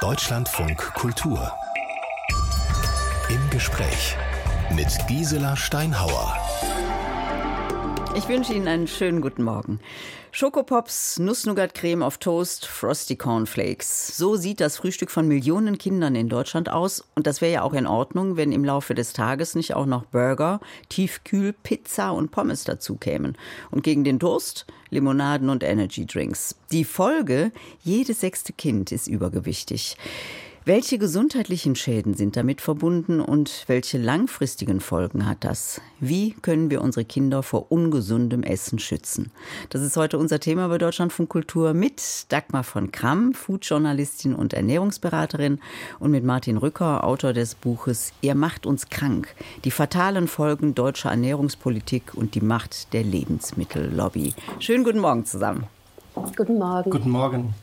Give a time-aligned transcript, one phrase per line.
[0.00, 1.52] Deutschlandfunk Kultur.
[3.28, 4.16] Im Gespräch
[4.74, 6.38] mit Gisela Steinhauer.
[8.16, 9.78] Ich wünsche Ihnen einen schönen guten Morgen.
[10.32, 14.16] Schokopops, Nuss-Nougat-Creme auf Toast, Frosty Cornflakes.
[14.16, 17.04] So sieht das Frühstück von Millionen Kindern in Deutschland aus.
[17.14, 20.04] Und das wäre ja auch in Ordnung, wenn im Laufe des Tages nicht auch noch
[20.06, 23.38] Burger, Tiefkühl, Pizza und Pommes dazu kämen.
[23.70, 26.56] Und gegen den Durst Limonaden und Energy-Drinks.
[26.72, 27.52] Die Folge,
[27.82, 29.96] jedes sechste Kind ist übergewichtig.
[30.66, 35.80] Welche gesundheitlichen Schäden sind damit verbunden und welche langfristigen Folgen hat das?
[36.00, 39.32] Wie können wir unsere Kinder vor ungesundem Essen schützen?
[39.70, 45.60] Das ist heute unser Thema bei Deutschlandfunk Kultur mit Dagmar von Kramm, Foodjournalistin und Ernährungsberaterin
[45.98, 49.34] und mit Martin Rücker, Autor des Buches Ihr macht uns krank.
[49.64, 54.34] Die fatalen Folgen deutscher Ernährungspolitik und die Macht der Lebensmittellobby.
[54.58, 55.64] Schönen guten Morgen zusammen.
[56.36, 56.90] Guten Morgen.
[56.90, 57.54] Guten Morgen.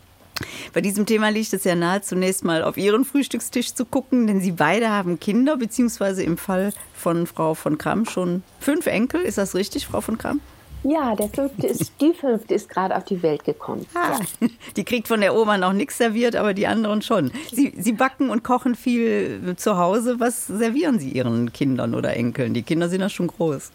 [0.73, 4.41] Bei diesem Thema liegt es ja nahe, zunächst mal auf Ihren Frühstückstisch zu gucken, denn
[4.41, 9.21] Sie beide haben Kinder, beziehungsweise im Fall von Frau von Kramm schon fünf Enkel.
[9.21, 10.41] Ist das richtig, Frau von Kramm?
[10.87, 13.85] Ja, der fünfte ist, die fünfte ist gerade auf die Welt gekommen.
[13.93, 14.47] Ah, ja.
[14.77, 17.31] Die kriegt von der Oma noch nichts serviert, aber die anderen schon.
[17.51, 20.19] Sie, Sie backen und kochen viel zu Hause.
[20.19, 22.53] Was servieren Sie Ihren Kindern oder Enkeln?
[22.53, 23.71] Die Kinder sind ja schon groß.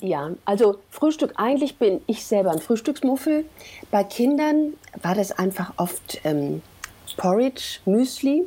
[0.00, 3.44] Ja, also Frühstück, eigentlich bin ich selber ein Frühstücksmuffel.
[3.90, 6.62] Bei Kindern war das einfach oft ähm,
[7.18, 8.42] Porridge, Müsli.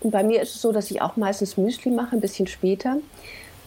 [0.00, 2.96] Und bei mir ist es so, dass ich auch meistens Müsli mache, ein bisschen später.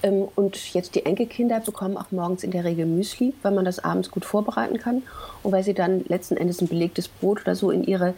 [0.04, 3.80] Ähm, und jetzt die Enkelkinder bekommen auch morgens in der Regel Müsli, weil man das
[3.80, 5.04] abends gut vorbereiten kann
[5.44, 8.14] und weil sie dann letzten Endes ein belegtes Brot oder so in ihre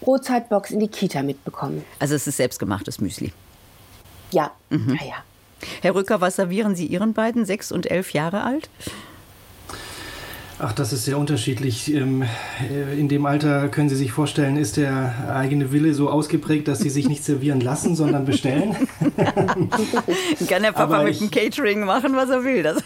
[0.00, 1.84] Brotzeitbox in die Kita mitbekommen.
[1.98, 3.32] Also es ist selbstgemachtes Müsli.
[4.32, 4.98] Ja, mhm.
[5.00, 5.24] ja, ja.
[5.80, 8.68] Herr Rücker, was servieren Sie Ihren beiden, sechs und elf Jahre alt?
[10.64, 11.92] Ach, das ist sehr unterschiedlich.
[11.92, 16.68] Ähm, äh, in dem Alter können Sie sich vorstellen, ist der eigene Wille so ausgeprägt,
[16.68, 18.76] dass sie sich nicht servieren lassen, sondern bestellen.
[20.48, 22.62] kann der Papa aber mit dem Catering machen, was er will.
[22.62, 22.76] Das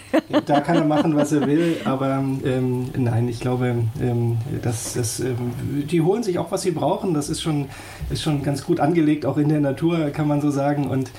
[0.46, 5.20] da kann er machen, was er will, aber ähm, nein, ich glaube, ähm, dass, dass
[5.20, 5.52] ähm,
[5.90, 7.12] die holen sich auch, was sie brauchen.
[7.12, 7.66] Das ist schon,
[8.08, 10.86] ist schon ganz gut angelegt, auch in der Natur, kann man so sagen.
[10.86, 11.10] Und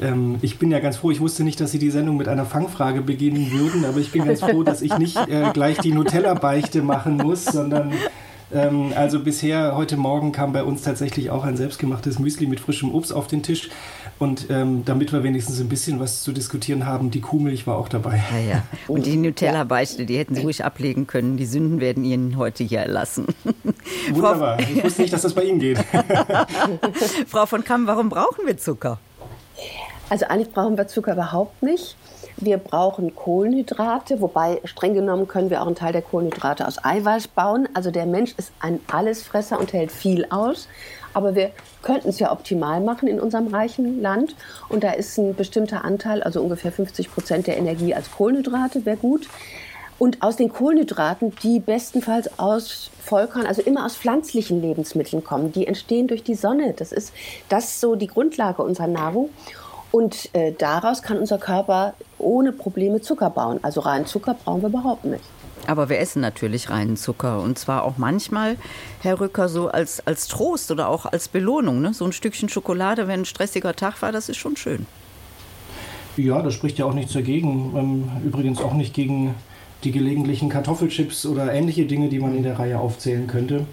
[0.00, 2.44] ähm, ich bin ja ganz froh, ich wusste nicht, dass Sie die Sendung mit einer
[2.44, 6.82] Fangfrage beginnen würden, aber ich bin ganz froh, dass ich nicht äh, gleich die Nutella-Beichte
[6.82, 7.92] machen muss, sondern
[8.52, 12.94] ähm, also bisher, heute Morgen kam bei uns tatsächlich auch ein selbstgemachtes Müsli mit frischem
[12.94, 13.70] Obst auf den Tisch.
[14.18, 17.88] Und ähm, damit wir wenigstens ein bisschen was zu diskutieren haben, die Kuhmilch war auch
[17.88, 18.20] dabei.
[18.32, 18.62] Ja, ja.
[18.88, 21.36] Und die Nutella-Beichte, die hätten Sie ruhig ablegen können.
[21.36, 23.26] Die Sünden werden Ihnen heute hier erlassen.
[24.10, 24.58] Wunderbar.
[24.60, 25.78] Ich wusste nicht, dass das bei Ihnen geht.
[27.28, 28.98] Frau von Kamm, warum brauchen wir Zucker?
[30.10, 31.96] Also eigentlich brauchen wir Zucker überhaupt nicht.
[32.36, 37.28] Wir brauchen Kohlenhydrate, wobei streng genommen können wir auch einen Teil der Kohlenhydrate aus Eiweiß
[37.28, 37.68] bauen.
[37.74, 40.68] Also der Mensch ist ein Allesfresser und hält viel aus.
[41.14, 41.50] Aber wir
[41.82, 44.36] könnten es ja optimal machen in unserem reichen Land.
[44.68, 48.96] Und da ist ein bestimmter Anteil, also ungefähr 50 Prozent der Energie als Kohlenhydrate, wäre
[48.96, 49.28] gut.
[49.98, 55.66] Und aus den Kohlenhydraten, die bestenfalls aus Vollkorn, also immer aus pflanzlichen Lebensmitteln kommen, die
[55.66, 56.72] entstehen durch die Sonne.
[56.74, 57.12] Das ist
[57.48, 59.30] das ist so die Grundlage unserer Nahrung.
[59.90, 63.58] Und äh, daraus kann unser Körper ohne Probleme Zucker bauen.
[63.62, 65.24] Also reinen Zucker brauchen wir überhaupt nicht.
[65.66, 68.56] Aber wir essen natürlich reinen Zucker und zwar auch manchmal,
[69.02, 71.80] Herr Rücker, so als, als Trost oder auch als Belohnung.
[71.80, 71.92] Ne?
[71.92, 74.86] So ein Stückchen Schokolade, wenn ein stressiger Tag war, das ist schon schön.
[76.16, 77.74] Ja, das spricht ja auch nichts dagegen.
[77.76, 79.34] Ähm, übrigens auch nicht gegen
[79.84, 83.66] die gelegentlichen Kartoffelchips oder ähnliche Dinge, die man in der Reihe aufzählen könnte.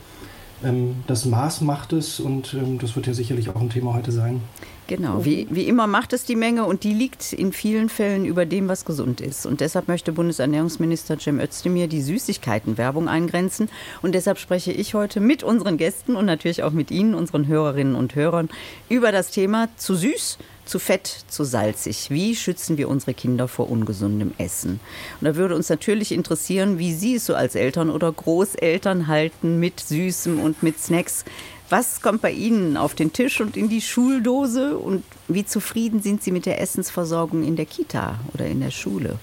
[0.64, 4.12] Ähm, das Maß macht es und ähm, das wird ja sicherlich auch ein Thema heute
[4.12, 4.42] sein.
[4.88, 8.46] Genau, wie, wie immer macht es die Menge und die liegt in vielen Fällen über
[8.46, 9.48] dem, was gesund ist.
[9.48, 13.70] Und deshalb möchte Bundesernährungsminister Cem Özdemir die Süßigkeitenwerbung eingrenzen.
[14.04, 17.96] Und deshalb spreche ich heute mit unseren Gästen und natürlich auch mit Ihnen, unseren Hörerinnen
[17.96, 18.50] und Hörern,
[18.88, 22.10] über das Thema zu süß, zu fett, zu salzig.
[22.10, 24.80] Wie schützen wir unsere Kinder vor ungesundem Essen?
[25.20, 29.60] Und da würde uns natürlich interessieren, wie Sie es so als Eltern oder Großeltern halten
[29.60, 31.26] mit Süßem und mit Snacks.
[31.70, 36.22] Was kommt bei Ihnen auf den Tisch und in die Schuldose und wie zufrieden sind
[36.22, 39.18] Sie mit der Essensversorgung in der Kita oder in der Schule?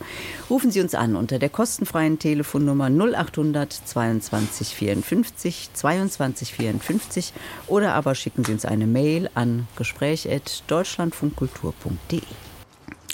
[0.51, 7.33] Rufen Sie uns an unter der kostenfreien Telefonnummer 0800 22 54 22 54
[7.69, 12.23] oder aber schicken Sie uns eine Mail an gespräch.deutschlandfunkkultur.de.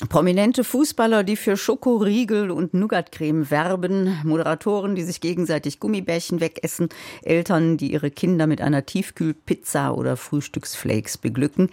[0.06, 6.88] Prominente Fußballer, die für Schokoriegel und Nougatcreme werben, Moderatoren, die sich gegenseitig Gummibärchen wegessen,
[7.22, 11.70] Eltern, die ihre Kinder mit einer Tiefkühlpizza oder Frühstücksflakes beglücken.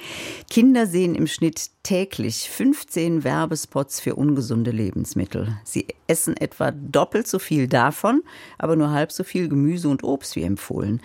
[0.49, 5.59] Kinder sehen im Schnitt täglich 15 Werbespots für ungesunde Lebensmittel.
[5.63, 8.23] Sie essen etwa doppelt so viel davon,
[8.57, 10.99] aber nur halb so viel Gemüse und Obst wie empfohlen.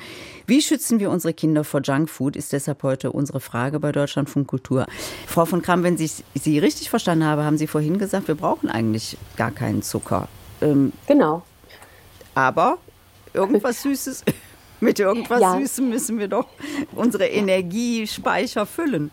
[0.47, 4.87] Wie schützen wir unsere Kinder vor Junkfood, ist deshalb heute unsere Frage bei Deutschlandfunk Kultur.
[5.27, 8.71] Frau von Kram, wenn ich Sie richtig verstanden habe, haben Sie vorhin gesagt, wir brauchen
[8.71, 10.29] eigentlich gar keinen Zucker.
[10.63, 11.43] Ähm, genau.
[12.35, 12.79] Aber
[13.33, 14.25] irgendwas Süßes,
[14.81, 15.59] mit irgendwas ja.
[15.59, 16.47] Süßem müssen wir doch
[16.95, 19.11] unsere Energiespeicher füllen.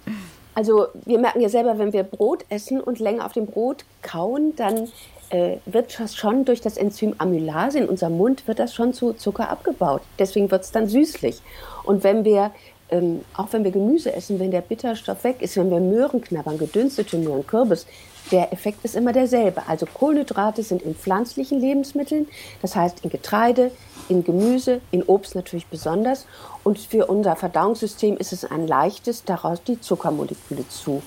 [0.56, 4.56] Also wir merken ja selber, wenn wir Brot essen und länger auf dem Brot kauen,
[4.56, 4.88] dann
[5.30, 9.14] äh, wird das schon durch das Enzym Amylase in unserem Mund, wird das schon zu
[9.14, 10.02] Zucker abgebaut.
[10.18, 11.42] Deswegen wird es dann süßlich.
[11.84, 12.52] Und wenn wir,
[12.90, 16.58] ähm, auch wenn wir Gemüse essen, wenn der Bitterstoff weg ist, wenn wir Möhren knabbern,
[16.58, 17.86] gedünstete Möhren, Kürbis,
[18.32, 19.68] der Effekt ist immer derselbe.
[19.68, 22.28] Also Kohlenhydrate sind in pflanzlichen Lebensmitteln,
[22.62, 23.72] das heißt in Getreide,
[24.10, 26.26] in Gemüse, in Obst natürlich besonders.
[26.64, 31.02] Und für unser Verdauungssystem ist es ein leichtes, daraus die Zuckermoleküle zu,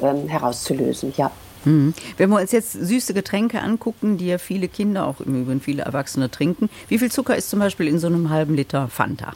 [0.00, 1.14] ähm, herauszulösen.
[1.16, 1.30] Ja.
[1.64, 1.94] Mhm.
[2.16, 5.82] Wenn wir uns jetzt süße Getränke angucken, die ja viele Kinder, auch im Übrigen viele
[5.82, 9.32] Erwachsene trinken, wie viel Zucker ist zum Beispiel in so einem halben Liter Fanta?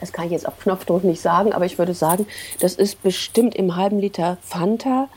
[0.00, 2.26] Das kann ich jetzt auf Knopfdruck nicht sagen, aber ich würde sagen,
[2.60, 5.08] das ist bestimmt im halben Liter Fanta,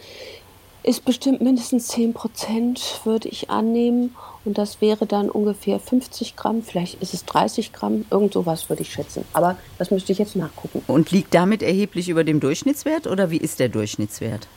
[0.83, 4.15] ist bestimmt mindestens 10 Prozent, würde ich annehmen.
[4.45, 8.83] Und das wäre dann ungefähr 50 Gramm, vielleicht ist es 30 Gramm, irgend sowas würde
[8.83, 9.25] ich schätzen.
[9.33, 10.81] Aber das müsste ich jetzt nachgucken.
[10.87, 14.47] Und liegt damit erheblich über dem Durchschnittswert oder wie ist der Durchschnittswert?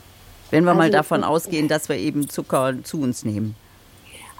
[0.50, 3.56] Wenn wir also, mal davon ausgehen, dass wir eben Zucker zu uns nehmen.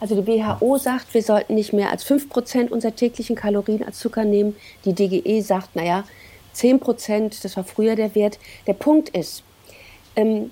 [0.01, 3.99] Also die WHO sagt, wir sollten nicht mehr als 5 Prozent unserer täglichen Kalorien als
[3.99, 4.57] Zucker nehmen.
[4.87, 6.05] Die DGE sagt, naja,
[6.55, 8.39] 10 Prozent, das war früher der Wert.
[8.67, 9.43] Der Punkt ist,
[10.17, 10.51] ähm,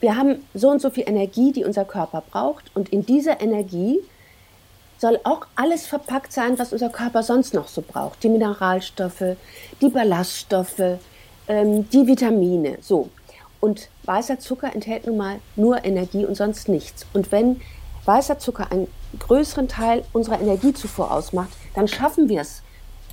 [0.00, 2.70] wir haben so und so viel Energie, die unser Körper braucht.
[2.74, 4.00] Und in dieser Energie
[4.98, 8.22] soll auch alles verpackt sein, was unser Körper sonst noch so braucht.
[8.24, 9.36] Die Mineralstoffe,
[9.80, 10.98] die Ballaststoffe,
[11.46, 12.78] ähm, die Vitamine.
[12.80, 13.08] So.
[13.60, 17.06] Und weißer Zucker enthält nun mal nur Energie und sonst nichts.
[17.12, 17.60] Und wenn
[18.08, 18.88] weißer Zucker einen
[19.18, 22.62] größeren Teil unserer Energiezufuhr ausmacht, dann schaffen wir es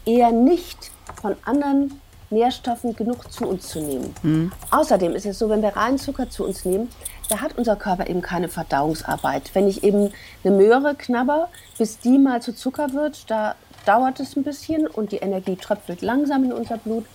[0.06, 2.00] eher nicht von anderen
[2.30, 4.16] Nährstoffen genug zu uns zu nehmen.
[4.24, 4.52] Mhm.
[4.72, 6.90] Außerdem ist es so, wenn wir reinen Zucker zu uns nehmen,
[7.30, 9.52] da hat unser Körper eben keine Verdauungsarbeit.
[9.54, 10.12] Wenn ich eben
[10.44, 13.56] eine Möhre knabber, bis die mal zu Zucker wird, da
[13.86, 17.06] dauert es ein bisschen und die Energie tröpfelt langsam in unser Blut.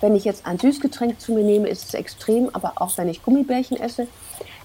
[0.00, 3.22] Wenn ich jetzt ein Süßgetränk zu mir nehme, ist es extrem, aber auch wenn ich
[3.22, 4.06] Gummibärchen esse,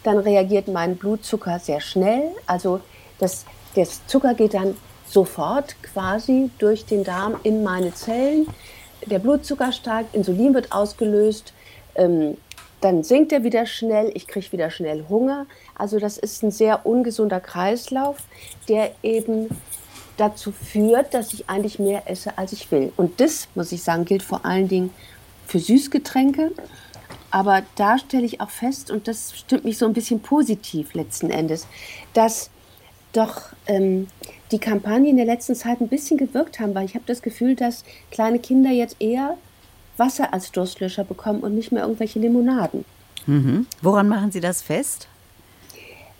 [0.03, 2.31] dann reagiert mein Blutzucker sehr schnell.
[2.45, 2.79] Also
[3.19, 4.75] das, der Zucker geht dann
[5.05, 8.47] sofort quasi durch den Darm in meine Zellen
[9.05, 11.53] der Blutzucker steigt, Insulin wird ausgelöst,
[11.95, 12.37] ähm,
[12.81, 15.47] dann sinkt er wieder schnell, ich kriege wieder schnell Hunger.
[15.75, 18.17] Also das ist ein sehr ungesunder Kreislauf,
[18.69, 19.49] der eben
[20.15, 22.93] dazu führt, dass ich eigentlich mehr esse, als ich will.
[22.95, 24.91] Und das, muss ich sagen, gilt vor allen Dingen
[25.45, 26.51] für Süßgetränke.
[27.31, 31.29] Aber da stelle ich auch fest, und das stimmt mich so ein bisschen positiv letzten
[31.29, 31.67] Endes,
[32.13, 32.49] dass
[33.13, 34.07] doch ähm,
[34.51, 37.55] die Kampagne in der letzten Zeit ein bisschen gewirkt haben, weil ich habe das Gefühl,
[37.55, 39.37] dass kleine Kinder jetzt eher
[39.97, 42.85] Wasser als Durstlöscher bekommen und nicht mehr irgendwelche Limonaden.
[43.25, 43.67] Mhm.
[43.81, 45.07] Woran machen Sie das fest?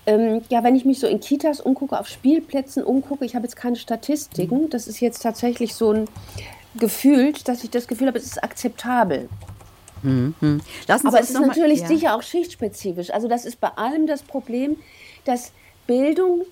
[0.06, 3.56] Ähm, ja, wenn ich mich so in Kitas umgucke, auf Spielplätzen umgucke, ich habe jetzt
[3.56, 4.70] keine Statistiken, mhm.
[4.70, 6.06] das ist jetzt tatsächlich so ein
[6.76, 9.30] Gefühl, dass ich das Gefühl habe, es ist akzeptabel.
[10.04, 10.62] Mhm.
[10.88, 11.88] Aber es ist natürlich ja.
[11.88, 13.12] sicher auch schichtspezifisch.
[13.12, 14.78] Also das ist bei allem das Problem,
[15.26, 15.52] dass
[15.88, 16.46] Bildung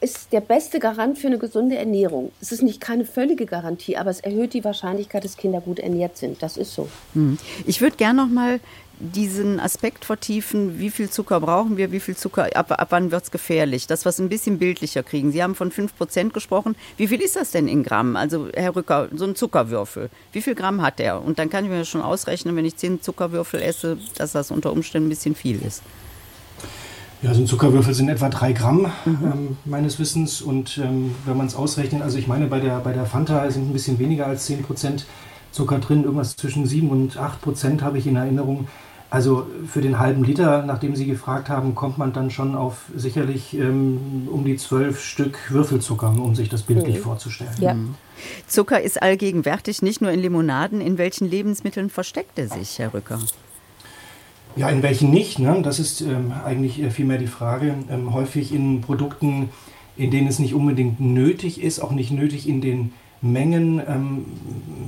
[0.00, 2.32] ist der beste Garant für eine gesunde Ernährung.
[2.40, 6.16] Es ist nicht keine völlige Garantie, aber es erhöht die Wahrscheinlichkeit, dass Kinder gut ernährt
[6.16, 6.42] sind.
[6.42, 6.88] Das ist so.
[7.12, 7.38] Hm.
[7.66, 8.60] Ich würde gerne noch mal
[9.00, 13.24] diesen Aspekt vertiefen, wie viel Zucker brauchen wir, wie viel Zucker, ab, ab wann wird
[13.24, 15.32] es gefährlich, das was ein bisschen bildlicher kriegen.
[15.32, 16.76] Sie haben von 5% gesprochen.
[16.96, 18.16] Wie viel ist das denn in Gramm?
[18.16, 21.22] Also Herr Rücker, so ein Zuckerwürfel, wie viel Gramm hat der?
[21.22, 24.72] Und dann kann ich mir schon ausrechnen, wenn ich 10 Zuckerwürfel esse, dass das unter
[24.72, 25.82] Umständen ein bisschen viel ist.
[27.22, 29.18] Ja, so ein Zuckerwürfel sind etwa drei Gramm mhm.
[29.22, 30.40] ähm, meines Wissens.
[30.40, 33.68] Und ähm, wenn man es ausrechnet, also ich meine, bei der, bei der Fanta sind
[33.68, 35.06] ein bisschen weniger als 10 Prozent
[35.52, 38.68] Zucker drin, irgendwas zwischen 7 und 8 Prozent habe ich in Erinnerung.
[39.10, 43.54] Also für den halben Liter, nachdem Sie gefragt haben, kommt man dann schon auf sicherlich
[43.54, 47.02] ähm, um die zwölf Stück Würfelzucker, um sich das bildlich mhm.
[47.02, 47.50] vorzustellen.
[47.58, 47.74] Ja.
[47.74, 47.96] Mhm.
[48.46, 50.80] Zucker ist allgegenwärtig, nicht nur in Limonaden.
[50.80, 53.18] In welchen Lebensmitteln versteckt er sich, Herr Rücker?
[54.54, 55.40] Ja, in welchen nicht?
[55.40, 55.60] Ne?
[55.62, 57.74] Das ist ähm, eigentlich äh, vielmehr die Frage.
[57.90, 59.48] Ähm, häufig in Produkten,
[59.96, 63.80] in denen es nicht unbedingt nötig ist, auch nicht nötig in den Mengen.
[63.86, 64.24] Ähm,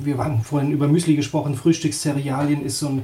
[0.03, 1.55] wir haben vorhin über Müsli gesprochen.
[1.55, 3.03] Frühstückszerealien ist so ein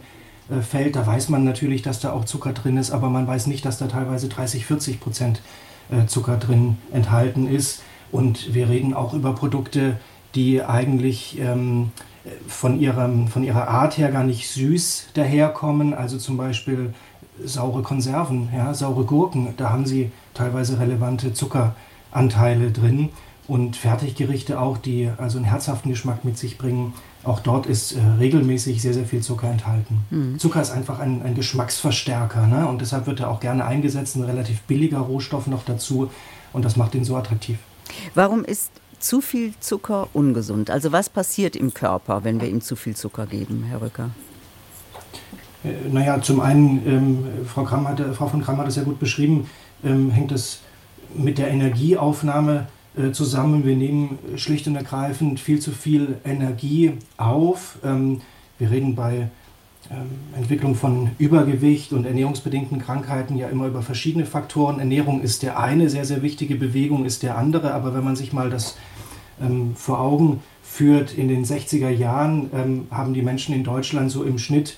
[0.51, 3.47] äh, fällt, da weiß man natürlich, dass da auch Zucker drin ist, aber man weiß
[3.47, 5.43] nicht, dass da teilweise 30, 40 Prozent
[5.91, 7.83] äh, Zucker drin enthalten ist.
[8.11, 9.99] Und wir reden auch über Produkte,
[10.35, 11.93] die eigentlich ähm,
[12.47, 15.95] von, ihrem, von ihrer Art her gar nicht süß daherkommen.
[15.95, 16.95] Also zum Beispiel
[17.45, 23.11] saure Konserven, ja, saure Gurken, da haben sie teilweise relevante Zuckeranteile drin.
[23.47, 26.93] Und Fertiggerichte auch, die also einen herzhaften Geschmack mit sich bringen,
[27.29, 29.99] auch dort ist äh, regelmäßig sehr, sehr viel Zucker enthalten.
[30.11, 30.39] Mhm.
[30.39, 32.67] Zucker ist einfach ein, ein Geschmacksverstärker ne?
[32.67, 36.11] und deshalb wird er auch gerne eingesetzt, ein relativ billiger Rohstoff noch dazu
[36.53, 37.59] und das macht ihn so attraktiv.
[38.15, 40.71] Warum ist zu viel Zucker ungesund?
[40.71, 44.11] Also was passiert im Körper, wenn wir ihm zu viel Zucker geben, Herr Rücker?
[45.65, 48.99] Äh, naja, zum einen, ähm, Frau, Kramm hatte, Frau von Kramm hat es ja gut
[48.99, 49.49] beschrieben,
[49.85, 50.61] ähm, hängt es
[51.15, 52.67] mit der Energieaufnahme
[52.97, 53.65] äh, zusammen.
[53.65, 57.79] Wir nehmen schlicht und ergreifend viel zu viel Energie auf.
[57.85, 58.21] Ähm,
[58.59, 59.29] wir reden bei
[59.91, 64.79] ähm, Entwicklung von Übergewicht und ernährungsbedingten Krankheiten ja immer über verschiedene Faktoren.
[64.79, 67.75] Ernährung ist der eine sehr, sehr wichtige, Bewegung ist der andere.
[67.75, 68.77] Aber wenn man sich mal das
[69.41, 74.39] ähm, vor Augen führt, in den 60er Jahren haben die Menschen in Deutschland so im
[74.39, 74.77] Schnitt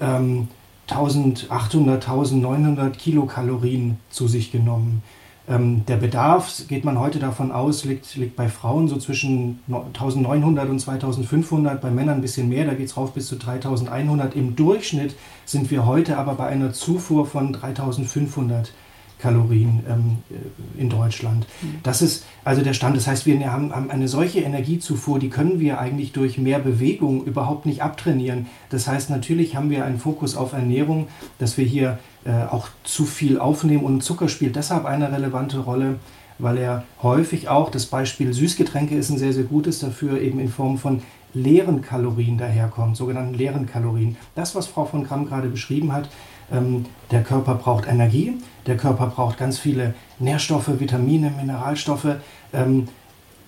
[0.00, 0.48] ähm,
[0.88, 5.02] 1800, 1900 Kilokalorien zu sich genommen.
[5.46, 10.70] Ähm, der Bedarf, geht man heute davon aus, liegt, liegt bei Frauen so zwischen 1900
[10.70, 14.34] und 2500, bei Männern ein bisschen mehr, da geht es rauf bis zu 3100.
[14.34, 18.72] Im Durchschnitt sind wir heute aber bei einer Zufuhr von 3500
[19.18, 21.46] Kalorien ähm, äh, in Deutschland.
[21.62, 21.76] Mhm.
[21.82, 22.96] Das ist also der Stand.
[22.96, 27.24] Das heißt, wir haben, haben, eine solche Energiezufuhr, die können wir eigentlich durch mehr Bewegung
[27.24, 28.46] überhaupt nicht abtrainieren.
[28.70, 33.04] Das heißt, natürlich haben wir einen Fokus auf Ernährung, dass wir hier äh, auch zu
[33.04, 35.96] viel aufnehmen und Zucker spielt deshalb eine relevante Rolle,
[36.38, 40.48] weil er häufig auch, das Beispiel Süßgetränke ist ein sehr, sehr gutes dafür, eben in
[40.48, 41.02] Form von
[41.32, 44.16] leeren Kalorien daherkommt, sogenannten leeren Kalorien.
[44.34, 46.08] Das, was Frau von Gramm gerade beschrieben hat,
[46.52, 52.16] ähm, der Körper braucht Energie, der Körper braucht ganz viele Nährstoffe, Vitamine, Mineralstoffe.
[52.52, 52.88] Ähm,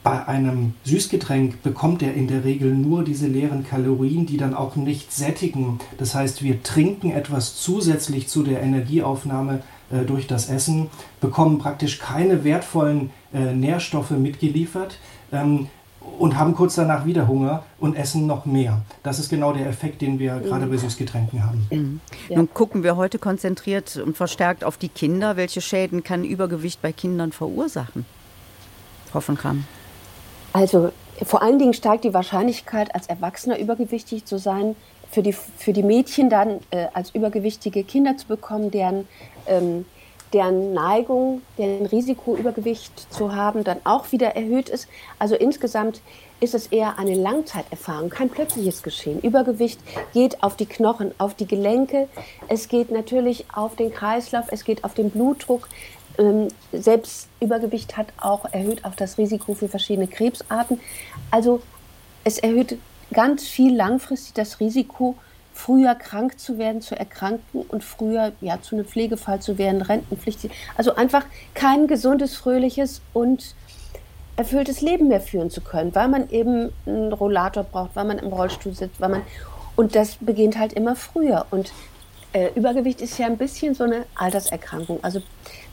[0.03, 4.77] bei einem Süßgetränk bekommt er in der Regel nur diese leeren Kalorien, die dann auch
[4.77, 5.81] nicht sättigen.
[5.99, 11.99] Das heißt, wir trinken etwas zusätzlich zu der Energieaufnahme äh, durch das Essen, bekommen praktisch
[11.99, 14.99] keine wertvollen äh, Nährstoffe mitgeliefert.
[15.33, 15.67] Ähm,
[16.19, 18.83] und haben kurz danach wieder Hunger und essen noch mehr.
[19.03, 20.45] Das ist genau der Effekt, den wir mhm.
[20.45, 21.67] gerade bei Süßgetränken haben.
[21.71, 22.01] Mhm.
[22.29, 22.37] Ja.
[22.37, 25.37] Nun gucken wir heute konzentriert und verstärkt auf die Kinder.
[25.37, 28.07] Welche Schäden kann Übergewicht bei Kindern verursachen?
[29.11, 29.65] Frau von Kram.
[30.53, 30.91] Also
[31.23, 34.77] vor allen Dingen steigt die Wahrscheinlichkeit, als Erwachsener übergewichtig zu sein,
[35.11, 39.07] für die, für die Mädchen dann äh, als übergewichtige Kinder zu bekommen, deren,
[39.47, 39.85] ähm,
[40.33, 44.89] deren Neigung, deren Risiko, Übergewicht zu haben, dann auch wieder erhöht ist.
[45.19, 46.01] Also insgesamt
[46.41, 49.21] ist es eher eine Langzeiterfahrung, kein plötzliches Geschehen.
[49.21, 49.81] Übergewicht
[50.13, 52.09] geht auf die Knochen, auf die Gelenke,
[52.49, 55.69] es geht natürlich auf den Kreislauf, es geht auf den Blutdruck,
[56.19, 60.81] ähm, selbst Übergewicht hat auch, erhöht auch das Risiko für verschiedene Krebsarten.
[61.31, 61.63] Also
[62.25, 62.79] es erhöht
[63.13, 65.17] ganz viel langfristig das Risiko,
[65.57, 70.51] früher krank zu werden, zu erkranken und früher ja, zu einem Pflegefall zu werden, rentenpflichtig.
[70.77, 73.55] Also einfach kein gesundes, fröhliches und
[74.37, 78.29] erfülltes Leben mehr führen zu können, weil man eben einen Rollator braucht, weil man im
[78.29, 79.23] Rollstuhl sitzt, weil man
[79.77, 81.73] und das beginnt halt immer früher und
[82.35, 84.99] äh, Übergewicht ist ja ein bisschen so eine Alterserkrankung.
[85.03, 85.23] Also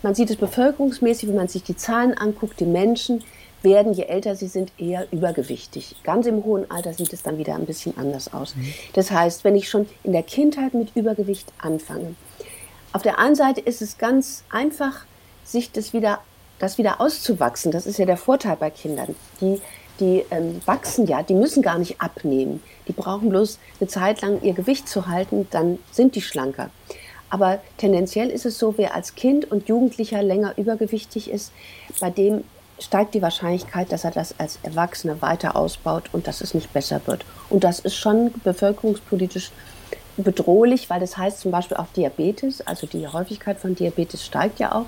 [0.01, 3.21] man sieht es bevölkerungsmäßig, wenn man sich die Zahlen anguckt, die Menschen
[3.63, 5.95] werden, je älter sie sind, eher übergewichtig.
[6.03, 8.55] Ganz im hohen Alter sieht es dann wieder ein bisschen anders aus.
[8.55, 8.73] Mhm.
[8.93, 12.15] Das heißt, wenn ich schon in der Kindheit mit Übergewicht anfange,
[12.91, 15.05] auf der einen Seite ist es ganz einfach,
[15.43, 16.19] sich das wieder,
[16.59, 17.71] das wieder auszuwachsen.
[17.71, 19.15] Das ist ja der Vorteil bei Kindern.
[19.41, 19.59] Die,
[19.99, 22.61] die ähm, wachsen ja, die müssen gar nicht abnehmen.
[22.87, 26.69] Die brauchen bloß eine Zeit lang ihr Gewicht zu halten, dann sind die schlanker.
[27.29, 31.51] Aber tendenziell ist es so, wer als Kind und Jugendlicher länger übergewichtig ist,
[31.99, 32.43] bei dem
[32.79, 37.01] steigt die Wahrscheinlichkeit, dass er das als Erwachsener weiter ausbaut und dass es nicht besser
[37.05, 37.25] wird.
[37.49, 39.51] Und das ist schon bevölkerungspolitisch
[40.17, 44.73] bedrohlich, weil das heißt zum Beispiel auch Diabetes, also die Häufigkeit von Diabetes steigt ja
[44.73, 44.85] auch,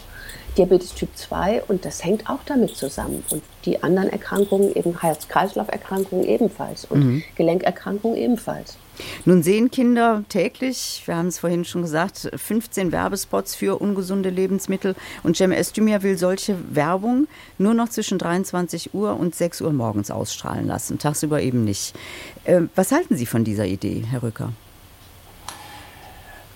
[0.57, 3.23] Diabetes Typ 2 und das hängt auch damit zusammen.
[3.29, 7.23] Und die anderen Erkrankungen, eben Herz-Kreislauf-Erkrankungen ebenfalls und mhm.
[7.35, 8.77] Gelenkerkrankungen ebenfalls.
[9.25, 14.95] Nun sehen Kinder täglich, wir haben es vorhin schon gesagt, 15 Werbespots für ungesunde Lebensmittel
[15.23, 20.11] und Cem Estümia will solche Werbung nur noch zwischen 23 Uhr und 6 Uhr morgens
[20.11, 21.95] ausstrahlen lassen, tagsüber eben nicht.
[22.43, 24.51] Äh, was halten Sie von dieser Idee, Herr Rücker?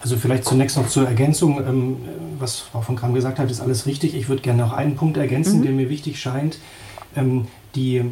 [0.01, 1.97] Also vielleicht zunächst noch zur Ergänzung, ähm,
[2.39, 4.15] was Frau von Kram gesagt hat, ist alles richtig.
[4.15, 5.63] Ich würde gerne noch einen Punkt ergänzen, mhm.
[5.63, 6.59] der mir wichtig scheint.
[7.15, 8.05] Ähm, die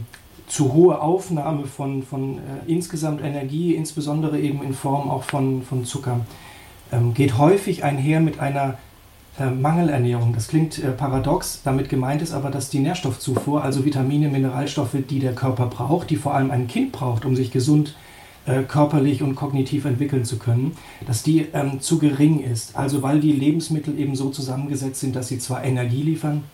[0.47, 5.85] zu hohe Aufnahme von, von äh, insgesamt Energie, insbesondere eben in Form auch von, von
[5.85, 6.21] Zucker,
[6.91, 8.77] ähm, geht häufig einher mit einer
[9.39, 10.33] äh, Mangelernährung.
[10.33, 15.19] Das klingt äh, paradox, damit gemeint ist aber, dass die Nährstoffzufuhr, also Vitamine, Mineralstoffe, die
[15.19, 17.95] der Körper braucht, die vor allem ein Kind braucht, um sich gesund
[18.45, 22.77] äh, körperlich und kognitiv entwickeln zu können, dass die ähm, zu gering ist.
[22.77, 26.45] Also weil die Lebensmittel eben so zusammengesetzt sind, dass sie zwar Energie liefern,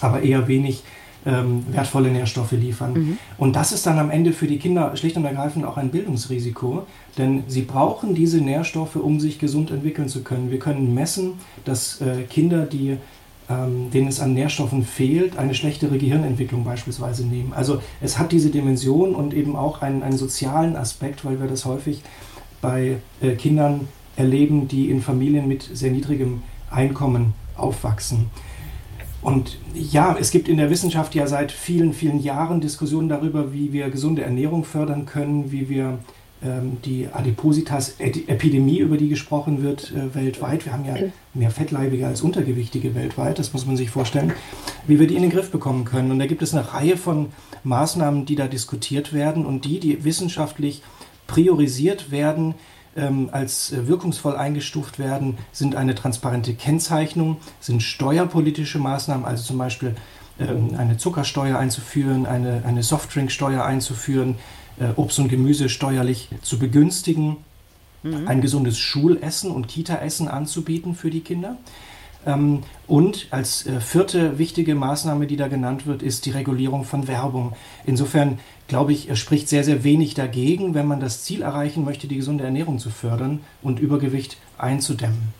[0.00, 0.82] aber eher wenig
[1.26, 2.92] ähm, wertvolle Nährstoffe liefern.
[2.92, 3.18] Mhm.
[3.38, 6.86] Und das ist dann am Ende für die Kinder schlicht und ergreifend auch ein Bildungsrisiko,
[7.16, 10.50] denn sie brauchen diese Nährstoffe, um sich gesund entwickeln zu können.
[10.50, 11.34] Wir können messen,
[11.64, 12.98] dass äh, Kinder, die
[13.50, 17.54] ähm, denen es an Nährstoffen fehlt, eine schlechtere Gehirnentwicklung beispielsweise nehmen.
[17.54, 21.64] Also es hat diese Dimension und eben auch einen, einen sozialen Aspekt, weil wir das
[21.64, 22.02] häufig
[22.60, 28.26] bei äh, Kindern erleben, die in Familien mit sehr niedrigem Einkommen aufwachsen.
[29.20, 33.72] Und ja, es gibt in der Wissenschaft ja seit vielen, vielen Jahren Diskussionen darüber, wie
[33.72, 35.98] wir gesunde Ernährung fördern können, wie wir
[36.40, 40.64] ähm, die Adipositas-Epidemie, über die gesprochen wird äh, weltweit.
[40.64, 40.94] Wir haben ja
[41.34, 44.32] mehr Fettleibige als Untergewichtige weltweit, das muss man sich vorstellen,
[44.86, 46.12] wie wir die in den Griff bekommen können.
[46.12, 47.30] Und da gibt es eine Reihe von
[47.64, 50.82] Maßnahmen, die da diskutiert werden und die, die wissenschaftlich
[51.26, 52.54] priorisiert werden,
[52.98, 59.58] ähm, als äh, wirkungsvoll eingestuft werden, sind eine transparente Kennzeichnung, sind steuerpolitische Maßnahmen, also zum
[59.58, 59.94] Beispiel
[60.40, 64.36] ähm, eine Zuckersteuer einzuführen, eine, eine Softdrinksteuer einzuführen,
[64.78, 67.36] äh, Obst und Gemüse steuerlich zu begünstigen,
[68.02, 68.28] mhm.
[68.28, 71.56] ein gesundes Schulessen und Kitaessen anzubieten für die Kinder.
[72.28, 77.08] Ähm, und als äh, vierte wichtige Maßnahme, die da genannt wird, ist die Regulierung von
[77.08, 77.54] Werbung.
[77.86, 82.16] Insofern glaube ich, spricht sehr, sehr wenig dagegen, wenn man das Ziel erreichen möchte, die
[82.16, 85.32] gesunde Ernährung zu fördern und Übergewicht einzudämmen.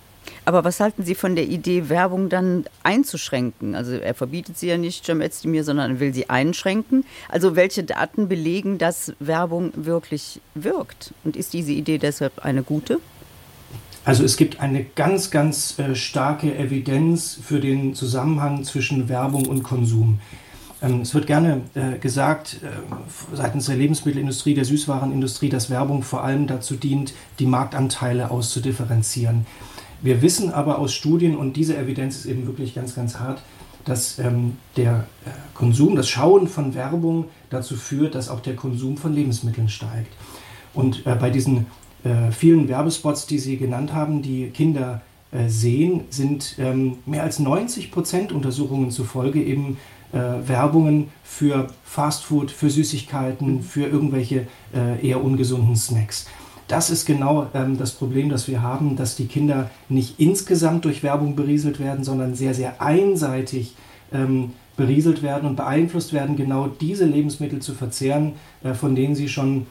[0.47, 3.75] Aber was halten Sie von der Idee, Werbung dann einzuschränken?
[3.75, 7.05] Also er verbietet sie ja nicht, Cem Özdemir, sondern will sie einschränken.
[7.29, 11.13] Also welche Daten belegen, dass Werbung wirklich wirkt?
[11.25, 12.99] Und ist diese Idee deshalb eine gute?
[14.09, 19.63] Also es gibt eine ganz, ganz äh, starke Evidenz für den Zusammenhang zwischen Werbung und
[19.63, 20.19] Konsum.
[20.81, 26.25] Ähm, es wird gerne äh, gesagt äh, seitens der Lebensmittelindustrie, der Süßwarenindustrie, dass Werbung vor
[26.25, 29.45] allem dazu dient, die Marktanteile auszudifferenzieren.
[30.01, 33.43] Wir wissen aber aus Studien, und diese Evidenz ist eben wirklich ganz, ganz hart,
[33.85, 38.97] dass ähm, der äh, Konsum, das Schauen von Werbung dazu führt, dass auch der Konsum
[38.97, 40.15] von Lebensmitteln steigt.
[40.73, 41.67] Und äh, bei diesen
[42.09, 47.39] äh, vielen Werbespots, die Sie genannt haben, die Kinder äh, sehen, sind ähm, mehr als
[47.39, 49.77] 90 Prozent Untersuchungen zufolge eben
[50.13, 53.63] äh, Werbungen für Fastfood, für Süßigkeiten, mhm.
[53.63, 56.27] für irgendwelche äh, eher ungesunden Snacks.
[56.67, 61.03] Das ist genau ähm, das Problem, das wir haben, dass die Kinder nicht insgesamt durch
[61.03, 63.75] Werbung berieselt werden, sondern sehr, sehr einseitig
[64.13, 69.29] ähm, berieselt werden und beeinflusst werden, genau diese Lebensmittel zu verzehren, äh, von denen sie
[69.29, 69.67] schon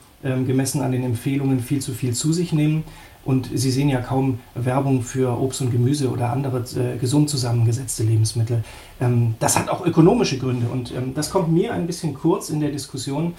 [0.45, 2.83] gemessen an den Empfehlungen viel zu viel zu sich nehmen.
[3.27, 8.03] Und Sie sehen ja kaum Werbung für Obst und Gemüse oder andere äh, gesund zusammengesetzte
[8.03, 8.63] Lebensmittel.
[9.01, 12.61] Ähm, das hat auch ökonomische Gründe und ähm, das kommt mir ein bisschen kurz in
[12.61, 13.33] der Diskussion,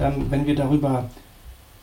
[0.00, 1.10] ähm, wenn wir darüber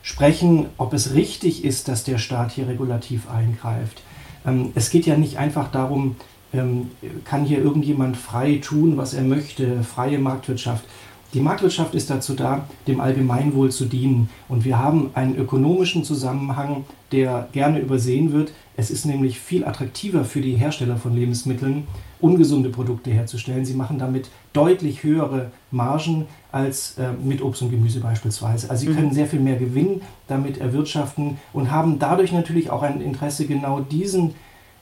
[0.01, 4.01] sprechen, ob es richtig ist, dass der Staat hier regulativ eingreift.
[4.47, 6.15] Ähm, es geht ja nicht einfach darum,
[6.53, 6.89] ähm,
[7.23, 10.85] kann hier irgendjemand frei tun, was er möchte, freie Marktwirtschaft.
[11.33, 14.29] Die Marktwirtschaft ist dazu da, dem Allgemeinwohl zu dienen.
[14.49, 18.51] Und wir haben einen ökonomischen Zusammenhang, der gerne übersehen wird.
[18.77, 21.87] Es ist nämlich viel attraktiver für die Hersteller von Lebensmitteln,
[22.21, 23.65] ungesunde Produkte herzustellen.
[23.65, 28.69] Sie machen damit deutlich höhere Margen als äh, mit Obst und Gemüse beispielsweise.
[28.69, 28.95] Also sie mhm.
[28.95, 33.79] können sehr viel mehr Gewinn damit erwirtschaften und haben dadurch natürlich auch ein Interesse, genau
[33.79, 34.35] diesen,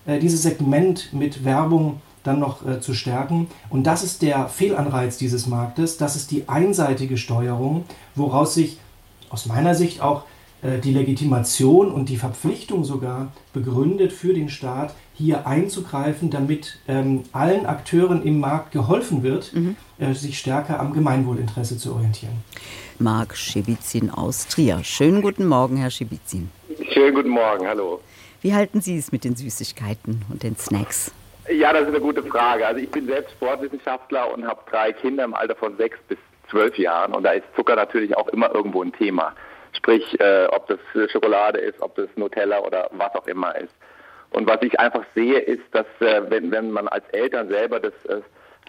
[0.06, 3.48] äh, dieses Segment mit Werbung dann noch äh, zu stärken.
[3.70, 8.78] Und das ist der Fehlanreiz dieses Marktes, das ist die einseitige Steuerung, woraus sich
[9.30, 10.24] aus meiner Sicht auch
[10.62, 17.24] äh, die Legitimation und die Verpflichtung sogar begründet für den Staat, hier einzugreifen, damit ähm,
[17.32, 19.76] allen Akteuren im Markt geholfen wird, mhm.
[20.00, 22.34] äh, sich stärker am Gemeinwohlinteresse zu orientieren.
[23.00, 24.84] Marc Schibitzin aus Trier.
[24.84, 26.50] Schönen guten Morgen, Herr Schibitzin.
[26.94, 28.00] Schönen guten Morgen, hallo.
[28.42, 31.12] Wie halten Sie es mit den Süßigkeiten und den Snacks?
[31.50, 32.66] Ja, das ist eine gute Frage.
[32.66, 36.18] Also ich bin selbst Sportwissenschaftler und habe drei Kinder im Alter von sechs bis
[36.50, 39.34] zwölf Jahren und da ist Zucker natürlich auch immer irgendwo ein Thema.
[39.74, 40.80] Sprich, äh, ob das
[41.12, 43.74] Schokolade ist, ob das Nutella oder was auch immer ist.
[44.32, 47.94] Und was ich einfach sehe, ist, dass äh, wenn, wenn man als Eltern selber das
[48.06, 48.22] äh,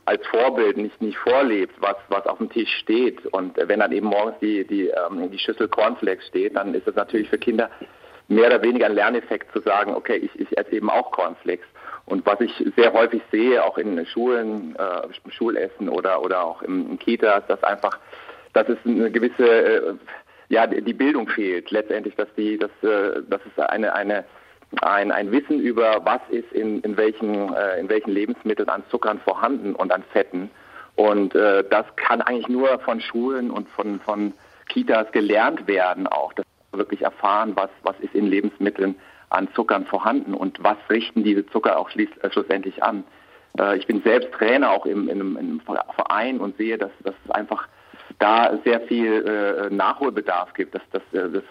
[0.05, 4.09] als Vorbild nicht, nicht vorlebt, was, was auf dem Tisch steht und wenn dann eben
[4.09, 7.71] morgens die, die, ähm, die Schüssel Cornflakes steht, dann ist das natürlich für Kinder
[8.29, 11.67] mehr oder weniger ein Lerneffekt zu sagen, okay, ich, ich esse eben auch Cornflakes.
[12.13, 16.91] Und was ich sehr häufig sehe, auch in Schulen, äh, Schulessen oder, oder auch im,
[16.91, 17.99] im Kitas, dass einfach
[18.53, 19.95] dass es eine gewisse, äh,
[20.51, 21.71] ja, die Bildung fehlt.
[21.71, 24.25] Letztendlich, dass die, dass, äh, dass es eine, eine
[24.83, 29.19] ein, ein Wissen über, was ist in, in, welchen, äh, in welchen Lebensmitteln an Zuckern
[29.21, 30.51] vorhanden und an Fetten.
[30.97, 34.35] Und äh, das kann eigentlich nur von Schulen und von, von
[34.69, 38.97] Kitas gelernt werden auch, dass wir wirklich erfahren, was, was ist in Lebensmitteln
[39.33, 43.05] an Zuckern vorhanden und was richten diese Zucker auch äh, schlussendlich an.
[43.59, 46.91] Äh, ich bin selbst Trainer auch im, in, einem, in einem Verein und sehe, dass,
[47.05, 47.69] es einfach
[48.19, 51.43] da sehr viel äh, Nachholbedarf gibt, dass, dass das,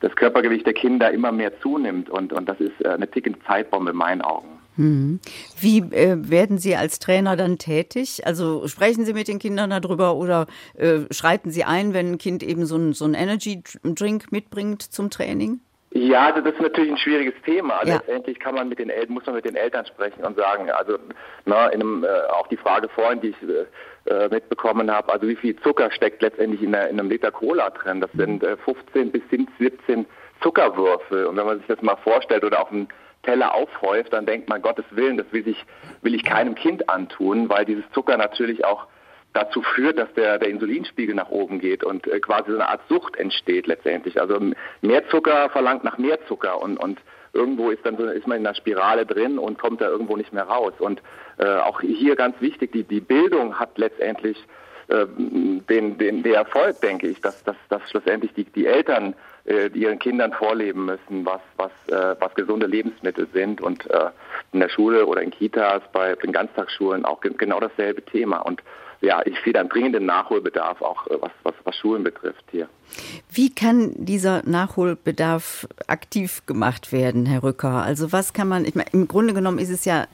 [0.00, 3.96] das Körpergewicht der Kinder immer mehr zunimmt und, und das ist eine tickende Zeitbombe in
[3.96, 4.60] meinen Augen.
[4.76, 5.20] Mhm.
[5.58, 8.26] Wie äh, werden Sie als Trainer dann tätig?
[8.26, 12.42] Also sprechen Sie mit den Kindern darüber oder äh, schreiten Sie ein, wenn ein Kind
[12.42, 15.60] eben so einen so Energy Drink mitbringt zum Training?
[15.92, 17.84] Ja, also das ist natürlich ein schwieriges Thema.
[17.84, 17.96] Ja.
[17.96, 20.98] Letztendlich kann man mit den Eltern, muss man mit den Eltern sprechen und sagen, also
[21.46, 23.36] na, in einem, äh, auch die Frage vorhin, die ich
[24.06, 27.70] äh, mitbekommen habe, also wie viel Zucker steckt letztendlich in, der, in einem Liter Cola
[27.70, 28.00] drin?
[28.00, 29.22] Das sind äh, 15 bis
[29.58, 30.06] 17
[30.42, 31.26] Zuckerwürfel.
[31.26, 32.88] Und wenn man sich das mal vorstellt oder auf einen
[33.24, 35.66] Teller aufhäuft, dann denkt man, Gottes Willen, das will ich,
[36.02, 38.86] will ich keinem Kind antun, weil dieses Zucker natürlich auch
[39.32, 42.80] dazu führt, dass der, der Insulinspiegel nach oben geht und äh, quasi so eine Art
[42.88, 44.20] Sucht entsteht letztendlich.
[44.20, 44.38] Also
[44.80, 47.00] mehr Zucker verlangt nach mehr Zucker und, und
[47.32, 50.32] irgendwo ist dann so, ist man in einer Spirale drin und kommt da irgendwo nicht
[50.32, 50.72] mehr raus.
[50.78, 51.00] Und
[51.38, 54.36] äh, auch hier ganz wichtig, die, die Bildung hat letztendlich
[54.88, 59.14] äh, den, den, den Erfolg, denke ich, dass, dass, dass schlussendlich die, die Eltern
[59.44, 63.60] äh, ihren Kindern vorleben müssen, was, was, äh, was gesunde Lebensmittel sind.
[63.60, 64.10] Und äh,
[64.52, 68.38] in der Schule oder in Kitas, bei den Ganztagsschulen auch genau dasselbe Thema.
[68.38, 68.62] Und
[69.00, 72.68] ja, ich sehe da einen dringenden Nachholbedarf, auch äh, was, was, was Schulen betrifft hier.
[73.30, 77.82] Wie kann dieser Nachholbedarf aktiv gemacht werden, Herr Rücker?
[77.82, 80.06] Also was kann man, ich meine, im Grunde genommen ist es ja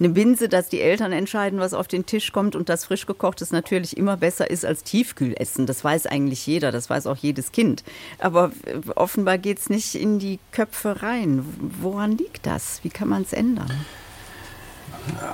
[0.00, 3.52] eine Binse, dass die Eltern entscheiden, was auf den Tisch kommt und das frisch gekochtes
[3.52, 5.66] natürlich immer besser ist als Tiefkühlessen.
[5.66, 7.84] Das weiß eigentlich jeder, das weiß auch jedes Kind.
[8.18, 8.50] Aber
[8.96, 11.44] offenbar geht es nicht in die Köpfe rein.
[11.80, 12.82] Woran liegt das?
[12.82, 13.70] Wie kann man es ändern?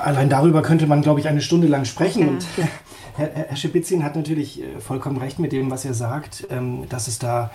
[0.02, 2.22] Allein darüber könnte man, glaube ich, eine Stunde lang sprechen.
[2.22, 2.28] Ja.
[2.28, 2.46] Und
[3.16, 7.09] Herr, Herr Schipitzin hat natürlich äh, vollkommen recht mit dem, was er sagt, ähm, dass
[7.09, 7.50] es da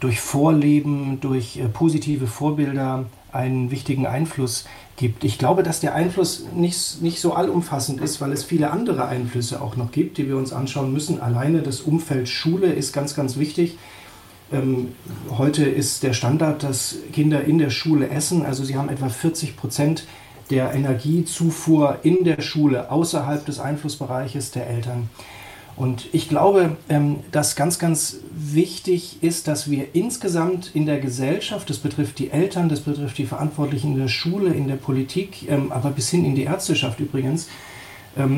[0.00, 5.24] durch Vorleben, durch äh, positive Vorbilder einen wichtigen Einfluss gibt.
[5.24, 9.60] Ich glaube, dass der Einfluss nicht, nicht so allumfassend ist, weil es viele andere Einflüsse
[9.62, 11.20] auch noch gibt, die wir uns anschauen müssen.
[11.20, 13.78] Alleine das Umfeld Schule ist ganz, ganz wichtig.
[14.52, 14.92] Ähm,
[15.30, 18.44] heute ist der Standard, dass Kinder in der Schule essen.
[18.44, 20.06] Also sie haben etwa 40 Prozent
[20.52, 25.08] der Energiezufuhr in der Schule außerhalb des Einflussbereiches der Eltern.
[25.76, 31.70] Und ich glaube, ähm, dass ganz, ganz wichtig ist, dass wir insgesamt in der Gesellschaft,
[31.70, 35.72] das betrifft die Eltern, das betrifft die Verantwortlichen in der Schule, in der Politik, ähm,
[35.72, 37.48] aber bis hin in die Ärzteschaft übrigens,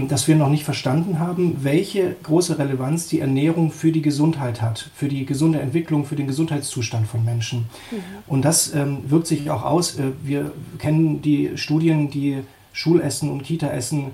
[0.08, 4.90] dass wir noch nicht verstanden haben, welche große Relevanz die Ernährung für die Gesundheit hat,
[4.94, 7.66] für die gesunde Entwicklung, für den Gesundheitszustand von Menschen.
[7.90, 7.96] Mhm.
[8.28, 9.98] Und das ähm, wirkt sich auch aus.
[9.98, 14.12] Äh, wir kennen die Studien, die Schulessen und Kitaessen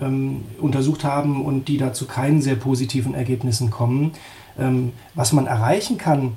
[0.00, 4.12] ähm, untersucht haben und die da zu keinen sehr positiven Ergebnissen kommen.
[4.58, 6.32] Ähm, was man erreichen kann,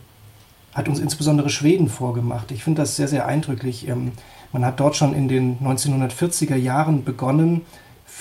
[0.74, 2.52] hat uns insbesondere Schweden vorgemacht.
[2.52, 3.88] Ich finde das sehr, sehr eindrücklich.
[3.88, 4.14] Ähm,
[4.54, 7.62] man hat dort schon in den 1940er Jahren begonnen,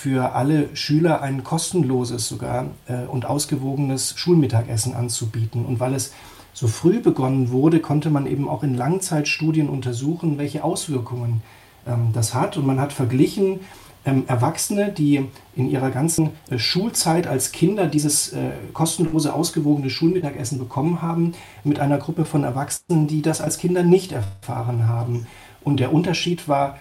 [0.01, 5.67] für alle Schüler ein kostenloses sogar äh, und ausgewogenes Schulmittagessen anzubieten.
[5.67, 6.15] Und weil es
[6.55, 11.43] so früh begonnen wurde, konnte man eben auch in Langzeitstudien untersuchen, welche Auswirkungen
[11.87, 12.57] ähm, das hat.
[12.57, 13.61] Und man hat verglichen
[14.07, 20.59] ähm, Erwachsene, die in ihrer ganzen äh, Schulzeit als Kinder dieses äh, kostenlose, ausgewogene Schulmittagessen
[20.59, 25.27] bekommen haben, mit einer Gruppe von Erwachsenen, die das als Kinder nicht erfahren haben.
[25.63, 26.79] Und der Unterschied war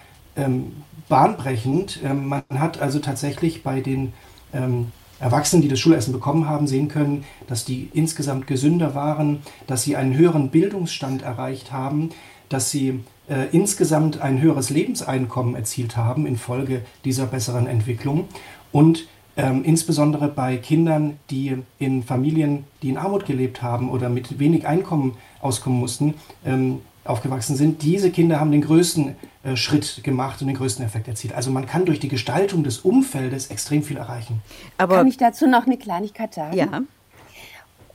[1.08, 2.00] bahnbrechend.
[2.04, 4.12] Ähm, man hat also tatsächlich bei den
[4.52, 9.82] ähm, Erwachsenen, die das Schulessen bekommen haben, sehen können, dass die insgesamt gesünder waren, dass
[9.82, 12.10] sie einen höheren Bildungsstand erreicht haben,
[12.48, 18.28] dass sie äh, insgesamt ein höheres Lebenseinkommen erzielt haben infolge dieser besseren Entwicklung
[18.72, 24.38] und ähm, insbesondere bei Kindern, die in Familien, die in Armut gelebt haben oder mit
[24.38, 26.14] wenig Einkommen auskommen mussten,
[26.44, 31.08] ähm, aufgewachsen sind, diese Kinder haben den größten äh, Schritt gemacht und den größten Effekt
[31.08, 31.34] erzielt.
[31.34, 34.42] Also man kann durch die Gestaltung des Umfeldes extrem viel erreichen.
[34.78, 36.56] Aber kann ich dazu noch eine Kleinigkeit sagen?
[36.56, 36.82] Ja.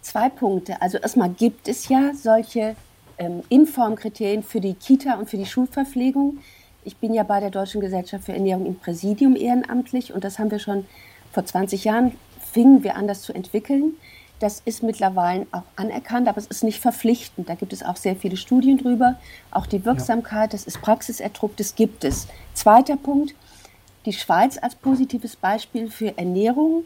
[0.01, 0.82] Zwei Punkte.
[0.82, 2.75] Also erstmal gibt es ja solche
[3.17, 6.38] ähm, Informkriterien für die Kita und für die Schulverpflegung.
[6.84, 10.51] Ich bin ja bei der Deutschen Gesellschaft für Ernährung im Präsidium ehrenamtlich und das haben
[10.51, 10.86] wir schon
[11.32, 13.93] vor 20 Jahren, fingen wir an, das zu entwickeln.
[14.39, 17.48] Das ist mittlerweile auch anerkannt, aber es ist nicht verpflichtend.
[17.48, 19.17] Da gibt es auch sehr viele Studien drüber.
[19.52, 22.28] Auch die Wirksamkeit, das ist praxiserprobt, das gibt es.
[22.54, 23.34] Zweiter Punkt,
[24.06, 26.84] die Schweiz als positives Beispiel für Ernährung,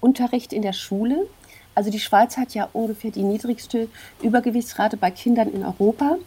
[0.00, 1.26] Unterricht in der Schule.
[1.74, 3.88] Also die Schweiz hat ja ungefähr die niedrigste
[4.22, 6.18] Übergewichtsrate bei Kindern in Europa.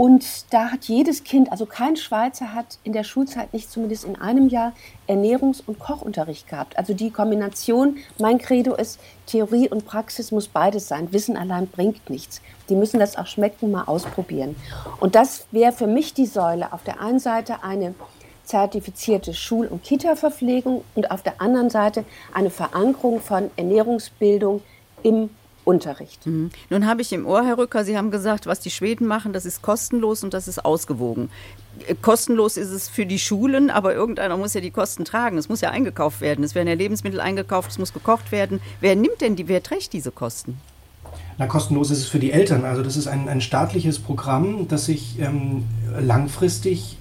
[0.00, 4.16] Und da hat jedes Kind, also kein Schweizer hat in der Schulzeit nicht zumindest in
[4.16, 4.72] einem Jahr
[5.06, 6.78] Ernährungs- und Kochunterricht gehabt.
[6.78, 11.12] Also die Kombination, mein Credo ist, Theorie und Praxis muss beides sein.
[11.12, 12.40] Wissen allein bringt nichts.
[12.70, 14.56] Die müssen das auch schmecken, mal ausprobieren.
[15.00, 16.72] Und das wäre für mich die Säule.
[16.72, 17.94] Auf der einen Seite eine
[18.44, 24.62] zertifizierte Schul- und Kita-Verpflegung und auf der anderen Seite eine Verankerung von Ernährungsbildung
[25.02, 25.28] im
[25.70, 26.26] Unterricht.
[26.26, 26.50] Mhm.
[26.68, 29.46] Nun habe ich im Ohr, Herr Rücker, Sie haben gesagt, was die Schweden machen, das
[29.46, 31.30] ist kostenlos und das ist ausgewogen.
[31.86, 35.38] Äh, kostenlos ist es für die Schulen, aber irgendeiner muss ja die Kosten tragen.
[35.38, 36.44] Es muss ja eingekauft werden.
[36.44, 38.60] Es werden ja Lebensmittel eingekauft, es muss gekocht werden.
[38.80, 40.58] Wer nimmt denn die, wer trägt diese Kosten?
[41.38, 42.64] Na, kostenlos ist es für die Eltern.
[42.64, 45.64] Also das ist ein, ein staatliches Programm, das sich ähm,
[45.98, 46.98] langfristig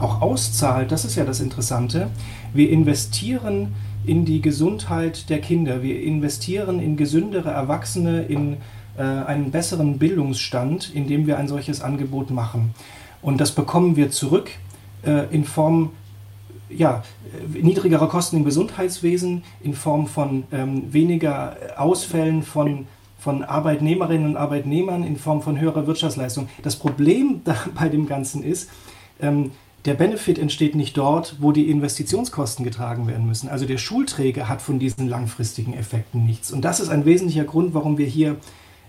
[0.00, 0.90] auch auszahlt.
[0.90, 2.08] Das ist ja das Interessante.
[2.52, 3.74] Wir investieren
[4.06, 5.82] in die Gesundheit der Kinder.
[5.82, 8.58] Wir investieren in gesündere Erwachsene, in
[8.96, 12.74] äh, einen besseren Bildungsstand, indem wir ein solches Angebot machen.
[13.20, 14.50] Und das bekommen wir zurück
[15.04, 15.90] äh, in Form
[16.68, 17.04] ja,
[17.52, 22.86] niedrigerer Kosten im Gesundheitswesen, in Form von ähm, weniger Ausfällen von,
[23.18, 26.48] von Arbeitnehmerinnen und Arbeitnehmern, in Form von höherer Wirtschaftsleistung.
[26.62, 27.42] Das Problem
[27.74, 28.70] bei dem Ganzen ist,
[29.20, 29.52] ähm,
[29.86, 33.48] der Benefit entsteht nicht dort, wo die Investitionskosten getragen werden müssen.
[33.48, 36.52] Also der Schulträger hat von diesen langfristigen Effekten nichts.
[36.52, 38.36] Und das ist ein wesentlicher Grund, warum wir hier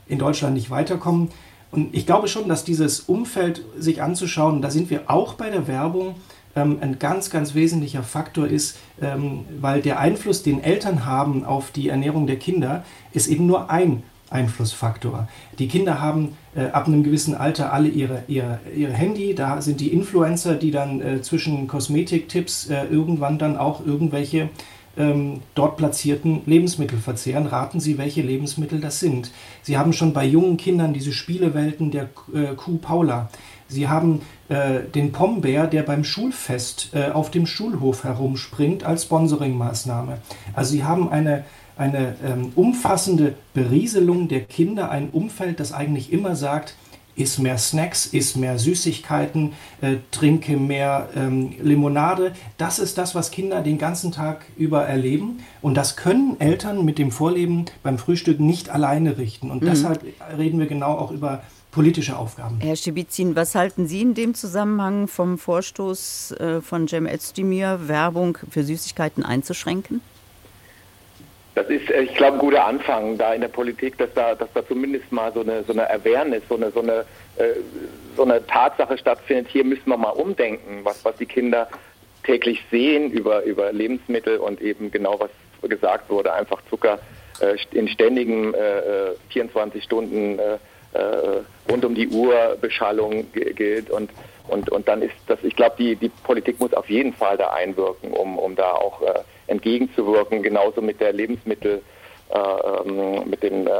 [0.08, 1.30] in Deutschland nicht weiterkommen.
[1.70, 5.68] Und ich glaube schon, dass dieses Umfeld sich anzuschauen, da sind wir auch bei der
[5.68, 6.16] Werbung,
[6.56, 11.72] ähm, ein ganz, ganz wesentlicher Faktor ist, ähm, weil der Einfluss, den Eltern haben auf
[11.72, 15.28] die Ernährung der Kinder, ist eben nur ein Einflussfaktor.
[15.58, 19.36] Die Kinder haben äh, ab einem gewissen Alter alle ihre, ihre, ihre Handy.
[19.36, 24.50] Da sind die Influencer, die dann äh, zwischen Kosmetiktipps äh, irgendwann dann auch irgendwelche
[24.98, 27.46] ähm, dort platzierten Lebensmittel verzehren.
[27.46, 29.32] Raten Sie, welche Lebensmittel das sind.
[29.62, 33.30] Sie haben schon bei jungen Kindern diese Spielewelten der äh, Kuh Paula.
[33.70, 40.20] Sie haben äh, den Pombeer, der beim Schulfest äh, auf dem Schulhof herumspringt, als Sponsoringmaßnahme.
[40.54, 41.44] Also Sie haben eine
[41.78, 46.76] eine ähm, umfassende Berieselung der Kinder, ein Umfeld, das eigentlich immer sagt,
[47.18, 52.34] iss mehr Snacks, iss mehr Süßigkeiten, äh, trinke mehr ähm, Limonade.
[52.58, 55.40] Das ist das, was Kinder den ganzen Tag über erleben.
[55.62, 59.50] Und das können Eltern mit dem Vorleben beim Frühstück nicht alleine richten.
[59.52, 59.68] Und mhm.
[59.68, 60.04] deshalb
[60.38, 62.58] reden wir genau auch über politische Aufgaben.
[62.60, 68.38] Herr Schibizin, was halten Sie in dem Zusammenhang vom Vorstoß äh, von Cem Özdemir, Werbung
[68.50, 70.02] für Süßigkeiten einzuschränken?
[71.58, 74.48] Das ist, äh, ich glaube, ein guter Anfang da in der Politik, dass da, dass
[74.54, 77.00] da zumindest mal so eine, so eine Awareness, so eine, so eine,
[77.38, 77.56] äh,
[78.16, 79.48] so eine Tatsache stattfindet.
[79.50, 81.68] Hier müssen wir mal umdenken, was, was die Kinder
[82.24, 85.32] täglich sehen über, über Lebensmittel und eben genau was
[85.68, 87.00] gesagt wurde, einfach Zucker
[87.40, 90.40] äh, in ständigen äh, 24 äh, Stunden
[91.70, 94.10] rund um die Uhr Beschallung gilt und
[94.48, 97.50] und, und dann ist das, ich glaube, die, die Politik muss auf jeden Fall da
[97.50, 101.82] einwirken, um, um da auch äh, entgegenzuwirken, genauso mit der Lebensmittel,
[102.30, 103.72] äh, ähm, mit den äh,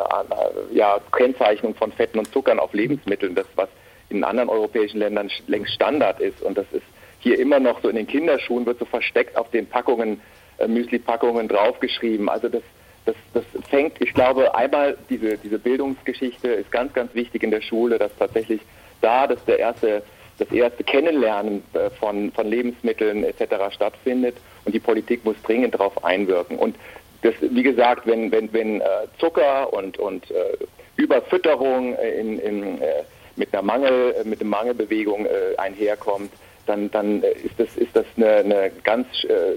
[0.72, 3.70] ja, Kennzeichnung von Fetten und Zuckern auf Lebensmitteln, das was
[4.10, 6.86] in anderen europäischen Ländern längst Standard ist und das ist
[7.20, 10.22] hier immer noch so in den Kinderschuhen wird so versteckt auf den Packungen,
[10.58, 12.30] äh, Müsli-Packungen draufgeschrieben.
[12.30, 12.64] Also das,
[13.06, 17.62] das, das fängt, ich glaube, einmal diese, diese Bildungsgeschichte ist ganz, ganz wichtig in der
[17.62, 18.62] Schule, dass tatsächlich
[19.02, 20.04] da, dass der erste
[20.38, 23.74] das erste Kennenlernen äh, von, von Lebensmitteln etc.
[23.74, 26.58] stattfindet und die Politik muss dringend darauf einwirken.
[26.58, 26.76] Und
[27.22, 28.86] das, wie gesagt, wenn, wenn, wenn äh,
[29.20, 30.58] Zucker und, und äh,
[30.98, 33.04] Überfütterung in, in, äh,
[33.36, 36.32] mit einer Mangel, äh, mit einer Mangelbewegung äh, einherkommt,
[36.66, 39.08] dann, dann ist das, ist das eine, eine ganz,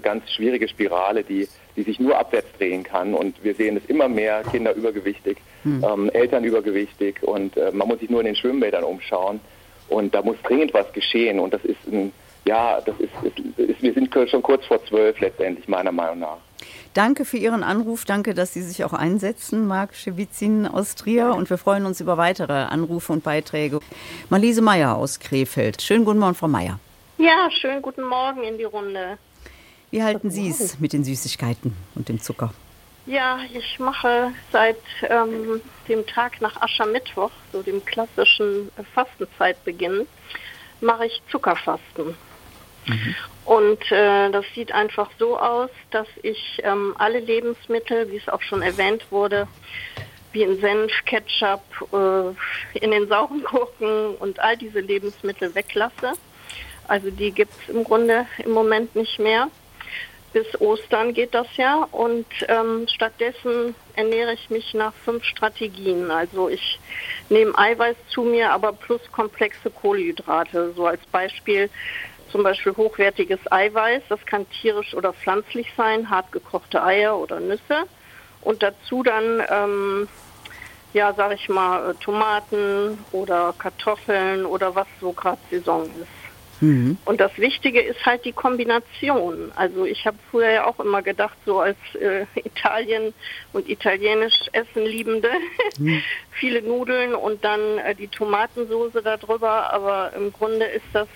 [0.00, 3.14] ganz schwierige Spirale, die, die sich nur abwärts drehen kann.
[3.14, 5.84] Und wir sehen es immer mehr, Kinder übergewichtig, hm.
[5.84, 9.40] ähm, Eltern übergewichtig und man muss sich nur in den Schwimmbädern umschauen.
[9.90, 11.38] Und da muss dringend was geschehen.
[11.38, 12.12] Und das ist ein,
[12.46, 13.12] ja, das ist,
[13.58, 16.38] ist, wir sind schon kurz vor zwölf letztendlich, meiner Meinung nach.
[16.94, 18.04] Danke für Ihren Anruf.
[18.04, 21.34] Danke, dass Sie sich auch einsetzen, Marc Schewitzin aus Trier.
[21.34, 23.80] Und wir freuen uns über weitere Anrufe und Beiträge.
[24.28, 25.82] Marlise Meyer aus Krefeld.
[25.82, 26.80] Schönen guten Morgen, Frau Meyer.
[27.18, 29.18] Ja, schönen guten Morgen in die Runde.
[29.90, 32.52] Wie halten Sie es mit den Süßigkeiten und dem Zucker?
[33.06, 40.06] Ja, ich mache seit ähm, dem Tag nach Aschermittwoch, so dem klassischen Fastenzeitbeginn,
[40.80, 42.14] mache ich Zuckerfasten.
[42.86, 43.14] Mhm.
[43.44, 48.42] Und äh, das sieht einfach so aus, dass ich ähm, alle Lebensmittel, wie es auch
[48.42, 49.48] schon erwähnt wurde,
[50.32, 56.12] wie in Senf, Ketchup, äh, in den sauren Gurken und all diese Lebensmittel weglasse.
[56.86, 59.48] Also die gibt es im Grunde im Moment nicht mehr.
[60.32, 66.10] Bis Ostern geht das ja und ähm, stattdessen ernähre ich mich nach fünf Strategien.
[66.10, 66.78] Also ich
[67.28, 70.72] nehme Eiweiß zu mir, aber plus komplexe Kohlenhydrate.
[70.76, 71.68] So als Beispiel
[72.30, 77.84] zum Beispiel hochwertiges Eiweiß, das kann tierisch oder pflanzlich sein, hart gekochte Eier oder Nüsse
[78.42, 80.08] und dazu dann ähm,
[80.92, 86.19] ja, sag ich mal, Tomaten oder Kartoffeln oder was so gerade Saison ist.
[86.60, 86.98] Mhm.
[87.04, 89.50] Und das Wichtige ist halt die Kombination.
[89.56, 93.14] Also ich habe früher ja auch immer gedacht, so als äh, Italien
[93.52, 95.30] und italienisch Essen liebende,
[95.78, 96.02] mhm.
[96.32, 99.72] viele Nudeln und dann äh, die Tomatensoße darüber.
[99.72, 101.08] Aber im Grunde ist das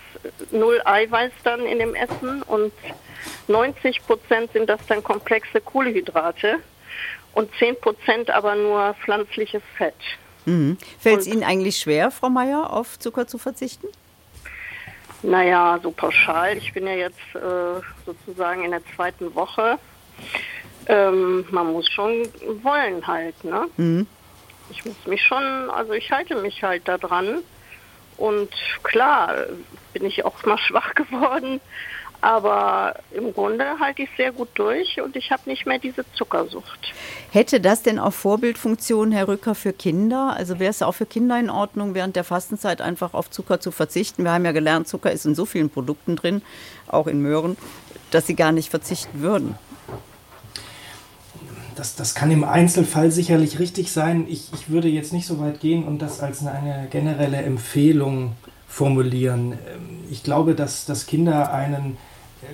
[0.50, 2.72] null Eiweiß dann in dem Essen und
[3.48, 6.59] 90 Prozent sind das dann komplexe Kohlenhydrate
[7.35, 9.94] und 10 Prozent aber nur pflanzliches Fett.
[10.46, 10.78] Mhm.
[10.98, 13.88] Fällt es Ihnen eigentlich schwer, Frau Meier, auf Zucker zu verzichten?
[15.24, 16.58] Naja, so pauschal.
[16.58, 19.78] Ich bin ja jetzt äh, sozusagen in der zweiten Woche.
[20.87, 22.28] Ähm, man muss schon
[22.62, 23.66] wollen halt, ne?
[23.78, 24.06] Mhm.
[24.70, 27.38] Ich muss mich schon, also ich halte mich halt da dran.
[28.18, 28.50] Und
[28.82, 29.34] klar,
[29.94, 31.60] bin ich auch mal schwach geworden.
[32.24, 36.94] Aber im Grunde halte ich sehr gut durch und ich habe nicht mehr diese Zuckersucht.
[37.30, 40.34] Hätte das denn auch Vorbildfunktion, Herr Rücker, für Kinder?
[40.34, 43.72] Also wäre es auch für Kinder in Ordnung, während der Fastenzeit einfach auf Zucker zu
[43.72, 44.24] verzichten?
[44.24, 46.40] Wir haben ja gelernt, Zucker ist in so vielen Produkten drin,
[46.88, 47.58] auch in Möhren,
[48.10, 49.58] dass sie gar nicht verzichten würden.
[51.76, 54.24] Das, das kann im Einzelfall sicherlich richtig sein.
[54.30, 58.34] Ich, ich würde jetzt nicht so weit gehen und das als eine generelle Empfehlung
[58.66, 59.52] formulieren.
[59.52, 61.98] Ähm, ich glaube, dass, dass Kinder einen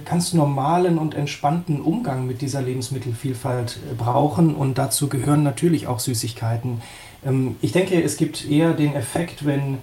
[0.05, 6.00] ganz normalen und entspannten Umgang mit dieser Lebensmittelvielfalt äh, brauchen und dazu gehören natürlich auch
[6.00, 6.83] Süßigkeiten.
[7.24, 9.79] Ähm, ich denke, es gibt eher den Effekt, wenn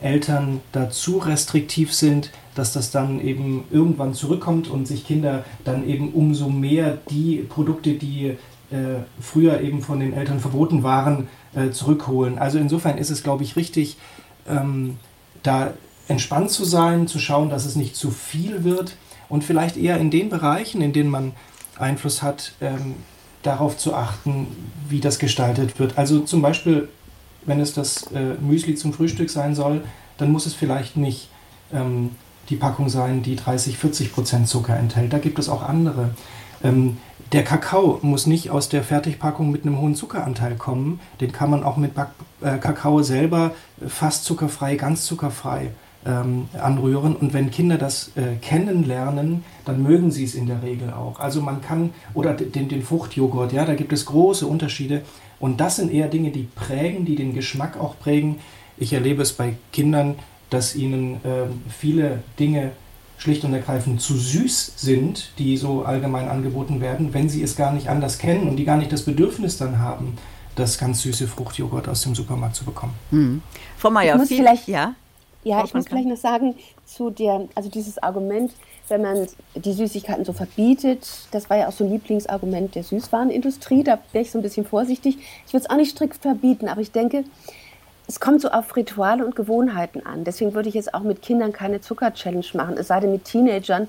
[0.00, 5.86] Eltern da zu restriktiv sind, dass das dann eben irgendwann zurückkommt und sich Kinder dann
[5.88, 8.36] eben umso mehr die Produkte, die
[8.70, 12.38] äh, früher eben von den Eltern verboten waren, äh, zurückholen.
[12.38, 13.96] Also insofern ist es, glaube ich, richtig,
[14.48, 14.98] ähm,
[15.42, 15.72] da
[16.06, 18.96] entspannt zu sein, zu schauen, dass es nicht zu viel wird
[19.28, 21.32] und vielleicht eher in den Bereichen, in denen man
[21.78, 22.96] Einfluss hat, ähm,
[23.42, 24.48] darauf zu achten,
[24.88, 25.96] wie das gestaltet wird.
[25.96, 26.88] Also zum Beispiel,
[27.46, 29.82] wenn es das äh, Müsli zum Frühstück sein soll,
[30.16, 31.28] dann muss es vielleicht nicht
[31.72, 32.10] ähm,
[32.48, 35.12] die Packung sein, die 30, 40 Prozent Zucker enthält.
[35.12, 36.10] Da gibt es auch andere.
[36.64, 36.96] Ähm,
[37.32, 40.98] der Kakao muss nicht aus der Fertigpackung mit einem hohen Zuckeranteil kommen.
[41.20, 42.08] Den kann man auch mit Back
[42.40, 43.52] äh, Kakao selber
[43.86, 45.72] fast zuckerfrei, ganz zuckerfrei
[46.08, 47.14] ähm, anrühren.
[47.14, 51.20] Und wenn Kinder das äh, kennenlernen, dann mögen sie es in der Regel auch.
[51.20, 55.02] Also man kann, oder den, den Fruchtjoghurt, ja, da gibt es große Unterschiede.
[55.38, 58.36] Und das sind eher Dinge, die prägen, die den Geschmack auch prägen.
[58.76, 60.16] Ich erlebe es bei Kindern,
[60.50, 62.72] dass ihnen äh, viele Dinge
[63.18, 67.72] schlicht und ergreifend zu süß sind, die so allgemein angeboten werden, wenn sie es gar
[67.72, 70.16] nicht anders kennen und die gar nicht das Bedürfnis dann haben,
[70.54, 72.94] das ganz süße Fruchtjoghurt aus dem Supermarkt zu bekommen.
[73.10, 73.42] Hm.
[73.76, 74.94] Frau Mayer, ich muss vielleicht, ja?
[75.48, 78.52] Ja, ich muss vielleicht noch sagen, zu der, also dieses Argument,
[78.88, 83.82] wenn man die Süßigkeiten so verbietet, das war ja auch so ein Lieblingsargument der Süßwarenindustrie,
[83.82, 85.16] da wäre ich so ein bisschen vorsichtig.
[85.46, 87.24] Ich würde es auch nicht strikt verbieten, aber ich denke,
[88.06, 90.24] es kommt so auf Rituale und Gewohnheiten an.
[90.24, 93.88] Deswegen würde ich jetzt auch mit Kindern keine Zucker-Challenge machen, es sei denn mit Teenagern,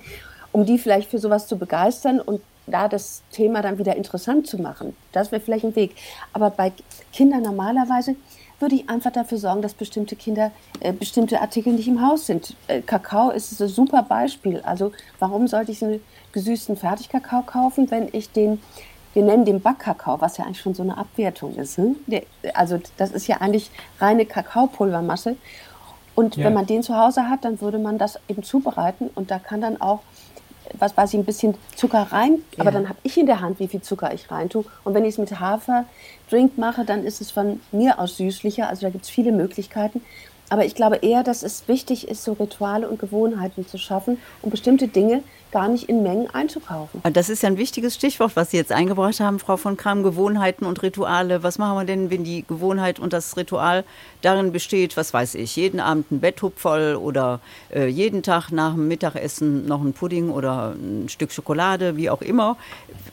[0.54, 4.62] um die vielleicht für sowas zu begeistern und da das Thema dann wieder interessant zu
[4.62, 4.96] machen.
[5.12, 5.96] Das wäre vielleicht ein Weg.
[6.32, 6.72] Aber bei
[7.12, 8.16] Kindern normalerweise
[8.60, 12.56] würde ich einfach dafür sorgen, dass bestimmte Kinder äh, bestimmte Artikel nicht im Haus sind.
[12.68, 14.62] Äh, Kakao ist ein super Beispiel.
[14.62, 18.62] Also warum sollte ich einen gesüßten Fertigkakao kaufen, wenn ich den,
[19.14, 21.78] wir nennen den Backkakao, was ja eigentlich schon so eine Abwertung ist.
[21.78, 21.96] Hm?
[22.08, 25.36] Der, also das ist ja eigentlich reine Kakaopulvermasse.
[26.16, 26.46] Und ja.
[26.46, 29.62] wenn man den zu Hause hat, dann würde man das eben zubereiten und da kann
[29.62, 30.02] dann auch
[30.78, 32.62] was weiß ich, ein bisschen Zucker rein, ja.
[32.62, 34.66] aber dann habe ich in der Hand, wie viel Zucker ich rein tue.
[34.84, 38.70] Und wenn ich es mit Haferdrink mache, dann ist es von mir aus süßlicher.
[38.70, 40.02] Also da gibt es viele Möglichkeiten.
[40.50, 44.50] Aber ich glaube eher, dass es wichtig ist, so Rituale und Gewohnheiten zu schaffen, um
[44.50, 47.02] bestimmte Dinge gar nicht in Mengen einzukaufen.
[47.14, 50.66] Das ist ja ein wichtiges Stichwort, was Sie jetzt eingebracht haben, Frau von Kram, Gewohnheiten
[50.66, 51.42] und Rituale.
[51.44, 53.84] Was machen wir denn, wenn die Gewohnheit und das Ritual
[54.22, 57.40] darin besteht, was weiß ich, jeden Abend ein Betthub voll oder
[57.74, 62.22] äh, jeden Tag nach dem Mittagessen noch ein Pudding oder ein Stück Schokolade, wie auch
[62.22, 62.58] immer.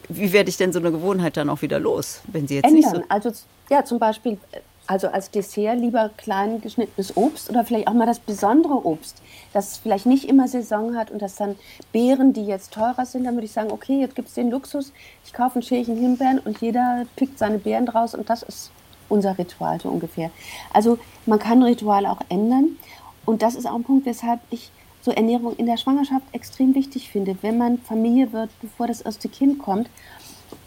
[0.09, 2.81] Wie werde ich denn so eine Gewohnheit dann auch wieder los, wenn Sie jetzt Ändern.
[2.81, 3.03] nicht so...
[3.09, 3.33] Also
[3.69, 4.39] ja, zum Beispiel
[4.87, 9.21] also als Dessert lieber klein geschnittenes Obst oder vielleicht auch mal das besondere Obst,
[9.53, 11.57] das vielleicht nicht immer Saison hat und das dann
[11.93, 14.93] Beeren, die jetzt teurer sind, dann würde ich sagen, okay, jetzt gibt es den Luxus,
[15.25, 18.71] ich kaufe ein Schälchen Himbeeren und jeder pickt seine Beeren draus und das ist
[19.09, 20.31] unser Ritual so ungefähr.
[20.73, 22.77] Also man kann Rituale auch ändern
[23.25, 24.71] und das ist auch ein Punkt, weshalb ich
[25.03, 29.29] so Ernährung in der Schwangerschaft extrem wichtig finde, wenn man Familie wird, bevor das erste
[29.29, 29.89] Kind kommt.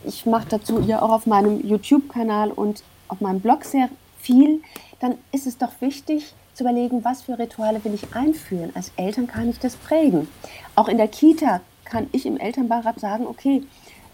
[0.05, 3.89] Ich mache dazu ja auch auf meinem YouTube-Kanal und auf meinem Blog sehr
[4.19, 4.61] viel.
[4.99, 8.71] Dann ist es doch wichtig zu überlegen, was für Rituale will ich einführen.
[8.75, 10.27] Als Eltern kann ich das prägen.
[10.75, 13.63] Auch in der Kita kann ich im Elternbeirat sagen, okay,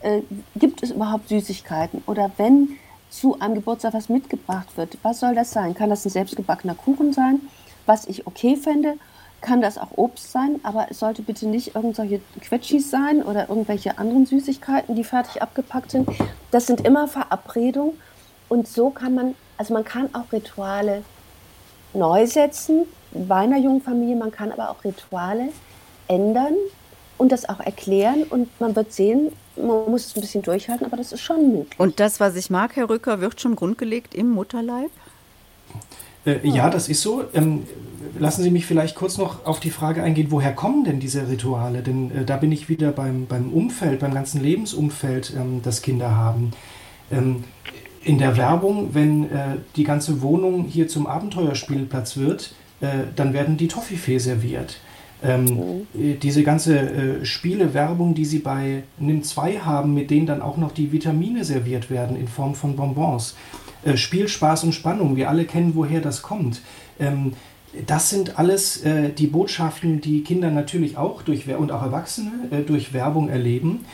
[0.01, 0.21] äh,
[0.55, 2.03] gibt es überhaupt Süßigkeiten?
[2.05, 2.77] Oder wenn
[3.09, 5.73] zu einem Geburtstag was mitgebracht wird, was soll das sein?
[5.73, 7.41] Kann das ein selbstgebackener Kuchen sein,
[7.85, 8.97] was ich okay fände?
[9.41, 13.97] Kann das auch Obst sein, aber es sollte bitte nicht irgendwelche Quetschis sein oder irgendwelche
[13.97, 16.09] anderen Süßigkeiten, die fertig abgepackt sind.
[16.51, 17.93] Das sind immer Verabredungen
[18.49, 21.03] und so kann man, also man kann auch Rituale
[21.93, 25.49] neu setzen bei einer jungen Familie, man kann aber auch Rituale
[26.07, 26.55] ändern
[27.17, 30.97] und das auch erklären und man wird sehen, man muss es ein bisschen durchhalten, aber
[30.97, 31.79] das ist schon möglich.
[31.79, 34.91] Und das, was ich mag, Herr Rücker, wird schon grundgelegt im Mutterleib?
[36.25, 37.23] Äh, ja, das ist so.
[37.33, 37.65] Ähm,
[38.19, 41.81] lassen Sie mich vielleicht kurz noch auf die Frage eingehen, woher kommen denn diese Rituale?
[41.81, 46.15] Denn äh, da bin ich wieder beim, beim Umfeld, beim ganzen Lebensumfeld, ähm, das Kinder
[46.15, 46.51] haben.
[47.11, 47.43] Ähm,
[48.05, 53.57] in der Werbung, wenn äh, die ganze Wohnung hier zum Abenteuerspielplatz wird, äh, dann werden
[53.57, 54.77] die Toffifee serviert.
[55.23, 56.19] Ähm, mhm.
[56.21, 60.71] Diese ganze äh, Spielewerbung, die sie bei NIM 2 haben, mit denen dann auch noch
[60.71, 63.35] die Vitamine serviert werden in Form von Bonbons.
[63.83, 66.61] Äh, Spiel, Spaß und Spannung, wir alle kennen, woher das kommt.
[66.99, 67.33] Ähm,
[67.87, 72.61] das sind alles äh, die Botschaften, die Kinder natürlich auch durch und auch Erwachsene äh,
[72.61, 73.85] durch Werbung erleben.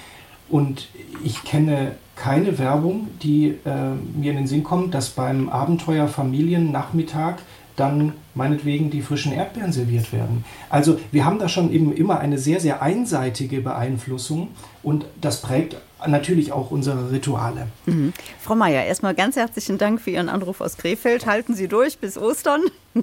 [0.49, 0.89] Und
[1.23, 7.37] ich kenne keine Werbung, die äh, mir in den Sinn kommt, dass beim Abenteuer Familiennachmittag
[7.75, 10.45] dann meinetwegen die frischen Erdbeeren serviert werden.
[10.69, 14.49] Also wir haben da schon eben immer eine sehr, sehr einseitige Beeinflussung
[14.83, 17.67] und das prägt natürlich auch unsere Rituale.
[17.85, 18.13] Mhm.
[18.39, 21.25] Frau Meier, erstmal ganz herzlichen Dank für Ihren Anruf aus Krefeld.
[21.25, 22.61] Halten Sie durch bis Ostern.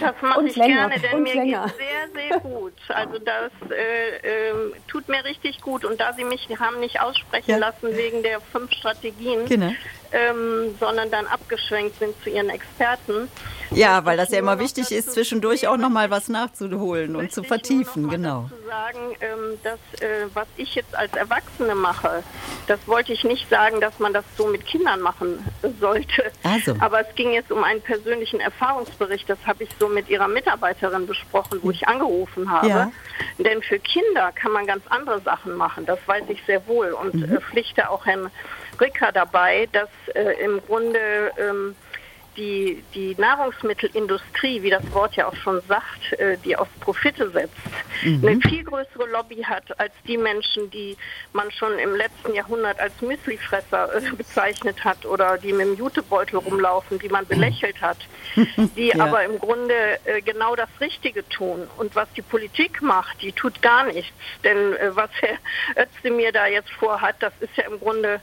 [0.00, 0.88] Das mache ich länger.
[0.88, 2.72] gerne, denn mir geht es sehr, sehr gut.
[2.88, 4.54] Also das äh, äh,
[4.86, 5.84] tut mir richtig gut.
[5.84, 7.56] Und da Sie mich haben nicht aussprechen ja.
[7.56, 9.72] lassen wegen der fünf Strategien, genau.
[10.12, 13.28] Ähm, sondern dann abgeschwenkt sind zu Ihren Experten.
[13.72, 17.44] Ja, weil das ja immer wichtig ist, zwischendurch auch noch mal was nachzuholen und zu
[17.44, 18.08] vertiefen.
[18.08, 18.48] genau.
[18.50, 22.22] Dazu sagen, ähm, dass äh, was ich jetzt als Erwachsene mache,
[22.66, 25.44] das wollte ich nicht sagen, dass man das so mit Kindern machen
[25.80, 26.32] sollte.
[26.42, 26.74] Also.
[26.80, 29.28] Aber es ging jetzt um einen persönlichen Erfahrungsbericht.
[29.28, 32.68] Das habe ich so mit ihrer Mitarbeiterin besprochen, wo ich angerufen habe.
[32.68, 32.92] Ja.
[33.38, 35.86] Denn für Kinder kann man ganz andere Sachen machen.
[35.86, 37.36] Das weiß ich sehr wohl und mhm.
[37.36, 38.30] äh, pflichte auch Herrn
[38.80, 41.74] Ricker dabei, dass äh, im Grunde ähm,
[42.36, 47.54] die, die Nahrungsmittelindustrie, wie das Wort ja auch schon sagt, äh, die auf Profite setzt,
[48.02, 48.26] mhm.
[48.26, 50.96] eine viel größere Lobby hat als die Menschen, die
[51.32, 56.38] man schon im letzten Jahrhundert als Müslifresser äh, bezeichnet hat oder die mit dem Jutebeutel
[56.38, 57.98] rumlaufen, die man belächelt hat,
[58.76, 59.04] die ja.
[59.04, 61.68] aber im Grunde äh, genau das Richtige tun.
[61.76, 64.12] Und was die Politik macht, die tut gar nichts.
[64.44, 68.20] Denn was Herr Özdemir da jetzt vorhat, das ist ja im Grunde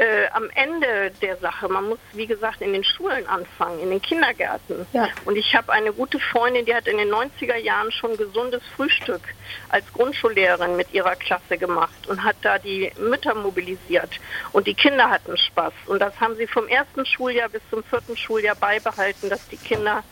[0.00, 4.00] äh, am Ende der Sache, man muss, wie gesagt, in den Schulen anfangen, in den
[4.00, 4.86] Kindergärten.
[4.94, 5.08] Ja.
[5.26, 9.20] Und ich habe eine gute Freundin, die hat in den 90er Jahren schon gesundes Frühstück
[9.68, 14.10] als Grundschullehrerin mit ihrer Klasse gemacht und hat da die Mütter mobilisiert.
[14.52, 15.74] Und die Kinder hatten Spaß.
[15.86, 20.02] Und das haben sie vom ersten Schuljahr bis zum vierten Schuljahr beibehalten, dass die Kinder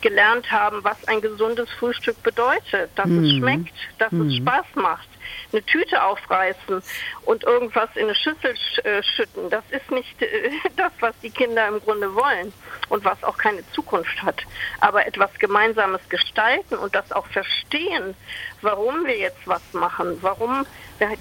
[0.00, 3.24] gelernt haben, was ein gesundes Frühstück bedeutet, dass mhm.
[3.24, 4.28] es schmeckt, dass mhm.
[4.28, 5.08] es Spaß macht
[5.52, 6.82] eine Tüte aufreißen
[7.24, 11.68] und irgendwas in eine Schüssel äh, schütten, das ist nicht äh, das, was die Kinder
[11.68, 12.52] im Grunde wollen
[12.88, 14.42] und was auch keine Zukunft hat.
[14.80, 18.14] Aber etwas Gemeinsames gestalten und das auch verstehen,
[18.62, 20.66] warum wir jetzt was machen, warum,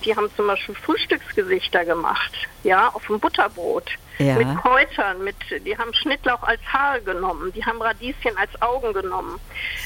[0.03, 2.32] die haben zum Beispiel Frühstücksgesichter gemacht,
[2.63, 4.36] ja, auf dem Butterbrot ja.
[4.36, 9.39] mit Kräutern, mit, die haben Schnittlauch als Haare genommen, die haben Radieschen als Augen genommen.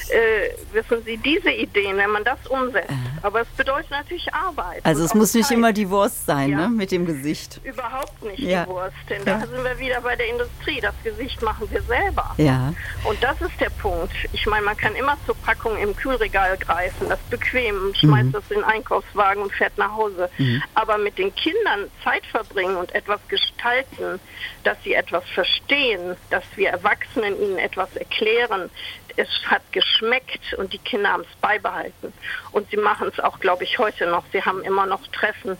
[0.08, 3.26] Äh, wissen Sie, diese Ideen, wenn man das umsetzt, äh.
[3.26, 4.84] aber es bedeutet natürlich Arbeit.
[4.84, 5.56] Also es muss nicht Zeit.
[5.56, 6.56] immer die Wurst sein, ja.
[6.56, 7.60] ne, mit dem Gesicht.
[7.64, 8.64] Überhaupt nicht ja.
[8.64, 10.80] die Wurst, denn da sind wir wieder bei der Industrie.
[10.80, 12.34] Das Gesicht machen wir selber.
[12.36, 12.72] Ja.
[13.04, 14.12] Und das ist der Punkt.
[14.32, 18.32] Ich meine, man kann immer zur Packung im Kühlregal greifen, das bequem, schmeißt mhm.
[18.32, 20.28] das in den Einkaufswagen und fährt nach Hause.
[20.38, 20.62] Mhm.
[20.74, 24.20] Aber mit den Kindern Zeit verbringen und etwas gestalten,
[24.64, 28.70] dass sie etwas verstehen, dass wir Erwachsenen ihnen etwas erklären.
[29.16, 32.14] Es hat geschmeckt und die Kinder haben es beibehalten.
[32.52, 34.24] Und sie machen es auch, glaube ich, heute noch.
[34.32, 35.58] Sie haben immer noch Treffen,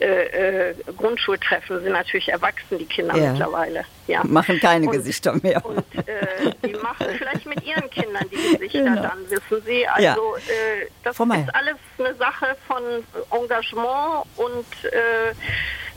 [0.00, 3.32] äh, äh, Grundschultreffen, sind natürlich erwachsen, die Kinder ja.
[3.32, 3.84] mittlerweile.
[4.06, 4.22] Ja.
[4.22, 5.64] Machen keine und, Gesichter mehr.
[5.64, 9.02] Und äh, die machen vielleicht mit ihren Kindern die Gesichter genau.
[9.02, 9.86] dann, wissen Sie.
[9.88, 10.14] Also ja.
[10.14, 12.82] äh, das ist alles eine Sache von
[13.32, 15.34] Engagement und äh,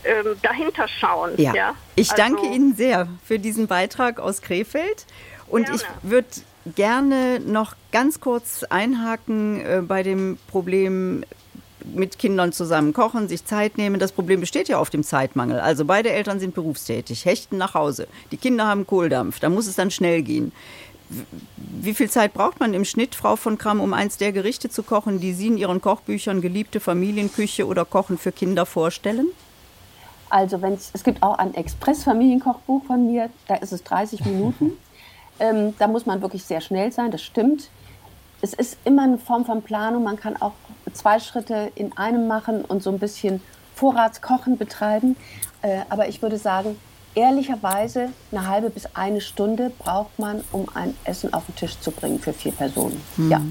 [0.05, 1.31] ähm, dahinter schauen.
[1.37, 1.53] Ja.
[1.53, 1.75] ja?
[1.95, 5.05] Ich also, danke Ihnen sehr für diesen Beitrag aus Krefeld.
[5.47, 5.81] Und gerne.
[5.81, 6.27] ich würde
[6.75, 11.23] gerne noch ganz kurz einhaken äh, bei dem Problem
[11.93, 13.99] mit Kindern zusammen kochen, sich Zeit nehmen.
[13.99, 15.59] Das Problem besteht ja auf dem Zeitmangel.
[15.59, 18.07] Also beide Eltern sind berufstätig, hechten nach Hause.
[18.31, 20.51] Die Kinder haben Kohldampf, da muss es dann schnell gehen.
[21.57, 24.81] Wie viel Zeit braucht man im Schnitt, Frau von Kramm, um eins der Gerichte zu
[24.81, 29.27] kochen, die Sie in Ihren Kochbüchern geliebte Familienküche oder Kochen für Kinder vorstellen?
[30.29, 34.71] Also wenn's, es gibt auch ein Express-Familienkochbuch von mir, da ist es 30 Minuten.
[35.39, 37.69] Ähm, da muss man wirklich sehr schnell sein, das stimmt.
[38.41, 40.03] Es ist immer eine Form von Planung.
[40.03, 40.53] Man kann auch
[40.93, 43.41] zwei Schritte in einem machen und so ein bisschen
[43.75, 45.15] Vorratskochen betreiben.
[45.61, 46.77] Äh, aber ich würde sagen,
[47.15, 51.91] ehrlicherweise eine halbe bis eine Stunde braucht man, um ein Essen auf den Tisch zu
[51.91, 53.01] bringen für vier Personen.
[53.17, 53.31] Mhm.
[53.31, 53.41] Ja.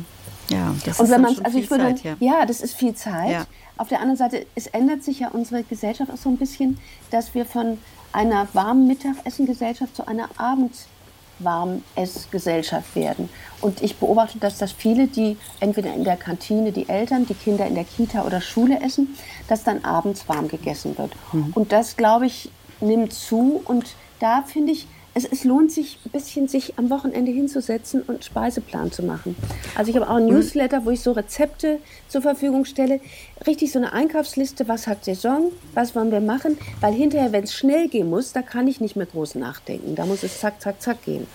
[0.49, 2.17] Ja, das und ist wenn man, also viel ich würde, Zeit, ja.
[2.21, 2.45] ja.
[2.47, 3.31] das ist viel Zeit.
[3.31, 3.47] Ja.
[3.77, 6.79] Auf der anderen Seite, es ändert sich ja unsere Gesellschaft auch so ein bisschen,
[7.11, 7.79] dass wir von
[8.13, 13.29] einer warmen Mittagessengesellschaft zu einer Abendwarmessgesellschaft werden.
[13.61, 17.67] Und ich beobachte, dass das viele, die entweder in der Kantine die Eltern, die Kinder
[17.67, 19.17] in der Kita oder Schule essen,
[19.49, 21.11] dass dann abends warm gegessen wird.
[21.33, 21.51] Mhm.
[21.55, 23.61] Und das, glaube ich, nimmt zu.
[23.65, 28.11] Und da finde ich, es, es lohnt sich ein bisschen, sich am Wochenende hinzusetzen und
[28.11, 29.37] einen Speiseplan zu machen.
[29.77, 33.01] Also ich habe auch ein Newsletter, wo ich so Rezepte zur Verfügung stelle.
[33.47, 36.59] Richtig so eine Einkaufsliste, was hat Saison, was wollen wir machen.
[36.81, 39.95] Weil hinterher, wenn es schnell gehen muss, da kann ich nicht mehr groß nachdenken.
[39.95, 41.27] Da muss es zack, zack, zack gehen.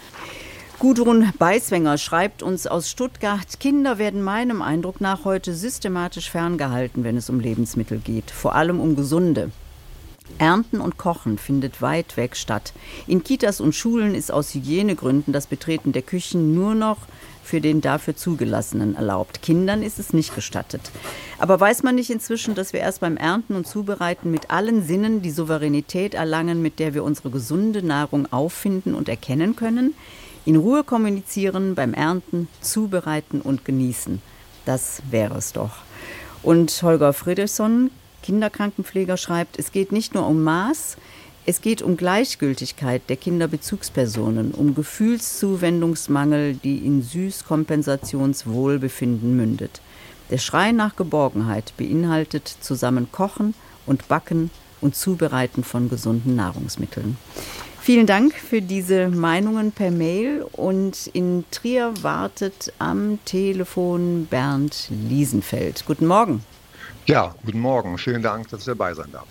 [0.80, 7.18] Gudrun Beiswenger schreibt uns aus Stuttgart, Kinder werden meinem Eindruck nach heute systematisch ferngehalten, wenn
[7.18, 9.52] es um Lebensmittel geht, vor allem um gesunde.
[10.38, 12.74] Ernten und Kochen findet weit weg statt.
[13.08, 16.98] In Kitas und Schulen ist aus Hygienegründen das Betreten der Küchen nur noch
[17.44, 19.42] für den dafür zugelassenen erlaubt.
[19.42, 20.92] Kindern ist es nicht gestattet.
[21.40, 25.24] Aber weiß man nicht inzwischen, dass wir erst beim Ernten und Zubereiten mit allen Sinnen
[25.24, 29.96] die Souveränität erlangen, mit der wir unsere gesunde Nahrung auffinden und erkennen können?
[30.46, 34.22] In Ruhe kommunizieren, beim Ernten, zubereiten und genießen.
[34.66, 35.78] Das wäre es doch.
[36.44, 37.90] Und Holger Friedrichsson,
[38.22, 40.98] Kinderkrankenpfleger, schreibt, es geht nicht nur um Maß,
[41.46, 49.82] es geht um Gleichgültigkeit der Kinderbezugspersonen, um Gefühlszuwendungsmangel, die in Süßkompensationswohlbefinden mündet.
[50.30, 53.56] Der Schrei nach Geborgenheit beinhaltet zusammen Kochen
[53.88, 57.18] und Backen und Zubereiten von gesunden Nahrungsmitteln.
[57.82, 65.86] Vielen Dank für diese Meinungen per Mail und in Trier wartet am Telefon Bernd Liesenfeld.
[65.88, 66.44] Guten Morgen.
[67.06, 67.98] Ja, guten Morgen.
[67.98, 69.28] Vielen Dank, dass ich dabei sein darf.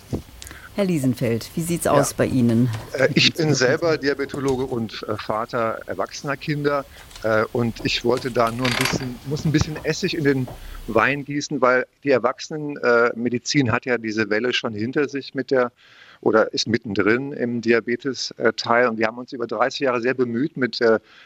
[0.79, 2.71] Herr Liesenfeld, wie sieht's aus bei Ihnen?
[2.93, 6.85] Äh, Ich bin selber Diabetologe und äh, Vater erwachsener Kinder
[7.25, 10.49] äh, und ich wollte da nur ein bisschen, muss ein bisschen Essig in den
[10.87, 15.73] Wein gießen, weil die Erwachsenenmedizin hat ja diese Welle schon hinter sich mit der
[16.21, 18.89] oder ist mittendrin im Diabetes-Teil.
[18.89, 20.81] Und wir haben uns über 30 Jahre sehr bemüht, mit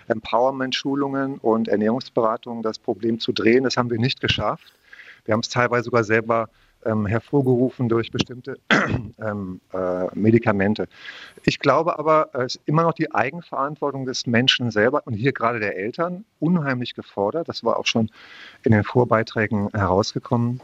[0.08, 3.64] Empowerment-Schulungen und Ernährungsberatungen das Problem zu drehen.
[3.64, 4.72] Das haben wir nicht geschafft.
[5.24, 6.48] Wir haben es teilweise sogar selber
[6.84, 8.58] ähm, hervorgerufen durch bestimmte
[9.20, 10.88] ähm, äh, Medikamente.
[11.44, 15.60] Ich glaube aber, es ist immer noch die Eigenverantwortung des Menschen selber und hier gerade
[15.60, 17.48] der Eltern unheimlich gefordert.
[17.48, 18.10] Das war auch schon
[18.64, 20.60] in den Vorbeiträgen herausgekommen.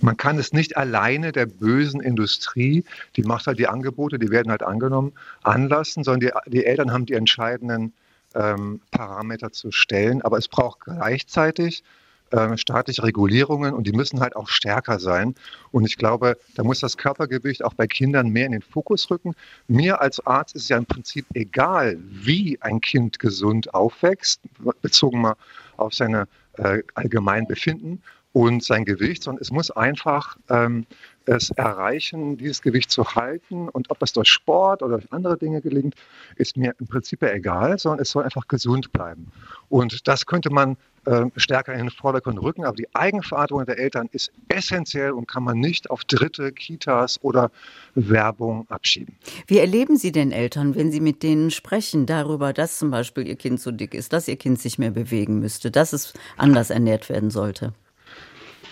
[0.00, 2.84] Man kann es nicht alleine der bösen Industrie,
[3.16, 5.12] die macht halt die Angebote, die werden halt angenommen,
[5.42, 7.94] anlassen, sondern die, die Eltern haben die entscheidenden
[8.34, 10.20] ähm, Parameter zu stellen.
[10.20, 11.82] Aber es braucht gleichzeitig
[12.30, 15.34] äh, staatliche Regulierungen und die müssen halt auch stärker sein.
[15.70, 19.34] Und ich glaube, da muss das Körpergewicht auch bei Kindern mehr in den Fokus rücken.
[19.68, 24.40] Mir als Arzt ist ja im Prinzip egal, wie ein Kind gesund aufwächst,
[24.82, 25.36] bezogen mal
[25.76, 28.02] auf seine äh, allgemein Befinden
[28.32, 30.84] und sein Gewicht, sondern es muss einfach ähm,
[31.24, 33.68] es erreichen, dieses Gewicht zu halten.
[33.68, 35.94] Und ob das durch Sport oder durch andere Dinge gelingt,
[36.36, 39.32] ist mir im Prinzip egal, sondern es soll einfach gesund bleiben.
[39.68, 40.76] Und das könnte man
[41.06, 42.64] äh, stärker in den Vordergrund rücken.
[42.64, 47.50] Aber die Eigenverantwortung der Eltern ist essentiell und kann man nicht auf Dritte, Kitas oder
[47.94, 49.16] Werbung abschieben.
[49.46, 53.36] Wie erleben Sie denn Eltern, wenn Sie mit denen sprechen darüber, dass zum Beispiel Ihr
[53.36, 57.08] Kind so dick ist, dass Ihr Kind sich mehr bewegen müsste, dass es anders ernährt
[57.08, 57.72] werden sollte?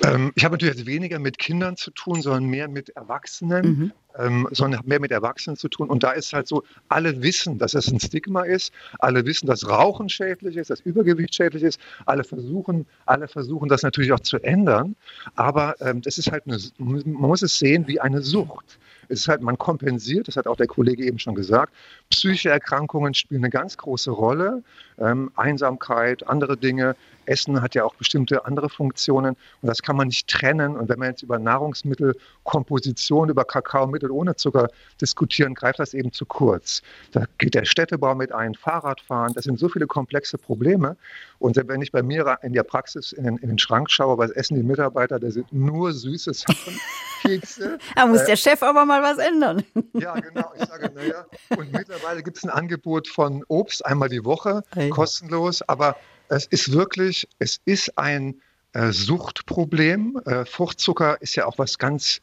[0.03, 3.93] Ähm, ich habe natürlich jetzt weniger mit Kindern zu tun, sondern mehr mit Erwachsenen, Mhm.
[4.19, 5.89] ähm, sondern mehr mit Erwachsenen zu tun.
[5.89, 9.69] Und da ist halt so, alle wissen, dass es ein Stigma ist, alle wissen, dass
[9.69, 14.39] Rauchen schädlich ist, dass Übergewicht schädlich ist, alle versuchen, alle versuchen das natürlich auch zu
[14.39, 14.97] ändern,
[15.37, 18.79] aber ähm, das ist halt eine, man muss es sehen wie eine Sucht.
[19.09, 21.73] Es ist halt, man kompensiert, das hat auch der Kollege eben schon gesagt.
[22.11, 24.63] Psychische Erkrankungen spielen eine ganz große Rolle.
[24.99, 26.97] Ähm, Einsamkeit, andere Dinge.
[27.27, 30.77] Essen hat ja auch bestimmte andere Funktionen und das kann man nicht trennen.
[30.77, 34.69] Und wenn wir jetzt über Nahrungsmittelkomposition, über Kakaomittel ohne Zucker
[35.01, 36.83] diskutieren, greift das eben zu kurz.
[37.13, 40.97] Da geht der Städtebau mit ein, Fahrradfahren, das sind so viele komplexe Probleme.
[41.39, 44.31] Und wenn ich bei mir in der Praxis in den, in den Schrank schaue, was
[44.31, 46.81] essen die Mitarbeiter, da sind nur süße Sachen,
[47.23, 47.79] Kekse.
[47.97, 49.65] Da muss äh, der Chef aber mal was ändern.
[49.93, 50.53] Ja, genau.
[50.57, 51.27] Ich sage, naja.
[51.57, 54.91] Und mittlerweile gibt es ein Angebot von Obst einmal die Woche, hey.
[54.91, 55.63] kostenlos.
[55.63, 55.97] Aber
[56.29, 58.41] es ist wirklich, es ist ein
[58.73, 60.21] äh, Suchtproblem.
[60.25, 62.21] Äh, Fruchtzucker ist ja auch was ganz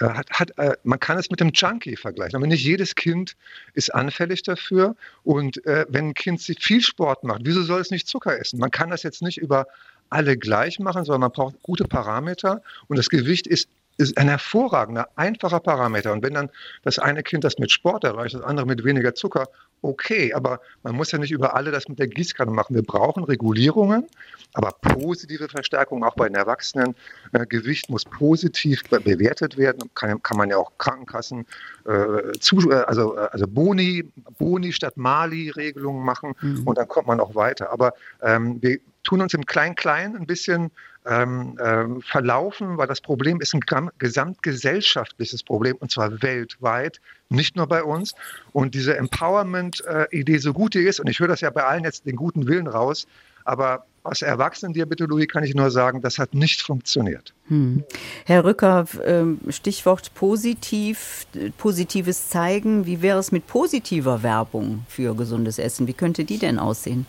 [0.00, 2.36] äh, hat, hat, äh, man kann es mit dem Junkie vergleichen.
[2.36, 3.36] Aber nicht jedes Kind
[3.74, 4.96] ist anfällig dafür.
[5.22, 8.58] Und äh, wenn ein Kind viel Sport macht, wieso soll es nicht Zucker essen?
[8.58, 9.66] Man kann das jetzt nicht über
[10.10, 12.62] alle gleich machen, sondern man braucht gute Parameter.
[12.88, 13.68] Und das Gewicht ist
[13.98, 16.12] ist ein hervorragender, einfacher Parameter.
[16.12, 16.50] Und wenn dann
[16.82, 19.48] das eine Kind das mit Sport erreicht, das andere mit weniger Zucker,
[19.82, 20.32] okay.
[20.32, 22.74] Aber man muss ja nicht über alle das mit der Gießkanne machen.
[22.74, 24.06] Wir brauchen Regulierungen,
[24.54, 26.94] aber positive Verstärkung auch bei den Erwachsenen.
[27.32, 29.90] Äh, Gewicht muss positiv bewertet werden.
[29.94, 31.46] Kann, kann man ja auch Krankenkassen,
[31.84, 36.62] äh, zu, äh, also, äh, also Boni, Boni statt Mali-Regelungen machen mhm.
[36.64, 37.70] und dann kommt man auch weiter.
[37.70, 40.70] Aber ähm, wir tun uns im Klein-Klein ein bisschen
[41.06, 43.60] ähm, ähm, verlaufen, weil das Problem ist ein
[43.98, 48.14] gesamtgesellschaftliches Problem und zwar weltweit, nicht nur bei uns.
[48.52, 52.06] Und diese Empowerment-Idee, so gut die ist, und ich höre das ja bei allen jetzt
[52.06, 53.06] den guten Willen raus,
[53.44, 57.34] aber aus Erwachsenendiabetologie kann ich nur sagen, das hat nicht funktioniert.
[57.48, 57.84] Hm.
[58.24, 61.26] Herr Rücker, ähm, Stichwort positiv,
[61.58, 62.86] positives Zeigen.
[62.86, 65.86] Wie wäre es mit positiver Werbung für gesundes Essen?
[65.86, 67.06] Wie könnte die denn aussehen?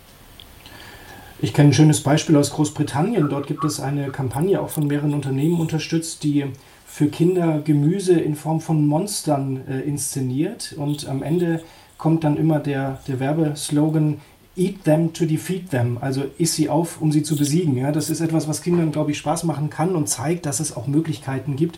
[1.43, 3.27] Ich kenne ein schönes Beispiel aus Großbritannien.
[3.27, 6.45] Dort gibt es eine Kampagne, auch von mehreren Unternehmen unterstützt, die
[6.85, 10.73] für Kinder Gemüse in Form von Monstern äh, inszeniert.
[10.77, 11.61] Und am Ende
[11.97, 14.21] kommt dann immer der, der Werbeslogan
[14.55, 17.75] Eat them to defeat them, also iss sie auf, um sie zu besiegen.
[17.75, 20.77] Ja, das ist etwas, was Kindern, glaube ich, Spaß machen kann und zeigt, dass es
[20.77, 21.77] auch Möglichkeiten gibt.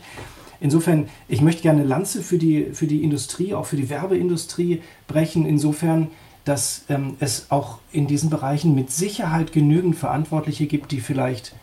[0.59, 5.47] Insofern, ich möchte gerne Lanze für die, für die Industrie, auch für die Werbeindustrie brechen.
[5.47, 6.09] Insofern,
[6.45, 11.53] dass ähm, es auch in diesen Bereichen mit Sicherheit genügend Verantwortliche gibt, die vielleicht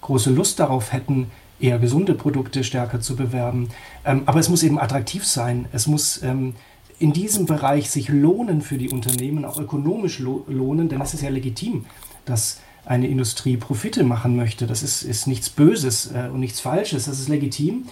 [0.00, 1.30] große Lust darauf hätten,
[1.60, 3.68] eher gesunde Produkte stärker zu bewerben.
[4.04, 5.66] Ähm, aber es muss eben attraktiv sein.
[5.72, 6.54] Es muss ähm,
[6.98, 11.22] in diesem Bereich sich lohnen für die Unternehmen, auch ökonomisch lo lohnen, denn es ist
[11.22, 11.84] ja legitim,
[12.24, 14.66] dass eine Industrie Profite machen möchte.
[14.66, 17.84] Das ist, ist nichts Böses äh, und nichts Falsches, das ist legitim.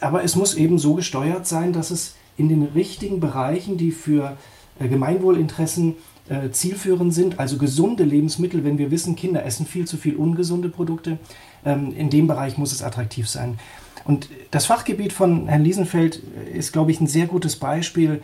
[0.00, 4.30] Aber es muss eben so gesteuert sein, dass es in den richtigen Bereichen, die für
[4.30, 5.94] äh, Gemeinwohlinteressen
[6.28, 10.68] äh, zielführend sind, also gesunde Lebensmittel, wenn wir wissen, Kinder essen viel zu viel ungesunde
[10.68, 11.18] Produkte,
[11.64, 13.58] ähm, in dem Bereich muss es attraktiv sein.
[14.04, 16.22] Und das Fachgebiet von Herrn Liesenfeld
[16.52, 18.22] ist, glaube ich, ein sehr gutes Beispiel,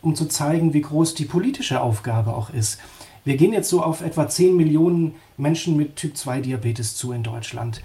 [0.00, 2.78] um zu zeigen, wie groß die politische Aufgabe auch ist.
[3.24, 7.82] Wir gehen jetzt so auf etwa 10 Millionen Menschen mit Typ-2-Diabetes zu in Deutschland.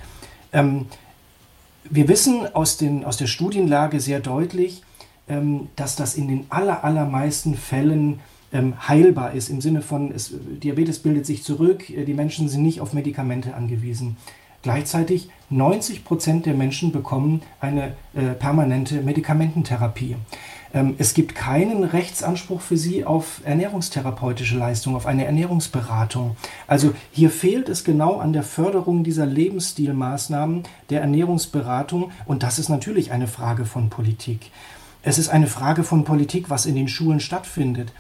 [0.52, 0.88] Ähm,
[1.90, 4.84] wir wissen aus, den, aus der Studienlage sehr deutlich,
[5.76, 8.20] dass das in den aller, allermeisten Fällen
[8.52, 12.64] ähm, heilbar ist, im Sinne von, es, Diabetes bildet sich zurück, äh, die Menschen sind
[12.64, 14.18] nicht auf Medikamente angewiesen.
[14.62, 20.18] Gleichzeitig 90 Prozent der Menschen bekommen eine äh, permanente Medikamententherapie.
[20.74, 26.36] Ähm, es gibt keinen Rechtsanspruch für sie auf ernährungstherapeutische Leistung, auf eine Ernährungsberatung.
[26.68, 32.12] Also hier fehlt es genau an der Förderung dieser Lebensstilmaßnahmen, der Ernährungsberatung.
[32.26, 34.52] Und das ist natürlich eine Frage von Politik.
[35.02, 37.94] Es ist eine Frage von Politik, was in den Schulen stattfindet.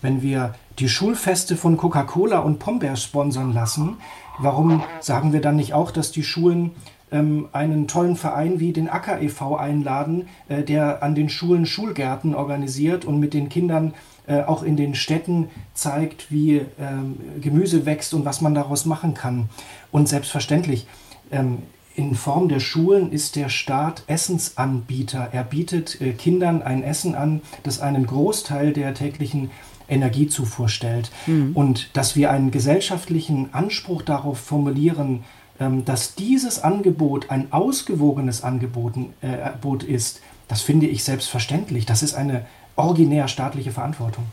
[0.00, 3.98] Wenn wir die Schulfeste von Coca-Cola und Pombeer sponsern lassen,
[4.38, 6.72] warum sagen wir dann nicht auch, dass die Schulen
[7.12, 9.56] ähm, einen tollen Verein wie den Acker e.V.
[9.56, 13.94] einladen, äh, der an den Schulen Schulgärten organisiert und mit den Kindern
[14.26, 19.14] äh, auch in den Städten zeigt, wie ähm, Gemüse wächst und was man daraus machen
[19.14, 19.50] kann.
[19.92, 20.86] Und selbstverständlich,
[21.30, 21.58] ähm,
[21.96, 25.30] in Form der Schulen ist der Staat Essensanbieter.
[25.32, 29.50] Er bietet äh, Kindern ein Essen an, das einen Großteil der täglichen
[29.88, 31.10] Energiezufuhr stellt.
[31.26, 31.52] Mhm.
[31.54, 35.24] Und dass wir einen gesellschaftlichen Anspruch darauf formulieren,
[35.58, 41.86] ähm, dass dieses Angebot ein ausgewogenes Angebot äh, ist, das finde ich selbstverständlich.
[41.86, 42.44] Das ist eine
[42.76, 44.26] originär staatliche Verantwortung.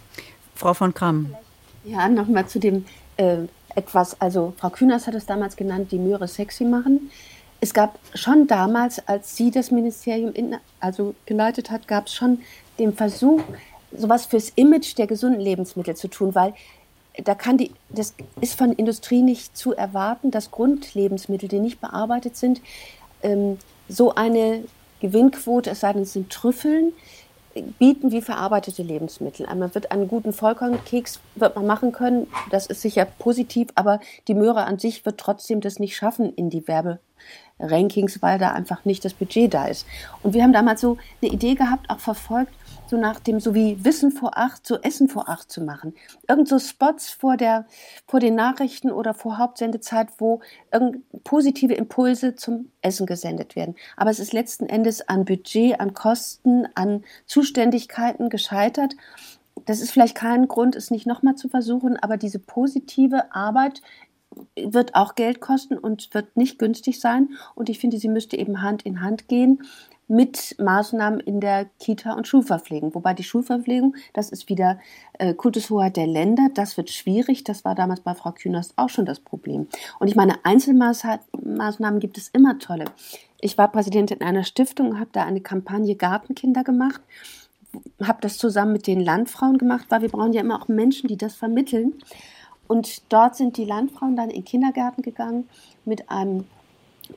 [0.53, 1.33] Frau von Kramm.
[1.85, 2.85] Ja, nochmal zu dem
[3.15, 3.37] äh,
[3.73, 7.09] etwas, also Frau Kühners hat es damals genannt, die Möhre sexy machen
[7.63, 12.39] es gab schon damals, als sie das Ministerium in, also geleitet hat, gab es schon
[12.77, 13.41] den Versuch,
[13.95, 16.53] sowas fürs Image der gesunden Lebensmittel zu tun, weil
[17.23, 22.35] da kann die, das ist von Industrie nicht zu erwarten, dass Grundlebensmittel, die nicht bearbeitet
[22.35, 22.59] sind,
[23.21, 23.57] ähm,
[23.87, 24.65] so eine
[24.99, 26.91] Gewinnquote, es sei denn, es sind Trüffeln,
[27.61, 29.45] bieten wie verarbeitete Lebensmittel.
[29.47, 34.33] Man wird einen guten Vollkornkeks wird man machen können, das ist sicher positiv, aber die
[34.33, 39.05] Möhre an sich wird trotzdem das nicht schaffen in die Werberankings, weil da einfach nicht
[39.05, 39.85] das Budget da ist.
[40.21, 42.53] Und wir haben damals so eine Idee gehabt, auch verfolgt,
[42.93, 45.95] so nach dem, so wie Wissen vor acht, so Essen vor acht zu machen.
[46.27, 47.65] Irgend so Spots vor der,
[48.05, 50.41] vor den Nachrichten oder vor Hauptsendezeit, wo
[51.23, 53.73] positive Impulse zum Essen gesendet werden.
[53.97, 58.93] Aber es ist letzten Endes an Budget, an Kosten, an Zuständigkeiten gescheitert.
[59.65, 63.81] Das ist vielleicht kein Grund, es nicht nochmal zu versuchen, aber diese positive Arbeit
[64.55, 67.29] wird auch Geld kosten und wird nicht günstig sein.
[67.55, 69.63] Und ich finde, sie müsste eben Hand in Hand gehen
[70.07, 72.93] mit Maßnahmen in der Kita- und Schulverpflegung.
[72.93, 74.79] Wobei die Schulverpflegung, das ist wieder
[75.13, 77.43] äh, Kultushoheit der Länder, das wird schwierig.
[77.43, 79.67] Das war damals bei Frau Künast auch schon das Problem.
[79.99, 82.85] Und ich meine, Einzelmaßnahmen gibt es immer tolle.
[83.39, 87.01] Ich war Präsidentin einer Stiftung, habe da eine Kampagne Gartenkinder gemacht,
[88.01, 91.17] habe das zusammen mit den Landfrauen gemacht, weil wir brauchen ja immer auch Menschen, die
[91.17, 91.93] das vermitteln.
[92.67, 95.49] Und dort sind die Landfrauen dann in den Kindergarten gegangen
[95.85, 96.45] mit einem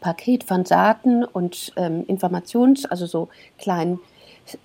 [0.01, 3.29] Paket von Saaten und ähm, Informations-, also so
[3.59, 4.01] kleinen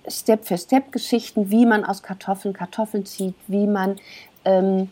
[0.08, 3.96] Step-für-Step-Geschichten, wie man aus Kartoffeln Kartoffeln zieht, wie man
[4.44, 4.90] ähm,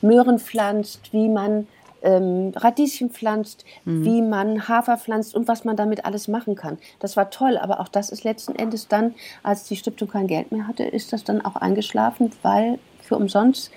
[0.00, 1.66] Möhren pflanzt, wie man
[2.02, 4.04] ähm, Radieschen pflanzt, mhm.
[4.04, 6.78] wie man Hafer pflanzt und was man damit alles machen kann.
[6.98, 10.52] Das war toll, aber auch das ist letzten Endes dann, als die Stiftung kein Geld
[10.52, 13.70] mehr hatte, ist das dann auch eingeschlafen, weil für umsonst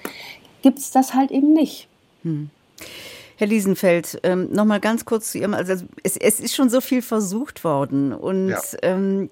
[0.62, 1.88] gibt es das halt eben nicht.
[2.24, 2.50] Mhm.
[3.36, 5.74] Herr Liesenfeld, ähm, noch mal ganz kurz zu Ihrem, also
[6.04, 8.60] es, es ist schon so viel versucht worden und ja.
[8.84, 9.30] ähm,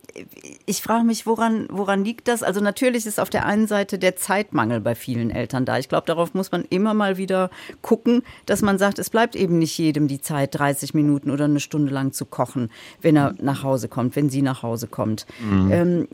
[0.65, 2.41] ich frage mich, woran, woran liegt das?
[2.41, 5.77] Also natürlich ist auf der einen Seite der Zeitmangel bei vielen Eltern da.
[5.77, 9.59] Ich glaube, darauf muss man immer mal wieder gucken, dass man sagt, es bleibt eben
[9.59, 12.71] nicht jedem die Zeit, 30 Minuten oder eine Stunde lang zu kochen,
[13.01, 15.27] wenn er nach Hause kommt, wenn sie nach Hause kommt.
[15.39, 15.71] Mhm.
[15.71, 16.07] Ähm,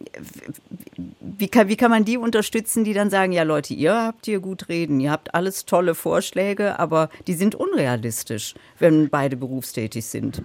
[1.21, 4.41] wie, kann, wie kann man die unterstützen, die dann sagen, ja Leute, ihr habt hier
[4.41, 10.05] gut reden, ihr habt alles tolle Vorschläge, aber die sind unrealistisch unrealistisch, wenn beide berufstätig
[10.05, 10.41] sind.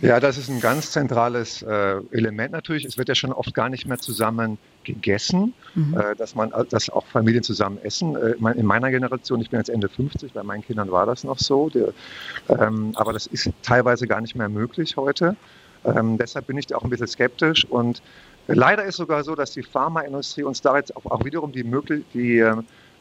[0.00, 2.84] Ja, das ist ein ganz zentrales äh, Element natürlich.
[2.84, 5.96] Es wird ja schon oft gar nicht mehr zusammen gegessen, mhm.
[5.96, 8.16] äh, dass man, dass auch Familien zusammen essen.
[8.16, 11.38] Äh, in meiner Generation, ich bin jetzt Ende 50, bei meinen Kindern war das noch
[11.38, 11.92] so, der,
[12.48, 15.36] ähm, aber das ist teilweise gar nicht mehr möglich heute.
[15.84, 18.02] Ähm, deshalb bin ich da auch ein bisschen skeptisch und
[18.48, 22.12] leider ist sogar so, dass die Pharmaindustrie uns da jetzt auch, auch wiederum die Möglichkeit,
[22.12, 22.38] die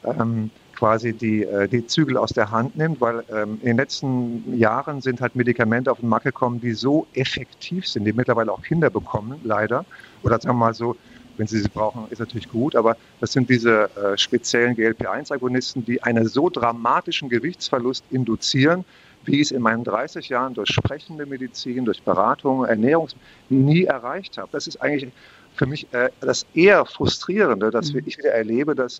[0.03, 0.51] ähm,
[0.81, 4.99] quasi die, äh, die Zügel aus der Hand nimmt, weil ähm, in den letzten Jahren
[4.99, 8.89] sind halt Medikamente auf den Markt gekommen, die so effektiv sind, die mittlerweile auch Kinder
[8.89, 9.85] bekommen, leider.
[10.23, 10.95] Oder sagen wir mal so,
[11.37, 16.01] wenn sie sie brauchen, ist natürlich gut, aber das sind diese äh, speziellen GLP-1-Agonisten, die
[16.01, 18.83] einen so dramatischen Gewichtsverlust induzieren,
[19.25, 23.07] wie ich es in meinen 30 Jahren durch sprechende Medizin, durch Beratung, Ernährung
[23.49, 24.49] nie erreicht habe.
[24.51, 25.11] Das ist eigentlich
[25.55, 28.01] für mich äh, das eher frustrierende, dass mhm.
[28.07, 28.99] ich wieder erlebe, dass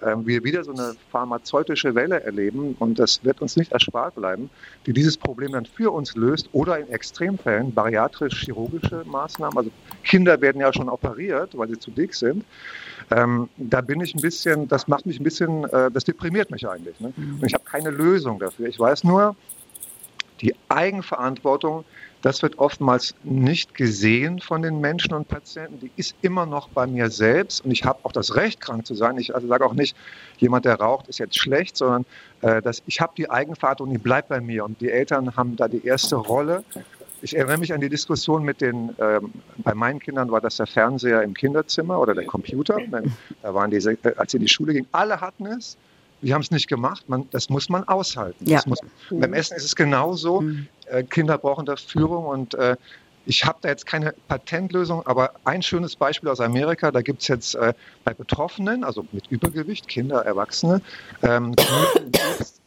[0.00, 4.50] wir wieder so eine pharmazeutische Welle erleben und das wird uns nicht erspart bleiben,
[4.86, 9.56] die dieses Problem dann für uns löst oder in Extremfällen bariatrisch-chirurgische Maßnahmen.
[9.56, 9.70] Also
[10.04, 12.44] Kinder werden ja schon operiert, weil sie zu dick sind.
[13.10, 16.68] Ähm, da bin ich ein bisschen, das macht mich ein bisschen, äh, das deprimiert mich
[16.68, 16.98] eigentlich.
[17.00, 17.12] Ne?
[17.16, 18.68] Und ich habe keine Lösung dafür.
[18.68, 19.34] Ich weiß nur,
[20.40, 21.84] die Eigenverantwortung
[22.22, 25.80] das wird oftmals nicht gesehen von den Menschen und Patienten.
[25.80, 28.94] Die ist immer noch bei mir selbst und ich habe auch das Recht, krank zu
[28.94, 29.16] sein.
[29.18, 29.96] Ich also sage auch nicht,
[30.38, 32.04] jemand, der raucht, ist jetzt schlecht, sondern
[32.42, 35.68] äh, dass ich habe die Eigenverantwortung, die bleibt bei mir und die Eltern haben da
[35.68, 36.64] die erste Rolle.
[37.22, 40.66] Ich erinnere mich an die Diskussion mit den, ähm, bei meinen Kindern war das der
[40.66, 42.78] Fernseher im Kinderzimmer oder der Computer.
[43.42, 45.76] Da waren diese, äh, als sie in die Schule gingen, alle hatten es.
[46.22, 47.08] Wir haben es nicht gemacht.
[47.08, 48.44] Man, das muss man aushalten.
[48.46, 48.62] Ja.
[48.66, 48.78] Muss,
[49.10, 50.42] beim Essen ist es genauso.
[50.42, 50.66] Mhm.
[50.86, 52.76] Äh, Kinder brauchen da Führung und äh,
[53.26, 57.28] ich habe da jetzt keine Patentlösung, aber ein schönes Beispiel aus Amerika, da gibt es
[57.28, 60.80] jetzt äh, bei Betroffenen, also mit Übergewicht, Kinder, Erwachsene,
[61.22, 61.54] ähm,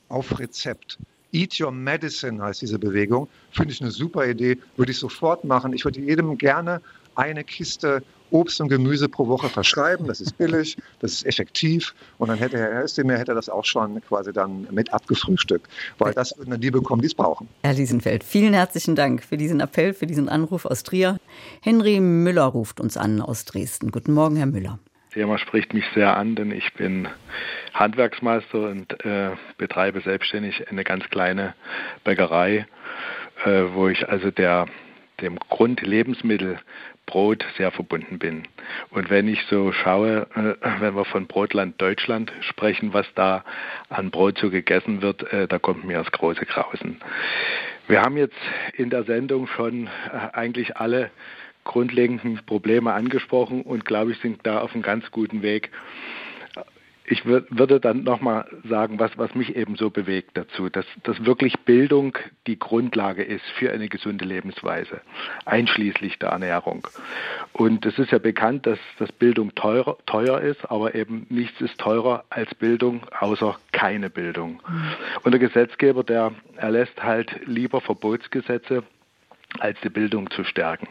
[0.10, 1.00] auf Rezept.
[1.32, 3.28] Eat Your Medicine heißt diese Bewegung.
[3.52, 5.74] Finde ich eine super Idee, würde ich sofort machen.
[5.74, 6.80] Ich würde jedem gerne
[7.16, 8.04] eine Kiste
[8.34, 10.08] Obst und Gemüse pro Woche verschreiben.
[10.08, 11.94] Das ist billig, das ist effektiv.
[12.18, 15.68] Und dann hätte Herr Özdemir hätte das auch schon quasi dann mit abgefrühstückt,
[16.00, 17.48] weil das würden dann die bekommen, die es brauchen.
[17.64, 21.18] Herr Liesenfeld, vielen herzlichen Dank für diesen Appell, für diesen Anruf aus Trier.
[21.62, 23.92] Henry Müller ruft uns an aus Dresden.
[23.92, 24.80] Guten Morgen, Herr Müller.
[25.10, 27.08] Das Thema spricht mich sehr an, denn ich bin
[27.76, 31.54] Handwerksmeister und äh, betreibe selbstständig eine ganz kleine
[32.04, 32.66] Bäckerei,
[33.46, 34.66] äh, wo ich also der
[35.22, 36.60] dem Grundlebensmittel
[37.06, 38.44] Brot sehr verbunden bin.
[38.90, 43.44] Und wenn ich so schaue, äh, wenn wir von Brotland Deutschland sprechen, was da
[43.90, 47.02] an Brot so gegessen wird, äh, da kommt mir das große Grausen.
[47.88, 48.38] Wir haben jetzt
[48.76, 49.90] in der Sendung schon äh,
[50.34, 51.12] eigentlich alle
[51.66, 55.70] grundlegenden Probleme angesprochen und glaube ich, sind da auf einem ganz guten Weg.
[57.06, 61.60] Ich würde dann nochmal sagen, was, was mich eben so bewegt dazu, dass, dass wirklich
[61.60, 65.02] Bildung die Grundlage ist für eine gesunde Lebensweise,
[65.46, 66.88] einschließlich der Ernährung.
[67.52, 71.78] Und es ist ja bekannt, dass, dass Bildung teuer, teuer ist, aber eben nichts ist
[71.78, 74.62] teurer als Bildung, außer keine Bildung.
[74.68, 74.94] Mhm.
[75.24, 78.84] Und der Gesetzgeber, der erlässt halt lieber Verbotsgesetze,
[79.60, 80.88] als die Bildung zu stärken.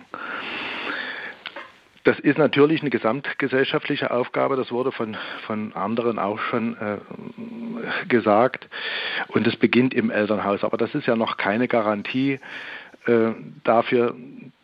[2.04, 6.98] Das ist natürlich eine gesamtgesellschaftliche Aufgabe, das wurde von, von anderen auch schon äh,
[8.08, 8.68] gesagt.
[9.28, 10.64] Und es beginnt im Elternhaus.
[10.64, 12.40] Aber das ist ja noch keine Garantie
[13.06, 13.30] äh,
[13.64, 14.14] dafür,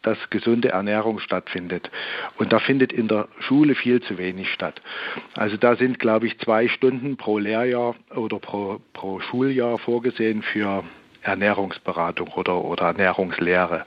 [0.03, 1.91] dass gesunde Ernährung stattfindet.
[2.39, 4.81] Und da findet in der Schule viel zu wenig statt.
[5.35, 10.85] Also da sind, glaube ich, zwei Stunden pro Lehrjahr oder pro, pro Schuljahr vorgesehen für
[11.23, 13.87] Ernährungsberatung oder, oder Ernährungslehre.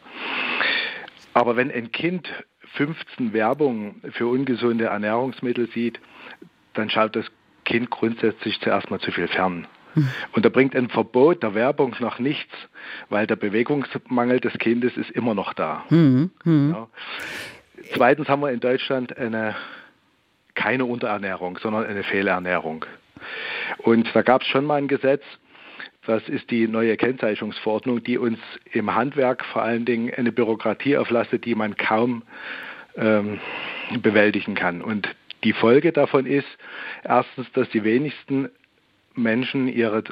[1.33, 2.29] Aber wenn ein Kind
[2.73, 5.99] 15 Werbung für ungesunde Ernährungsmittel sieht,
[6.73, 7.25] dann schaut das
[7.65, 9.67] Kind grundsätzlich zuerst mal zu viel fern.
[9.93, 10.07] Hm.
[10.33, 12.53] Und da bringt ein Verbot der Werbung noch nichts,
[13.09, 15.83] weil der Bewegungsmangel des Kindes ist immer noch da.
[15.89, 16.31] Mhm.
[16.43, 16.71] Mhm.
[16.71, 16.87] Ja.
[17.93, 19.55] Zweitens haben wir in Deutschland eine,
[20.55, 22.85] keine Unterernährung, sondern eine Fehlernährung.
[23.79, 25.23] Und da gab es schon mal ein Gesetz,
[26.05, 28.39] das ist die neue Kennzeichnungsverordnung, die uns
[28.71, 32.23] im Handwerk vor allen Dingen eine Bürokratie auflastet, die man kaum
[32.95, 33.39] ähm,
[34.01, 34.81] bewältigen kann.
[34.81, 35.07] Und
[35.43, 36.47] die Folge davon ist
[37.03, 38.49] erstens, dass die wenigsten
[39.15, 40.03] Menschen ihre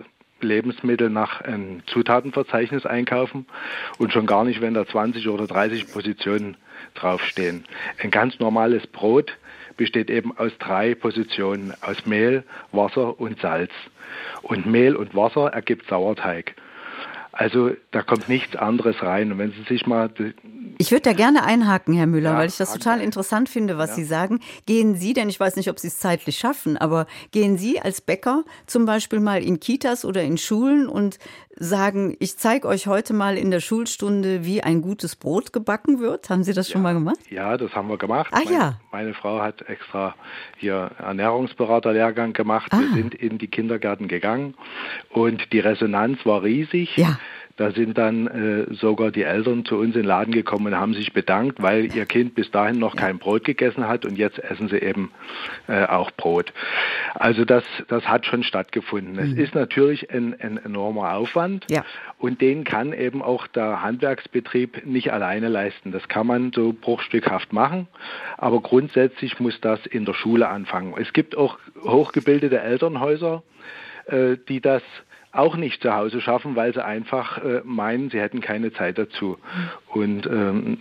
[0.41, 3.45] Lebensmittel nach einem Zutatenverzeichnis einkaufen
[3.97, 6.55] und schon gar nicht, wenn da 20 oder 30 Positionen
[6.95, 7.65] draufstehen.
[8.01, 9.37] Ein ganz normales Brot
[9.79, 13.71] besteht eben aus drei Positionen, aus Mehl, Wasser und Salz.
[14.41, 16.53] Und Mehl und Wasser ergibt Sauerteig.
[17.31, 19.31] Also da kommt nichts anderes rein.
[19.31, 20.09] Und wenn Sie sich mal.
[20.77, 23.91] Ich würde da gerne einhaken, Herr Müller, ja, weil ich das total interessant finde, was
[23.91, 23.95] ja.
[23.95, 24.41] Sie sagen.
[24.65, 28.01] Gehen Sie, denn ich weiß nicht, ob Sie es zeitlich schaffen, aber gehen Sie als
[28.01, 31.19] Bäcker zum Beispiel mal in Kitas oder in Schulen und
[31.59, 36.29] sagen, ich zeige euch heute mal in der Schulstunde, wie ein gutes Brot gebacken wird.
[36.29, 37.19] Haben Sie das schon ja, mal gemacht?
[37.29, 38.31] Ja, das haben wir gemacht.
[38.33, 38.79] Ach meine, ja.
[38.91, 40.15] Meine Frau hat extra
[40.57, 42.71] hier Ernährungsberaterlehrgang gemacht.
[42.71, 42.79] Ah.
[42.79, 44.55] Wir sind in die Kindergärten gegangen
[45.09, 46.95] und die Resonanz war riesig.
[46.95, 47.19] Ja.
[47.59, 50.93] Da sind dann äh, sogar die Eltern zu uns in den Laden gekommen und haben
[50.93, 54.69] sich bedankt, weil ihr Kind bis dahin noch kein Brot gegessen hat und jetzt essen
[54.69, 55.11] sie eben
[55.67, 56.53] äh, auch Brot.
[57.15, 59.15] Also das, das hat schon stattgefunden.
[59.15, 59.33] Mhm.
[59.33, 61.83] Es ist natürlich ein, ein enormer Aufwand ja.
[62.17, 65.91] und den kann eben auch der Handwerksbetrieb nicht alleine leisten.
[65.91, 67.89] Das kann man so bruchstückhaft machen,
[68.37, 70.93] aber grundsätzlich muss das in der Schule anfangen.
[70.97, 73.43] Es gibt auch hochgebildete Elternhäuser,
[74.05, 74.81] äh, die das
[75.31, 79.37] auch nicht zu Hause schaffen, weil sie einfach äh, meinen, sie hätten keine Zeit dazu.
[79.87, 80.77] Und ähm,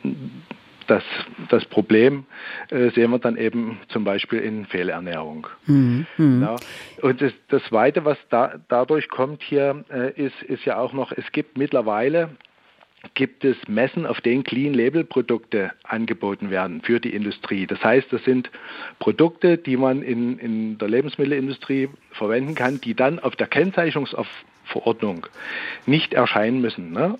[0.86, 1.02] das,
[1.50, 2.24] das Problem
[2.70, 5.46] äh, sehen wir dann eben zum Beispiel in Fehlernährung.
[5.66, 6.06] Mhm.
[6.16, 6.42] mhm.
[6.42, 6.56] Ja.
[7.02, 11.12] Und das, das Zweite, was da, dadurch kommt hier, äh, ist, ist ja auch noch,
[11.12, 12.30] es gibt mittlerweile
[13.14, 17.66] gibt es Messen, auf denen Clean Label Produkte angeboten werden für die Industrie.
[17.66, 18.50] Das heißt, das sind
[18.98, 25.26] Produkte, die man in, in der Lebensmittelindustrie verwenden kann, die dann auf der Kennzeichnungsverordnung
[25.86, 26.92] nicht erscheinen müssen.
[26.92, 27.16] Ne?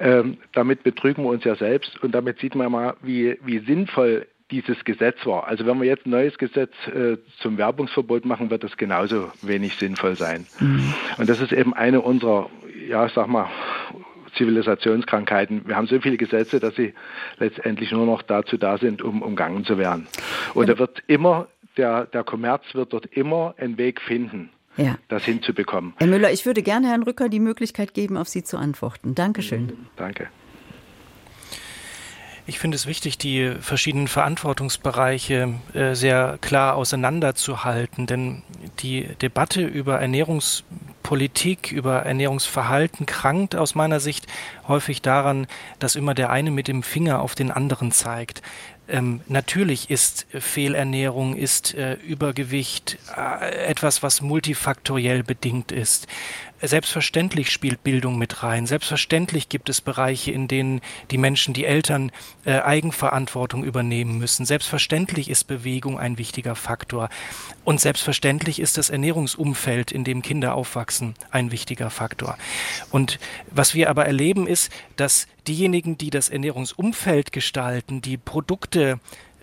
[0.00, 4.26] Ähm, damit betrügen wir uns ja selbst und damit sieht man mal, wie, wie sinnvoll
[4.50, 5.46] dieses Gesetz war.
[5.46, 9.74] Also wenn wir jetzt ein neues Gesetz äh, zum Werbungsverbot machen, wird das genauso wenig
[9.76, 10.46] sinnvoll sein.
[10.58, 10.94] Mhm.
[11.18, 12.48] Und das ist eben eine unserer,
[12.88, 13.48] ja, sag mal,
[14.36, 15.66] Zivilisationskrankheiten.
[15.66, 16.94] Wir haben so viele Gesetze, dass sie
[17.38, 20.06] letztendlich nur noch dazu da sind, um umgangen zu werden.
[20.54, 24.50] Und da wird immer, der, der Kommerz wird dort immer einen Weg finden.
[24.76, 24.96] Ja.
[25.08, 25.94] das hinzubekommen.
[25.96, 29.16] Herr Müller, ich würde gerne Herrn Rücker die Möglichkeit geben, auf Sie zu antworten.
[29.16, 29.72] Dankeschön.
[29.96, 30.28] Danke.
[32.48, 38.42] Ich finde es wichtig, die verschiedenen Verantwortungsbereiche äh, sehr klar auseinanderzuhalten, denn
[38.78, 40.64] die Debatte über Ernährungs
[41.02, 44.26] Politik, über Ernährungsverhalten krankt aus meiner Sicht
[44.66, 45.46] häufig daran,
[45.78, 48.42] dass immer der eine mit dem Finger auf den anderen zeigt.
[48.88, 56.06] Ähm, natürlich ist Fehlernährung, ist äh, Übergewicht äh, etwas, was multifaktoriell bedingt ist.
[56.60, 58.66] Selbstverständlich spielt Bildung mit rein.
[58.66, 60.80] Selbstverständlich gibt es Bereiche, in denen
[61.10, 62.10] die Menschen, die Eltern
[62.44, 64.44] äh, Eigenverantwortung übernehmen müssen.
[64.44, 67.10] Selbstverständlich ist Bewegung ein wichtiger Faktor.
[67.64, 72.36] Und selbstverständlich ist das Ernährungsumfeld, in dem Kinder aufwachsen, ein wichtiger Faktor.
[72.90, 78.98] Und was wir aber erleben ist, dass diejenigen, die das Ernährungsumfeld gestalten, die Produkte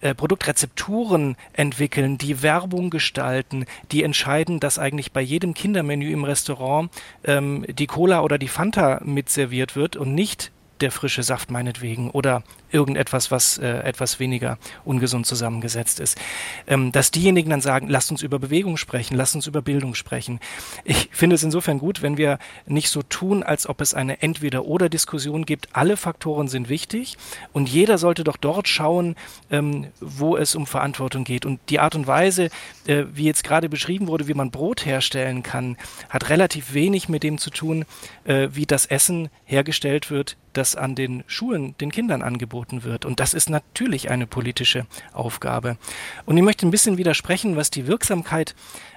[0.06, 6.92] äh, Produktrezepturen entwickeln, die Werbung gestalten, die entscheiden, dass eigentlich bei jedem Kindermenü im Restaurant
[7.24, 10.52] ähm, die Cola oder die Fanta mitserviert wird und nicht
[10.82, 16.18] der frische Saft meinetwegen oder irgendetwas, was äh, etwas weniger ungesund zusammengesetzt ist.
[16.68, 20.40] Ähm, dass diejenigen dann sagen, lasst uns über Bewegung sprechen, lasst uns über Bildung sprechen.
[20.84, 25.46] Ich finde es insofern gut, wenn wir nicht so tun, als ob es eine Entweder-oder-Diskussion
[25.46, 25.70] gibt.
[25.74, 27.18] Alle Faktoren sind wichtig
[27.54, 29.16] und jeder sollte doch dort schauen,
[29.50, 31.46] ähm, wo es um Verantwortung geht.
[31.46, 32.50] Und die Art und Weise,
[32.88, 35.78] äh, wie jetzt gerade beschrieben wurde, wie man Brot herstellen kann,
[36.10, 37.86] hat relativ wenig mit dem zu tun,
[38.26, 43.06] äh, wie das Essen hergestellt wird, das an den Schulen den Kindern angeboten wird.
[43.06, 45.78] Und das ist natürlich eine politische Aufgabe.
[46.26, 48.56] Und ich möchte ein bisschen widersprechen, was die Wirksamkeit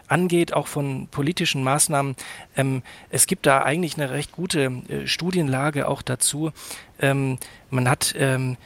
[0.09, 2.17] angeht, auch von politischen Maßnahmen.
[2.57, 6.53] Ähm, es gibt da eigentlich eine recht gute äh, Studienlage auch dazu.
[7.01, 7.39] Ähm,
[7.71, 8.57] man hat ähm,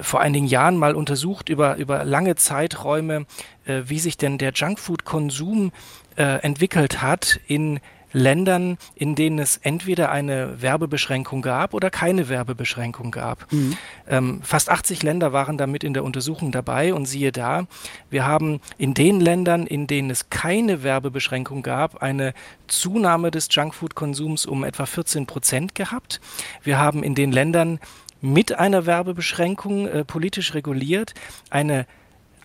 [0.00, 3.26] vor einigen Jahren mal untersucht über, über lange Zeiträume,
[3.64, 5.72] äh, wie sich denn der Junkfood-Konsum
[6.16, 7.80] äh, entwickelt hat in
[8.16, 13.52] Ländern, in denen es entweder eine Werbebeschränkung gab oder keine Werbebeschränkung gab.
[13.52, 13.76] Mhm.
[14.08, 17.66] Ähm, fast 80 Länder waren damit in der Untersuchung dabei und siehe da,
[18.08, 22.32] wir haben in den Ländern, in denen es keine Werbebeschränkung gab, eine
[22.68, 26.22] Zunahme des Junkfood-Konsums um etwa 14 Prozent gehabt.
[26.62, 27.80] Wir haben in den Ländern
[28.22, 31.12] mit einer Werbebeschränkung äh, politisch reguliert
[31.50, 31.86] eine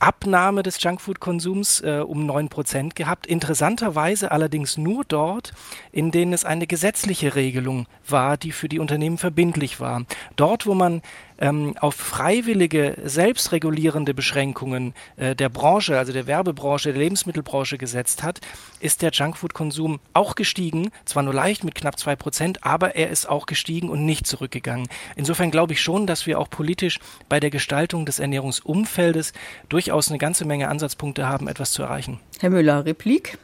[0.02, 3.28] Abnahme des Junkfood-Konsums äh, um 9% gehabt.
[3.28, 5.54] Interessanterweise allerdings nur dort,
[5.92, 10.04] in denen es eine gesetzliche Regelung war, die für die Unternehmen verbindlich war.
[10.36, 11.02] Dort, wo man
[11.42, 18.40] ähm, auf freiwillige, selbstregulierende Beschränkungen äh, der Branche, also der Werbebranche, der Lebensmittelbranche gesetzt hat,
[18.80, 23.28] ist der Junkfood-Konsum auch gestiegen, zwar nur leicht mit knapp zwei Prozent, aber er ist
[23.28, 24.88] auch gestiegen und nicht zurückgegangen.
[25.16, 29.34] Insofern glaube ich schon, dass wir auch politisch bei der Gestaltung des Ernährungsumfeldes
[29.68, 32.20] durchaus eine ganze Menge Ansatzpunkte haben, etwas zu erreichen.
[32.40, 33.38] Herr Müller, Replik?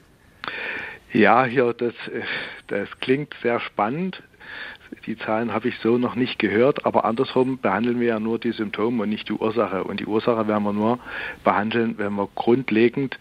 [1.13, 2.21] Ja, hier, das, äh,
[2.67, 4.21] das klingt sehr spannend.
[5.07, 8.51] Die Zahlen habe ich so noch nicht gehört, aber andersrum behandeln wir ja nur die
[8.51, 9.85] Symptome und nicht die Ursache.
[9.85, 10.99] Und die Ursache werden wir nur
[11.45, 13.17] behandeln, wenn wir grundlegend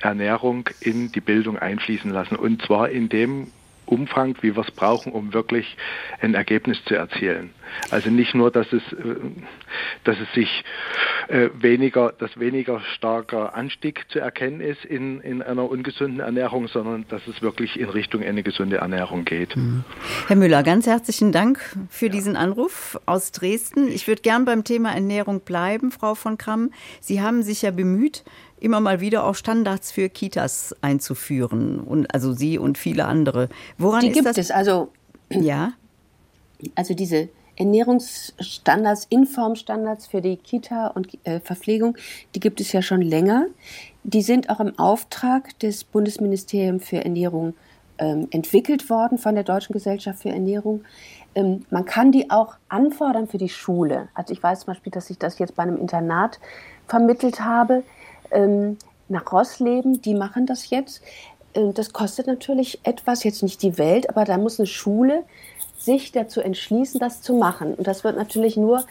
[0.00, 2.34] Ernährung in die Bildung einfließen lassen.
[2.34, 3.52] Und zwar in dem
[3.88, 5.76] Umfang, wie wir es brauchen, um wirklich
[6.20, 7.50] ein Ergebnis zu erzielen.
[7.90, 9.16] Also nicht nur, dass es, äh,
[10.04, 10.64] dass es sich
[11.28, 17.04] äh, weniger, dass weniger starker Anstieg zu erkennen ist in, in einer ungesunden Ernährung, sondern
[17.08, 19.56] dass es wirklich in Richtung eine gesunde Ernährung geht.
[19.56, 19.84] Mhm.
[20.26, 21.60] Herr Müller, ganz herzlichen Dank
[21.90, 22.12] für ja.
[22.12, 23.88] diesen Anruf aus Dresden.
[23.88, 26.70] Ich würde gern beim Thema Ernährung bleiben, Frau von Kramm.
[27.00, 28.24] Sie haben sich ja bemüht,
[28.60, 31.80] immer mal wieder auch Standards für Kitas einzuführen.
[31.80, 33.48] Und also Sie und viele andere.
[33.76, 34.38] Woran Die ist gibt das?
[34.38, 34.50] es.
[34.50, 34.90] Also,
[35.30, 35.72] ja.
[36.74, 41.96] Also diese Ernährungsstandards, Informstandards für die Kita und äh, Verpflegung,
[42.34, 43.46] die gibt es ja schon länger.
[44.04, 47.54] Die sind auch im Auftrag des Bundesministeriums für Ernährung
[47.98, 50.84] ähm, entwickelt worden von der Deutschen Gesellschaft für Ernährung.
[51.34, 54.08] Ähm, man kann die auch anfordern für die Schule.
[54.14, 56.38] Also ich weiß zum Beispiel, dass ich das jetzt bei einem Internat
[56.86, 57.82] vermittelt habe
[58.30, 61.02] ähm, nach Rossleben, die machen das jetzt.
[61.54, 65.24] Ähm, das kostet natürlich etwas, jetzt nicht die Welt, aber da muss eine Schule
[65.78, 67.74] sich dazu entschließen, das zu machen.
[67.74, 68.84] Und das wird natürlich nur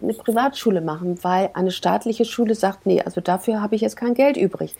[0.00, 4.14] eine Privatschule machen, weil eine staatliche Schule sagt, nee, also dafür habe ich jetzt kein
[4.14, 4.74] Geld übrig.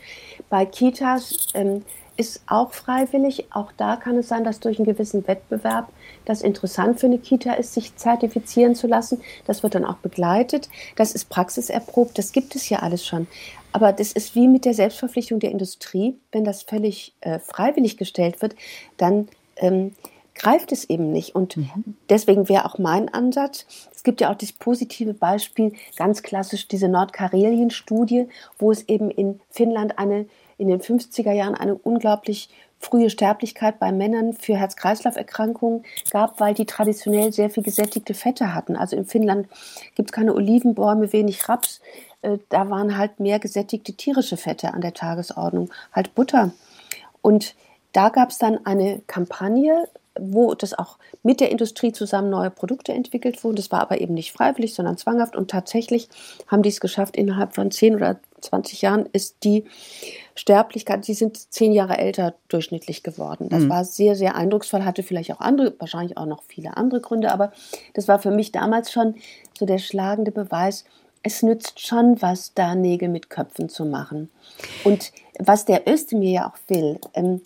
[0.49, 1.83] Bei Kitas ähm,
[2.19, 3.45] ist auch freiwillig.
[3.51, 5.87] Auch da kann es sein, dass durch einen gewissen Wettbewerb
[6.25, 9.21] das interessant für eine Kita ist, sich zertifizieren zu lassen.
[9.47, 10.69] Das wird dann auch begleitet.
[10.97, 12.17] Das ist praxiserprobt.
[12.17, 13.27] Das gibt es ja alles schon.
[13.71, 16.19] Aber das ist wie mit der Selbstverpflichtung der Industrie.
[16.33, 18.55] Wenn das völlig äh, freiwillig gestellt wird,
[18.97, 19.93] dann ähm,
[20.35, 21.35] greift es eben nicht.
[21.35, 21.95] Und mhm.
[22.09, 23.65] deswegen wäre auch mein Ansatz,
[23.95, 29.39] es gibt ja auch das positive Beispiel, ganz klassisch diese Nordkarelien-Studie, wo es eben in
[29.49, 30.25] Finnland eine
[30.59, 32.49] in den 50er Jahren eine unglaublich
[32.79, 38.75] frühe Sterblichkeit bei Männern für Herz-Kreislauf-Erkrankungen gab, weil die traditionell sehr viel gesättigte Fette hatten.
[38.75, 39.47] Also in Finnland
[39.95, 41.81] gibt es keine Olivenbäume, wenig Raps.
[42.21, 46.51] Äh, da waren halt mehr gesättigte tierische Fette an der Tagesordnung, halt Butter.
[47.21, 47.55] Und
[47.91, 49.87] da gab es dann eine Kampagne,
[50.21, 53.55] wo das auch mit der Industrie zusammen neue Produkte entwickelt wurden.
[53.55, 55.35] Das war aber eben nicht freiwillig, sondern zwanghaft.
[55.35, 56.09] Und tatsächlich
[56.47, 59.65] haben die es geschafft, innerhalb von 10 oder 20 Jahren ist die
[60.35, 63.49] Sterblichkeit, die sind zehn Jahre älter durchschnittlich geworden.
[63.49, 63.69] Das mhm.
[63.69, 67.51] war sehr, sehr eindrucksvoll, hatte vielleicht auch andere, wahrscheinlich auch noch viele andere Gründe, aber
[67.93, 69.15] das war für mich damals schon
[69.57, 70.85] so der schlagende Beweis,
[71.21, 74.29] es nützt schon was, da Nägel mit Köpfen zu machen.
[74.83, 77.41] Und was der Özdemir ja auch will, ähm,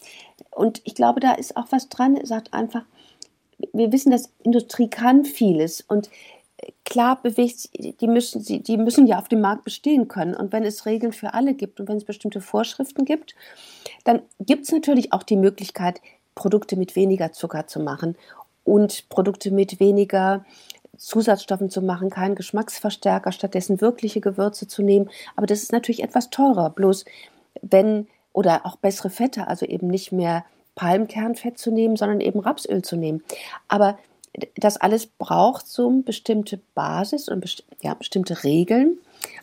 [0.56, 2.84] und ich glaube, da ist auch was dran, er sagt einfach,
[3.74, 6.10] wir wissen, dass Industrie kann vieles und
[6.86, 7.70] klar bewegt,
[8.02, 10.36] die müssen, die müssen ja auf dem Markt bestehen können.
[10.36, 13.36] Und wenn es Regeln für alle gibt und wenn es bestimmte Vorschriften gibt,
[14.04, 16.02] dann gibt es natürlich auch die Möglichkeit,
[16.36, 18.16] Produkte mit weniger Zucker zu machen
[18.64, 20.46] und Produkte mit weniger
[20.98, 25.10] Zusatzstoffen zu machen, keinen Geschmacksverstärker, stattdessen wirkliche Gewürze zu nehmen.
[25.36, 26.70] Aber das ist natürlich etwas teurer.
[26.70, 27.06] Bloß
[27.62, 30.44] wenn, oder auch bessere Fette, also eben nicht mehr
[30.76, 33.24] Palmkernfett zu nehmen, sondern eben Rapsöl zu nehmen.
[33.68, 33.98] Aber
[34.56, 38.98] das alles braucht so eine bestimmte Basis und besti ja, bestimmte Regeln,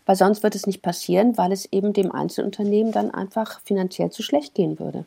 [0.04, 4.22] weil sonst wird es nicht passieren, weil es eben dem Einzelunternehmen dann einfach finanziell zu
[4.22, 5.04] schlecht gehen würde.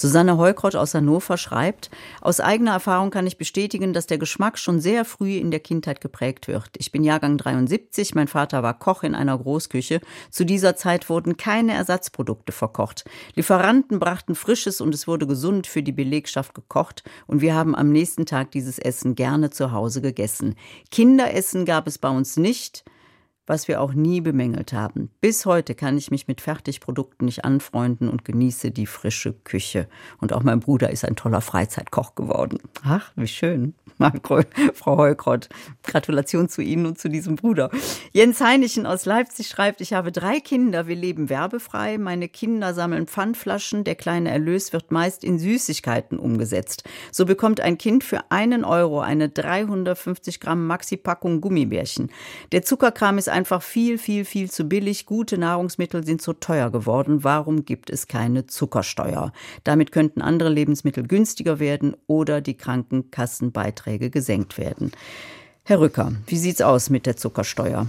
[0.00, 1.90] Susanne Heukrott aus Hannover schreibt,
[2.22, 6.00] aus eigener Erfahrung kann ich bestätigen, dass der Geschmack schon sehr früh in der Kindheit
[6.00, 6.70] geprägt wird.
[6.78, 10.00] Ich bin Jahrgang 73, mein Vater war Koch in einer Großküche.
[10.30, 13.04] Zu dieser Zeit wurden keine Ersatzprodukte verkocht.
[13.34, 17.92] Lieferanten brachten frisches und es wurde gesund für die Belegschaft gekocht und wir haben am
[17.92, 20.54] nächsten Tag dieses Essen gerne zu Hause gegessen.
[20.90, 22.84] Kinderessen gab es bei uns nicht
[23.46, 25.10] was wir auch nie bemängelt haben.
[25.20, 29.88] Bis heute kann ich mich mit Fertigprodukten nicht anfreunden und genieße die frische Küche.
[30.18, 32.58] Und auch mein Bruder ist ein toller Freizeitkoch geworden.
[32.84, 33.74] Ach, wie schön.
[34.74, 35.48] Frau Heukrott,
[35.82, 37.70] Gratulation zu Ihnen und zu diesem Bruder.
[38.12, 43.06] Jens Heinichen aus Leipzig schreibt, ich habe drei Kinder, wir leben werbefrei, meine Kinder sammeln
[43.06, 46.84] Pfandflaschen, der kleine Erlös wird meist in Süßigkeiten umgesetzt.
[47.12, 52.10] So bekommt ein Kind für einen Euro eine 350 Gramm Maxi-Packung Gummibärchen.
[52.52, 55.06] Der Zuckerkram ist einfach viel, viel, viel zu billig.
[55.06, 57.24] Gute Nahrungsmittel sind zu teuer geworden.
[57.24, 59.32] Warum gibt es keine Zuckersteuer?
[59.64, 64.92] Damit könnten andere Lebensmittel günstiger werden oder die Krankenkassenbeiträge Beiträge gesenkt werden.
[65.64, 67.86] Herr Rücker, wie sieht es aus mit der Zuckersteuer?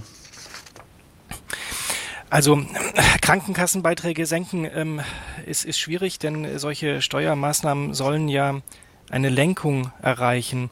[2.30, 2.64] Also
[3.22, 5.02] Krankenkassenbeiträge senken ähm,
[5.46, 8.62] ist, ist schwierig, denn solche Steuermaßnahmen sollen ja
[9.12, 10.70] eine Lenkung erreichen.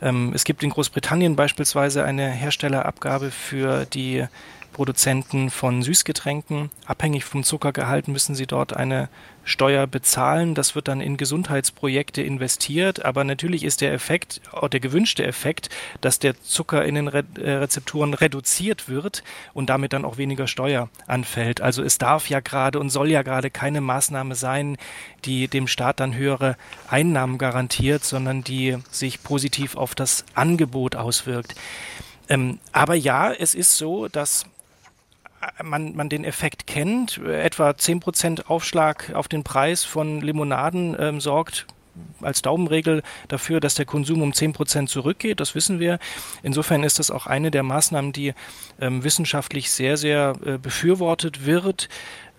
[0.00, 4.26] Ähm, es gibt in Großbritannien beispielsweise eine Herstellerabgabe für die
[4.72, 6.70] Produzenten von Süßgetränken.
[6.86, 9.08] Abhängig vom Zuckergehalt müssen sie dort eine
[9.44, 10.54] Steuer bezahlen.
[10.54, 13.04] Das wird dann in Gesundheitsprojekte investiert.
[13.04, 15.68] Aber natürlich ist der Effekt, auch der gewünschte Effekt,
[16.00, 19.22] dass der Zucker in den Re Rezepturen reduziert wird
[19.54, 21.60] und damit dann auch weniger Steuer anfällt.
[21.60, 24.76] Also es darf ja gerade und soll ja gerade keine Maßnahme sein,
[25.24, 26.56] die dem Staat dann höhere
[26.88, 31.54] Einnahmen garantiert, sondern die sich positiv auf das Angebot auswirkt.
[32.28, 34.46] Ähm, aber ja, es ist so, dass
[35.62, 37.18] man, man den Effekt kennt.
[37.18, 41.66] Etwa 10% Aufschlag auf den Preis von Limonaden ähm, sorgt
[42.22, 45.40] als Daumenregel dafür, dass der Konsum um 10% zurückgeht.
[45.40, 45.98] Das wissen wir.
[46.42, 48.34] Insofern ist das auch eine der Maßnahmen, die
[48.80, 51.88] ähm, wissenschaftlich sehr, sehr äh, befürwortet wird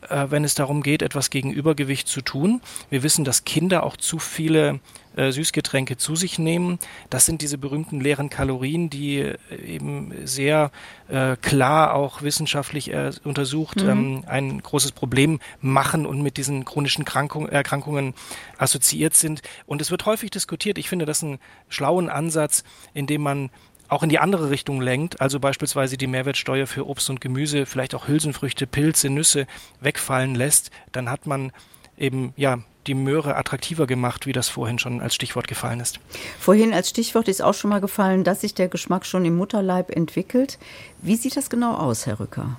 [0.10, 2.62] äh, wenn es darum geht, etwas gegen Übergewicht zu tun.
[2.90, 4.80] Wir wissen, dass Kinder auch zu viele
[5.16, 6.80] äh, Süßgetränke zu sich nehmen.
[7.10, 10.72] Das sind diese berühmten leeren Kalorien, die äh, eben sehr
[11.08, 13.90] äh, klar auch wissenschaftlich äh, untersucht mhm.
[13.90, 18.14] ähm, ein großes Problem machen und mit diesen chronischen Krankung, Erkrankungen
[18.58, 19.42] assoziiert sind.
[19.66, 20.78] Und es wird häufig diskutiert.
[20.78, 21.40] Ich finde das einen
[21.70, 23.50] schlauen Ansatz, in dem man
[23.90, 27.94] auch in die andere Richtung lenkt, also beispielsweise die Mehrwertsteuer für Obst und Gemüse, vielleicht
[27.94, 29.46] auch Hülsenfrüchte, Pilze, Nüsse
[29.82, 31.52] wegfallen lässt, dann hat man
[31.98, 36.00] eben ja die Möhre attraktiver gemacht, wie das vorhin schon als Stichwort gefallen ist.
[36.40, 39.90] Vorhin als Stichwort ist auch schon mal gefallen, dass sich der Geschmack schon im Mutterleib
[39.90, 40.58] entwickelt.
[41.02, 42.58] Wie sieht das genau aus, Herr Rücker?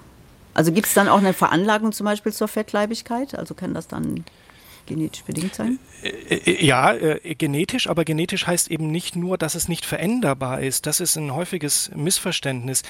[0.54, 3.36] Also gibt es dann auch eine Veranlagung zum Beispiel zur Fettleibigkeit?
[3.36, 4.24] Also kann das dann
[4.86, 5.78] genetisch bedingt sein?
[6.02, 10.60] Äh, äh, ja, äh, genetisch, aber genetisch heißt eben nicht nur, dass es nicht veränderbar
[10.60, 10.86] ist.
[10.86, 12.82] Das ist ein häufiges Missverständnis.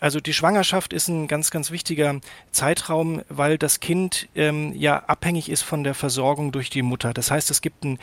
[0.00, 2.20] Also die Schwangerschaft ist ein ganz, ganz wichtiger
[2.52, 7.12] Zeitraum, weil das Kind ähm, ja abhängig ist von der Versorgung durch die Mutter.
[7.14, 7.98] Das heißt, es gibt einen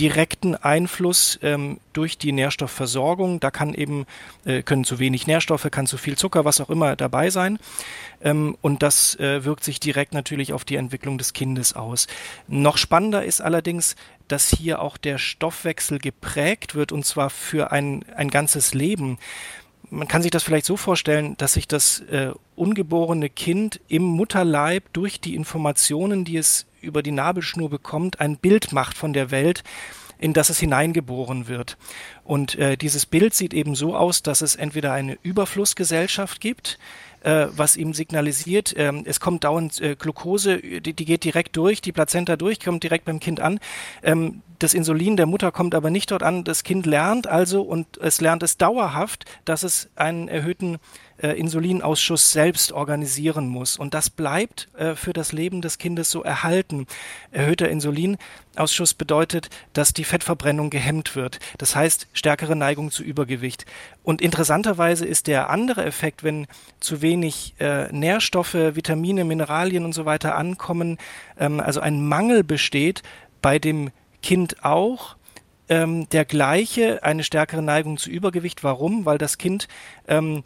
[0.00, 3.38] direkten Einfluss ähm, durch die Nährstoffversorgung.
[3.38, 4.06] Da kann eben,
[4.46, 7.58] äh, können zu wenig Nährstoffe, kann zu viel Zucker, was auch immer dabei sein.
[8.22, 12.06] Ähm, und das äh, wirkt sich direkt natürlich auf die Entwicklung des Kindes aus.
[12.48, 13.94] Noch spannender ist allerdings,
[14.26, 19.18] dass hier auch der Stoffwechsel geprägt wird und zwar für ein, ein ganzes Leben
[19.92, 24.84] man kann sich das vielleicht so vorstellen, dass sich das äh, ungeborene Kind im Mutterleib
[24.92, 29.62] durch die Informationen, die es über die Nabelschnur bekommt, ein Bild macht von der Welt,
[30.18, 31.76] in das es hineingeboren wird.
[32.24, 36.78] Und äh, dieses Bild sieht eben so aus, dass es entweder eine Überflussgesellschaft gibt,
[37.22, 41.80] äh, was ihm signalisiert, äh, es kommt dauernd äh, Glucose, die, die, geht direkt durch,
[41.80, 43.60] die Plazenta durch, kommt direkt beim Kind an.
[44.02, 46.44] Ähm, das Insulin der Mutter kommt aber nicht dort an.
[46.44, 50.78] Das Kind lernt also und es lernt es dauerhaft, dass es einen erhöhten
[51.22, 53.76] äh, Insulinausschuss selbst organisieren muss.
[53.76, 56.86] Und das bleibt äh, für das Leben des Kindes so erhalten.
[57.30, 61.38] Erhöhter Insulinausschuss bedeutet, dass die Fettverbrennung gehemmt wird.
[61.58, 63.66] Das heißt, stärkere Neigung zu Übergewicht.
[64.02, 66.46] Und interessanterweise ist der andere Effekt, wenn
[66.80, 70.98] zu wenig äh, Nährstoffe, Vitamine, Mineralien und so weiter ankommen,
[71.38, 73.02] ähm, also ein Mangel besteht
[73.42, 73.90] bei dem
[74.22, 75.16] Kind auch,
[75.70, 78.64] ähm, der gleiche, eine stärkere Neigung zu Übergewicht.
[78.64, 79.06] Warum?
[79.06, 79.68] Weil das Kind
[80.08, 80.42] ähm,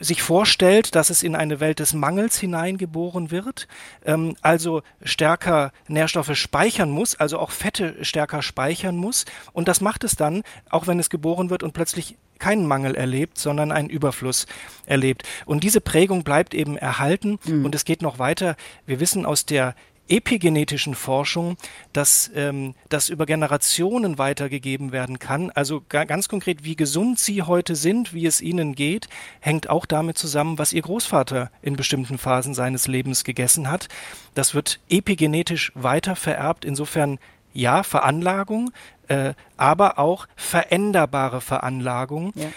[0.00, 3.68] sich vorstellt, dass es in eine Welt des Mangels hineingeboren wird,
[4.04, 9.24] ähm, also stärker Nährstoffe speichern muss, also auch Fette stärker speichern muss.
[9.52, 13.38] Und das macht es dann, auch wenn es geboren wird und plötzlich keinen Mangel erlebt,
[13.38, 14.46] sondern einen Überfluss
[14.86, 15.24] erlebt.
[15.44, 17.64] Und diese Prägung bleibt eben erhalten mhm.
[17.64, 18.56] und es geht noch weiter.
[18.86, 19.74] Wir wissen aus der
[20.08, 21.56] epigenetischen Forschung,
[21.92, 25.50] dass ähm, das über Generationen weitergegeben werden kann.
[25.50, 29.08] Also ganz konkret, wie gesund Sie heute sind, wie es Ihnen geht,
[29.40, 33.88] hängt auch damit zusammen, was Ihr Großvater in bestimmten Phasen seines Lebens gegessen hat.
[34.34, 36.64] Das wird epigenetisch weiter vererbt.
[36.64, 37.18] Insofern
[37.52, 38.70] ja, Veranlagung,
[39.08, 42.32] äh, aber auch veränderbare Veranlagung.
[42.34, 42.48] Ja.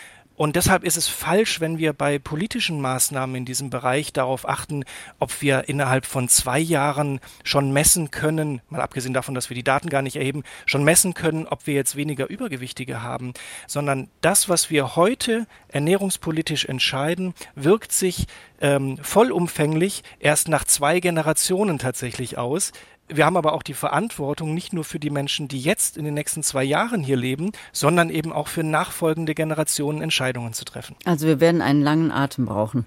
[0.41, 4.85] Und deshalb ist es falsch, wenn wir bei politischen Maßnahmen in diesem Bereich darauf achten,
[5.19, 9.63] ob wir innerhalb von zwei Jahren schon messen können, mal abgesehen davon, dass wir die
[9.63, 13.35] Daten gar nicht erheben, schon messen können, ob wir jetzt weniger Übergewichtige haben,
[13.67, 18.25] sondern das, was wir heute ernährungspolitisch entscheiden, wirkt sich
[18.61, 22.71] ähm, vollumfänglich erst nach zwei Generationen tatsächlich aus.
[23.13, 26.13] Wir haben aber auch die Verantwortung nicht nur für die Menschen, die jetzt in den
[26.13, 30.95] nächsten zwei Jahren hier leben, sondern eben auch für nachfolgende Generationen Entscheidungen zu treffen.
[31.05, 32.85] Also wir werden einen langen Atem brauchen.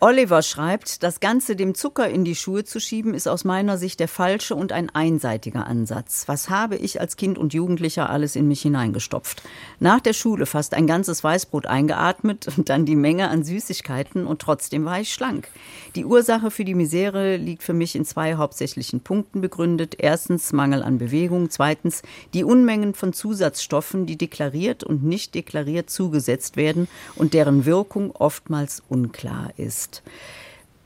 [0.00, 3.98] Oliver schreibt, das Ganze dem Zucker in die Schuhe zu schieben, ist aus meiner Sicht
[3.98, 6.28] der falsche und ein einseitiger Ansatz.
[6.28, 9.42] Was habe ich als Kind und Jugendlicher alles in mich hineingestopft?
[9.80, 14.40] Nach der Schule fast ein ganzes Weißbrot eingeatmet und dann die Menge an Süßigkeiten und
[14.40, 15.48] trotzdem war ich schlank.
[15.96, 19.96] Die Ursache für die Misere liegt für mich in zwei hauptsächlichen Punkten begründet.
[19.98, 22.02] Erstens Mangel an Bewegung, zweitens
[22.34, 28.80] die Unmengen von Zusatzstoffen, die deklariert und nicht deklariert zugesetzt werden und deren Wirkung oftmals
[28.88, 30.02] unklar ist ist.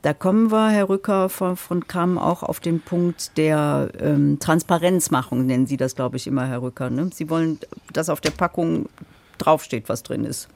[0.01, 5.45] Da kommen wir, Herr Rücker von, von Kamm, auch auf den Punkt der ähm, Transparenzmachung,
[5.45, 6.89] nennen Sie das, glaube ich, immer, Herr Rücker.
[6.89, 7.09] Ne?
[7.13, 7.57] Sie wollen,
[7.93, 8.89] dass auf der Packung
[9.37, 10.49] draufsteht, was drin ist.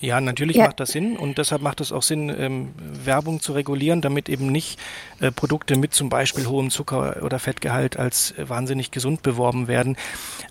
[0.00, 0.66] Ja, natürlich ja.
[0.66, 4.48] macht das Sinn und deshalb macht es auch Sinn, ähm, Werbung zu regulieren, damit eben
[4.48, 4.78] nicht
[5.20, 9.96] äh, Produkte mit zum Beispiel hohem Zucker- oder Fettgehalt als äh, wahnsinnig gesund beworben werden.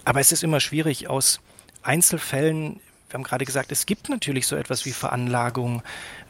[0.06, 1.40] Aber es ist immer schwierig, aus
[1.84, 2.80] Einzelfällen
[3.12, 5.84] wir haben gerade gesagt, es gibt natürlich so etwas wie Veranlagung,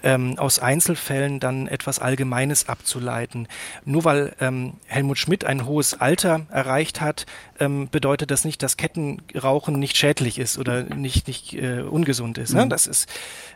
[0.03, 3.47] ähm, aus Einzelfällen dann etwas Allgemeines abzuleiten.
[3.85, 7.27] Nur weil ähm, Helmut Schmidt ein hohes Alter erreicht hat,
[7.59, 12.53] ähm, bedeutet das nicht, dass Kettenrauchen nicht schädlich ist oder nicht, nicht äh, ungesund ist.
[12.53, 12.65] Ne?
[12.65, 12.69] Mhm.
[12.69, 13.07] Das ist,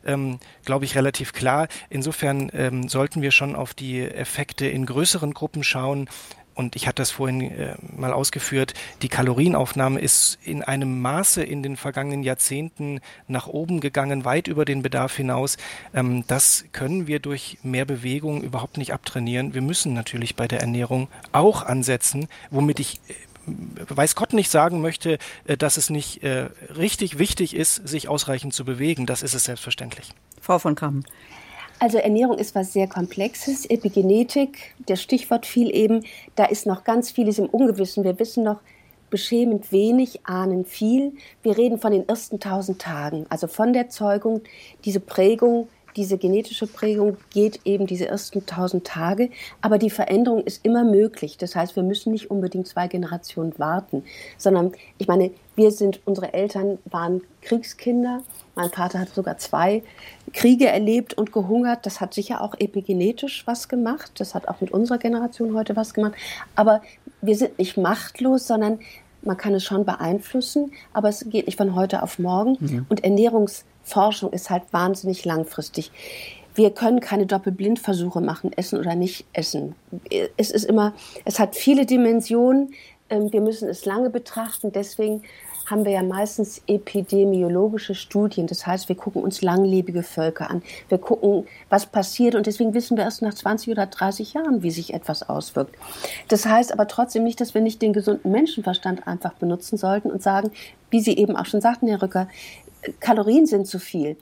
[0.05, 1.67] ähm, glaube ich, relativ klar.
[1.89, 6.07] Insofern ähm, sollten wir schon auf die Effekte in größeren Gruppen schauen
[6.55, 11.61] und ich hatte das vorhin äh, mal ausgeführt, die Kalorienaufnahme ist in einem Maße in
[11.61, 15.57] den vergangenen Jahrzehnten nach oben gegangen, weit über den Bedarf hinaus.
[15.93, 19.53] Ähm, das können wir durch mehr Bewegung überhaupt nicht abtrainieren.
[19.53, 23.13] Wir müssen natürlich bei der Ernährung auch ansetzen, womit ich äh,
[23.89, 28.53] weiß Gott nicht sagen möchte, äh, dass es nicht äh, richtig wichtig ist, sich ausreichend
[28.53, 29.05] zu bewegen.
[29.05, 30.13] Das ist es selbstverständlich.
[30.41, 31.03] Frau von Kamm.
[31.79, 33.65] Also Ernährung ist was sehr Komplexes.
[33.65, 38.03] Epigenetik, das Stichwort fiel eben, da ist noch ganz vieles im Ungewissen.
[38.03, 38.59] Wir wissen noch
[39.09, 41.13] beschämend wenig, ahnen viel.
[41.43, 44.41] Wir reden von den ersten tausend Tagen, also von der Zeugung,
[44.83, 49.29] diese Prägung, diese genetische Prägung geht eben diese ersten tausend Tage,
[49.61, 51.37] aber die Veränderung ist immer möglich.
[51.37, 54.03] Das heißt, wir müssen nicht unbedingt zwei Generationen warten,
[54.37, 58.21] sondern ich meine, wir sind, unsere Eltern waren Kriegskinder
[58.55, 59.83] mein Vater hat sogar zwei
[60.33, 61.85] Kriege erlebt und gehungert.
[61.85, 64.13] Das hat sicher auch epigenetisch was gemacht.
[64.17, 66.13] Das hat auch mit unserer Generation heute was gemacht.
[66.55, 66.81] Aber
[67.21, 68.79] wir sind nicht machtlos, sondern
[69.21, 72.57] man kann es schon beeinflussen, aber es geht nicht von heute auf morgen.
[72.59, 72.85] Mhm.
[72.89, 75.91] Und Ernährungsforschung ist halt wahnsinnig langfristig.
[76.53, 79.75] Wir können keine Doppelblindversuche machen, essen oder nicht essen.
[80.37, 80.93] Es ist immer,
[81.25, 82.73] es hat viele Dimensionen.
[83.09, 84.71] Ähm, wir müssen es lange betrachten.
[84.71, 85.23] Deswegen
[85.65, 88.47] haben wir ja meistens epidemiologische Studien.
[88.47, 90.61] Das heißt, wir gucken uns langlebige Völker an.
[90.89, 92.35] Wir gucken, was passiert.
[92.35, 95.75] Und deswegen wissen wir erst nach 20 oder 30 Jahren, wie sich etwas auswirkt.
[96.27, 100.21] Das heißt aber trotzdem nicht, dass wir nicht den gesunden Menschenverstand einfach benutzen sollten und
[100.21, 100.51] sagen,
[100.91, 102.27] wie Sie eben auch schon sagten, Herr Rücker,
[102.99, 104.17] Kalorien sind zu viel.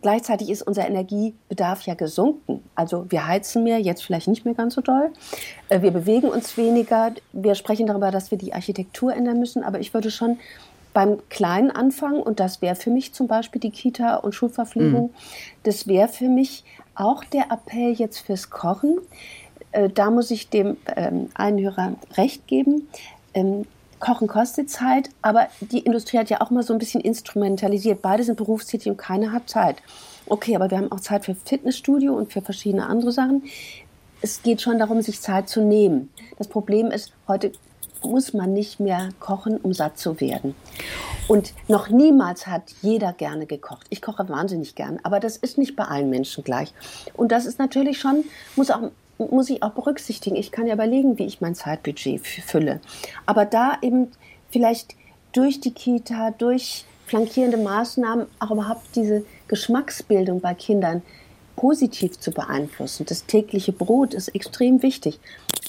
[0.00, 2.62] Gleichzeitig ist unser Energiebedarf ja gesunken.
[2.74, 5.10] Also wir heizen mehr, jetzt vielleicht nicht mehr ganz so doll.
[5.68, 7.12] Äh, wir bewegen uns weniger.
[7.32, 9.64] Wir sprechen darüber, dass wir die Architektur ändern müssen.
[9.64, 10.38] Aber ich würde schon
[10.92, 15.06] beim Kleinen anfangen und das wäre für mich zum Beispiel die Kita und Schulverpflegung.
[15.06, 15.14] Mhm.
[15.62, 18.98] Das wäre für mich auch der Appell jetzt fürs Kochen.
[19.72, 22.88] Äh, da muss ich dem ähm, Einhörer recht geben.
[23.34, 23.66] Ähm,
[24.00, 28.00] Kochen kostet Zeit, aber die Industrie hat ja auch mal so ein bisschen instrumentalisiert.
[28.00, 29.76] Beide sind berufstätig und keiner hat Zeit.
[30.26, 33.44] Okay, aber wir haben auch Zeit für Fitnessstudio und für verschiedene andere Sachen.
[34.20, 36.10] Es geht schon darum, sich Zeit zu nehmen.
[36.38, 37.52] Das Problem ist, heute
[38.04, 40.54] muss man nicht mehr kochen, um satt zu werden.
[41.26, 43.86] Und noch niemals hat jeder gerne gekocht.
[43.90, 46.72] Ich koche wahnsinnig gern, aber das ist nicht bei allen Menschen gleich.
[47.14, 48.24] Und das ist natürlich schon,
[48.56, 50.36] muss auch muss ich auch berücksichtigen.
[50.36, 52.80] Ich kann ja überlegen, wie ich mein Zeitbudget fülle.
[53.26, 54.12] Aber da eben
[54.50, 54.94] vielleicht
[55.32, 61.02] durch die Kita, durch flankierende Maßnahmen auch überhaupt diese Geschmacksbildung bei Kindern
[61.56, 63.06] positiv zu beeinflussen.
[63.06, 65.18] Das tägliche Brot ist extrem wichtig.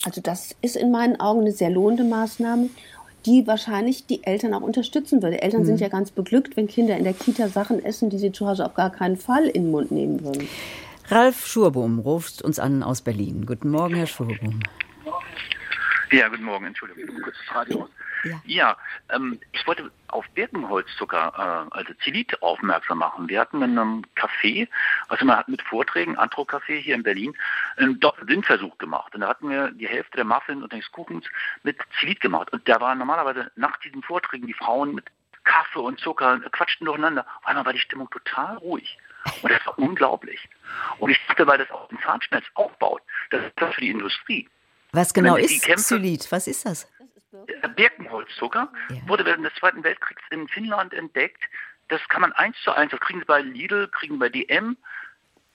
[0.05, 2.69] Also das ist in meinen Augen eine sehr lohnende Maßnahme,
[3.25, 5.41] die wahrscheinlich die Eltern auch unterstützen würde.
[5.41, 5.65] Eltern mhm.
[5.65, 8.65] sind ja ganz beglückt, wenn Kinder in der Kita Sachen essen, die sie zu Hause
[8.65, 10.47] auf gar keinen Fall in den Mund nehmen würden.
[11.09, 13.45] Ralf Schurbohm ruft uns an aus Berlin.
[13.45, 14.61] Guten Morgen, Herr Schurbohm.
[16.11, 17.89] Ja, guten Morgen, Entschuldigung, kurzes Radio aus.
[18.23, 18.77] Ja, ja
[19.09, 23.29] ähm, ich wollte auf Birkenholzzucker, äh, also Zilit, aufmerksam machen.
[23.29, 24.67] Wir hatten in einem Café,
[25.07, 27.35] also man hat mit Vorträgen, Antro-Café hier in Berlin,
[27.77, 29.13] einen Doppelblindversuch gemacht.
[29.15, 31.25] Und da hatten wir die Hälfte der Muffin und des Kuchens
[31.63, 32.51] mit Zilit gemacht.
[32.51, 35.05] Und da waren normalerweise nach diesen Vorträgen die Frauen mit
[35.43, 37.25] Kaffee und Zucker, quatschten durcheinander.
[37.39, 38.97] Auf einmal war die Stimmung total ruhig.
[39.41, 40.47] Und das war unglaublich.
[40.99, 43.01] Und ich dachte, weil das auch den Zahnschmerz aufbaut,
[43.31, 44.47] das ist das für die Industrie.
[44.91, 46.31] Was genau ist Xylit?
[46.31, 46.87] Was ist das?
[47.75, 49.07] Birkenholzzucker ja.
[49.07, 51.41] wurde während des Zweiten Weltkriegs in Finnland entdeckt.
[51.87, 54.77] Das kann man eins zu eins, das kriegen Sie bei Lidl, kriegen Sie bei DM,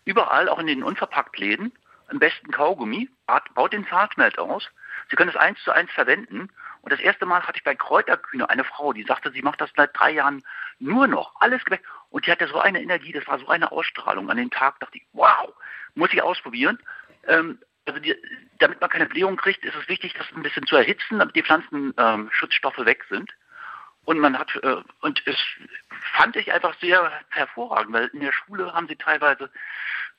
[0.04, 1.72] überall, auch in den Unverpacktläden.
[2.08, 3.08] Am besten Kaugummi,
[3.54, 4.68] baut den Zahnschmelz aus.
[5.10, 6.50] Sie können es eins zu eins verwenden.
[6.82, 9.70] Und das erste Mal hatte ich bei Kräuterkühne eine Frau, die sagte, sie macht das
[9.74, 10.44] seit drei Jahren
[10.78, 11.82] nur noch, alles weg.
[12.10, 14.30] Und die hatte so eine Energie, das war so eine Ausstrahlung.
[14.30, 15.54] An dem Tag dachte ich, wow,
[15.94, 16.78] muss ich ausprobieren.
[17.26, 18.14] Ähm, also die,
[18.58, 21.42] damit man keine Blähung kriegt, ist es wichtig, das ein bisschen zu erhitzen, damit die
[21.42, 23.30] Pflanzenschutzstoffe ähm, weg sind.
[24.04, 25.36] Und man hat, äh, und es
[26.12, 29.50] fand ich einfach sehr hervorragend, weil in der Schule haben sie teilweise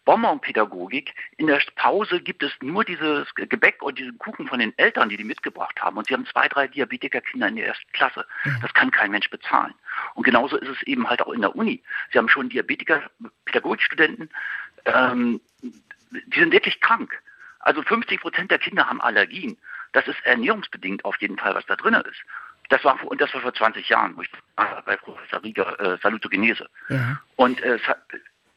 [0.06, 1.14] Bonbonpädagogik.
[1.38, 5.18] In der Pause gibt es nur dieses Gebäck und diesen Kuchen von den Eltern, die
[5.18, 5.98] die mitgebracht haben.
[5.98, 8.26] Und sie haben zwei, drei Diabetikerkinder in der ersten Klasse.
[8.62, 9.74] Das kann kein Mensch bezahlen.
[10.14, 11.84] Und genauso ist es eben halt auch in der Uni.
[12.12, 13.02] Sie haben schon Diabetiker,
[13.46, 14.30] Pädagogikstudenten,
[14.86, 15.42] ähm,
[16.12, 17.20] die sind wirklich krank.
[17.66, 19.58] Also 50 Prozent der Kinder haben Allergien.
[19.92, 22.22] Das ist ernährungsbedingt auf jeden Fall, was da drin ist.
[22.70, 24.30] Das war, und das war vor 20 Jahren, wo ich
[24.86, 26.70] bei Professor Rieger äh, Salutogenese.
[26.90, 27.20] Ja.
[27.36, 27.80] Und äh,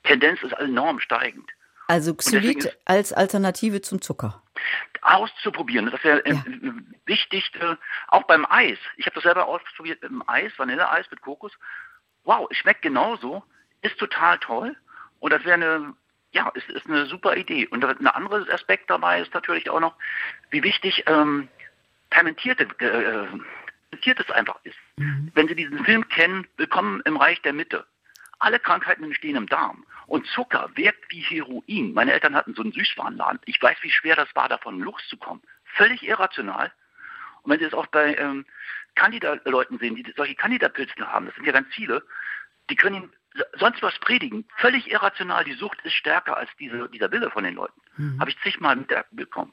[0.04, 1.50] Tendenz ist enorm steigend.
[1.86, 4.42] Also Xylit als Alternative zum Zucker.
[5.00, 6.44] Auszuprobieren, das wäre äh, ja.
[7.06, 7.76] wichtig, äh,
[8.08, 8.78] auch beim Eis.
[8.96, 11.52] Ich habe das selber ausprobiert mit dem Eis, Vanilleeis mit Kokos.
[12.24, 13.42] Wow, es schmeckt genauso,
[13.80, 14.76] ist total toll.
[15.20, 15.94] Und das wäre eine
[16.32, 17.66] ja, es ist eine super Idee.
[17.66, 19.94] Und ein anderer Aspekt dabei ist natürlich auch noch,
[20.50, 21.48] wie wichtig ähm,
[22.10, 23.26] fermentierte, äh,
[23.90, 24.76] fermentiertes einfach ist.
[24.96, 25.30] Mhm.
[25.34, 27.86] Wenn Sie diesen Film kennen, Willkommen im Reich der Mitte.
[28.38, 29.84] Alle Krankheiten entstehen im Darm.
[30.06, 31.92] Und Zucker wirkt wie Heroin.
[31.92, 33.40] Meine Eltern hatten so einen Süßwarenladen.
[33.46, 35.42] Ich weiß, wie schwer das war, davon loszukommen.
[35.64, 36.72] Völlig irrational.
[37.42, 38.46] Und wenn Sie es auch bei ähm,
[38.94, 42.04] Candida-Leuten sehen, die solche Candida-Pilzen haben, das sind ja ganz viele,
[42.70, 43.12] die können Ihnen
[43.58, 44.44] sonst was predigen.
[44.56, 45.44] Völlig irrational.
[45.44, 47.80] Die Sucht ist stärker als diese, dieser Wille von den Leuten.
[47.96, 48.20] Mhm.
[48.20, 49.52] Habe ich zigmal mitbekommen.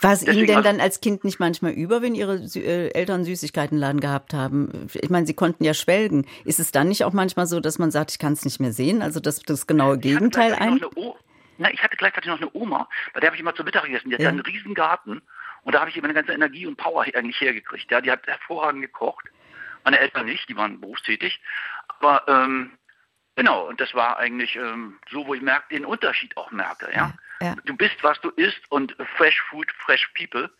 [0.00, 4.00] War es Ihnen denn dann als Kind nicht manchmal über, wenn Ihre äh, Eltern Süßigkeitenladen
[4.00, 4.88] gehabt haben?
[4.92, 6.26] Ich meine, Sie konnten ja schwelgen.
[6.44, 8.72] Ist es dann nicht auch manchmal so, dass man sagt, ich kann es nicht mehr
[8.72, 9.02] sehen?
[9.02, 10.80] Also das, das genaue Gegenteil ein?
[11.58, 14.10] Na, ich hatte gleichzeitig noch eine Oma, bei der habe ich immer zu Mittag gegessen.
[14.10, 14.28] Die hat ja.
[14.28, 15.22] einen riesen Garten
[15.62, 17.90] und da habe ich immer eine ganze Energie und Power eigentlich hergekriegt.
[17.90, 19.26] Ja, die hat hervorragend gekocht.
[19.84, 21.40] Meine Eltern nicht, die waren berufstätig.
[21.88, 22.72] Aber ähm,
[23.36, 26.88] Genau, und das war eigentlich ähm, so, wo ich merke, den Unterschied auch merke.
[26.94, 27.12] Ja?
[27.40, 27.54] ja?
[27.66, 30.50] Du bist, was du isst und Fresh Food, Fresh People.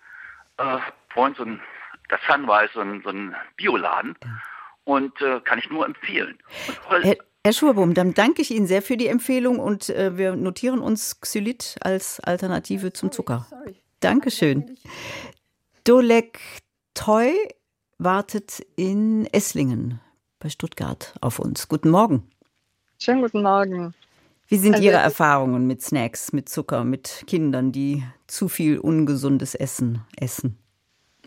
[0.59, 0.79] Äh,
[1.09, 1.61] vorhin so ein,
[2.11, 4.15] das Sunrise, so ein, so ein Bioladen.
[4.23, 4.31] Ja.
[4.85, 6.39] Und äh, kann ich nur empfehlen.
[6.89, 10.81] Herr, Herr Schurbohm, dann danke ich Ihnen sehr für die Empfehlung und äh, wir notieren
[10.81, 13.47] uns Xylit als Alternative zum Zucker.
[13.51, 13.83] Sorry.
[14.01, 14.77] Dankeschön.
[15.85, 16.39] Dolek
[16.95, 17.33] Toy
[17.99, 20.01] wartet in Esslingen
[20.39, 21.69] bei Stuttgart auf uns.
[21.69, 22.31] Guten Morgen.
[22.99, 23.95] Schönen guten Morgen.
[24.49, 29.55] Wie sind also, Ihre Erfahrungen mit Snacks, mit Zucker, mit Kindern, die zu viel ungesundes
[29.55, 30.57] Essen essen?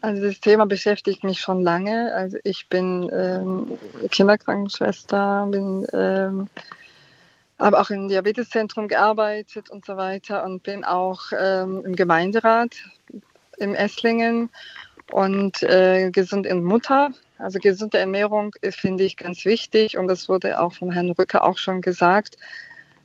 [0.02, 2.14] Also das Thema beschäftigt mich schon lange.
[2.16, 3.78] Also ich bin ähm,
[4.10, 6.48] Kinderkrankenschwester, bin ähm,
[7.60, 12.78] habe auch im Diabeteszentrum gearbeitet und so weiter und bin auch ähm, im Gemeinderat
[13.58, 14.50] im Esslingen
[15.12, 20.60] und äh, gesund in Mutter also gesunde Ernährung finde ich ganz wichtig und das wurde
[20.60, 22.36] auch von Herrn Rücker auch schon gesagt.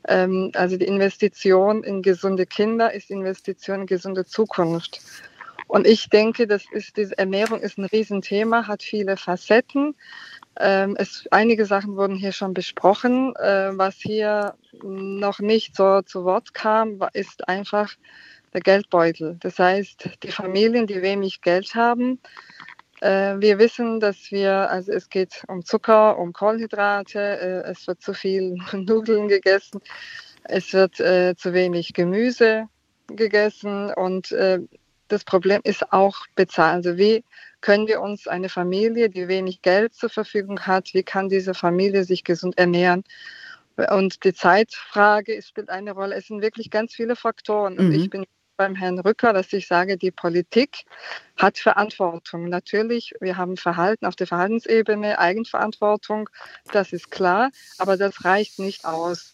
[0.08, 5.00] Ähm, also die Investition in gesunde Kinder ist Investition in gesunde Zukunft.
[5.68, 9.94] Und ich denke, das ist, diese Ernährung ist ein Riesenthema, hat viele Facetten.
[10.58, 13.34] Ähm, es, einige Sachen wurden hier schon besprochen.
[13.36, 17.94] Äh, was hier noch nicht so zu Wort kam, ist einfach
[18.54, 19.36] der Geldbeutel.
[19.40, 22.20] Das heißt, die Familien, die wenig Geld haben,
[23.00, 28.00] Äh, wir wissen, dass wir, also es geht um Zucker, um Kohlenhydrate, äh, es wird
[28.00, 29.80] zu viel Nudeln gegessen,
[30.44, 32.66] es wird äh, zu wenig Gemüse
[33.08, 34.60] gegessen und äh,
[35.08, 36.76] das Problem ist auch bezahlen.
[36.76, 37.24] Also wie
[37.60, 42.04] können wir uns eine Familie, die wenig Geld zur Verfügung hat, wie kann diese Familie
[42.04, 43.04] sich gesund ernähren?
[43.90, 46.14] Und die Zeitfrage spielt eine Rolle.
[46.14, 47.78] Es sind wirklich ganz viele Faktoren.
[47.78, 47.94] Und mhm.
[47.94, 48.24] ich bin
[48.56, 50.84] beim Herrn Rücker, dass ich sage, die Politik
[51.36, 52.48] hat Verantwortung.
[52.48, 56.28] Natürlich, wir haben Verhalten auf der Verhaltensebene, Eigenverantwortung,
[56.72, 59.32] das ist klar, aber das reicht nicht aus.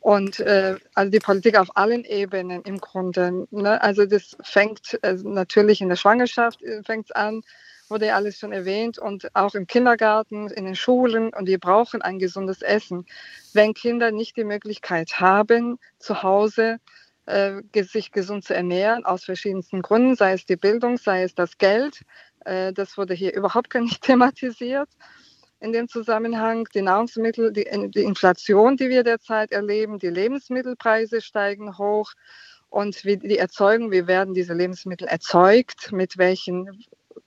[0.00, 3.46] Und äh, also die Politik auf allen Ebenen im Grunde.
[3.50, 3.80] Ne?
[3.80, 7.42] Also das fängt also natürlich in der Schwangerschaft äh, fängt an,
[7.88, 12.02] wurde ja alles schon erwähnt und auch im Kindergarten, in den Schulen und wir brauchen
[12.02, 13.06] ein gesundes Essen.
[13.52, 16.78] Wenn Kinder nicht die Möglichkeit haben, zu Hause
[17.26, 21.58] äh, sich gesund zu ernähren, aus verschiedensten Gründen, sei es die Bildung, sei es das
[21.58, 22.02] Geld,
[22.44, 24.88] äh, das wurde hier überhaupt gar nicht thematisiert
[25.60, 26.66] in dem Zusammenhang.
[26.74, 32.12] Die Nahrungsmittel, die, die Inflation, die wir derzeit erleben, die Lebensmittelpreise steigen hoch
[32.68, 36.84] und wie die Erzeugung, wie werden diese Lebensmittel erzeugt, mit welchen,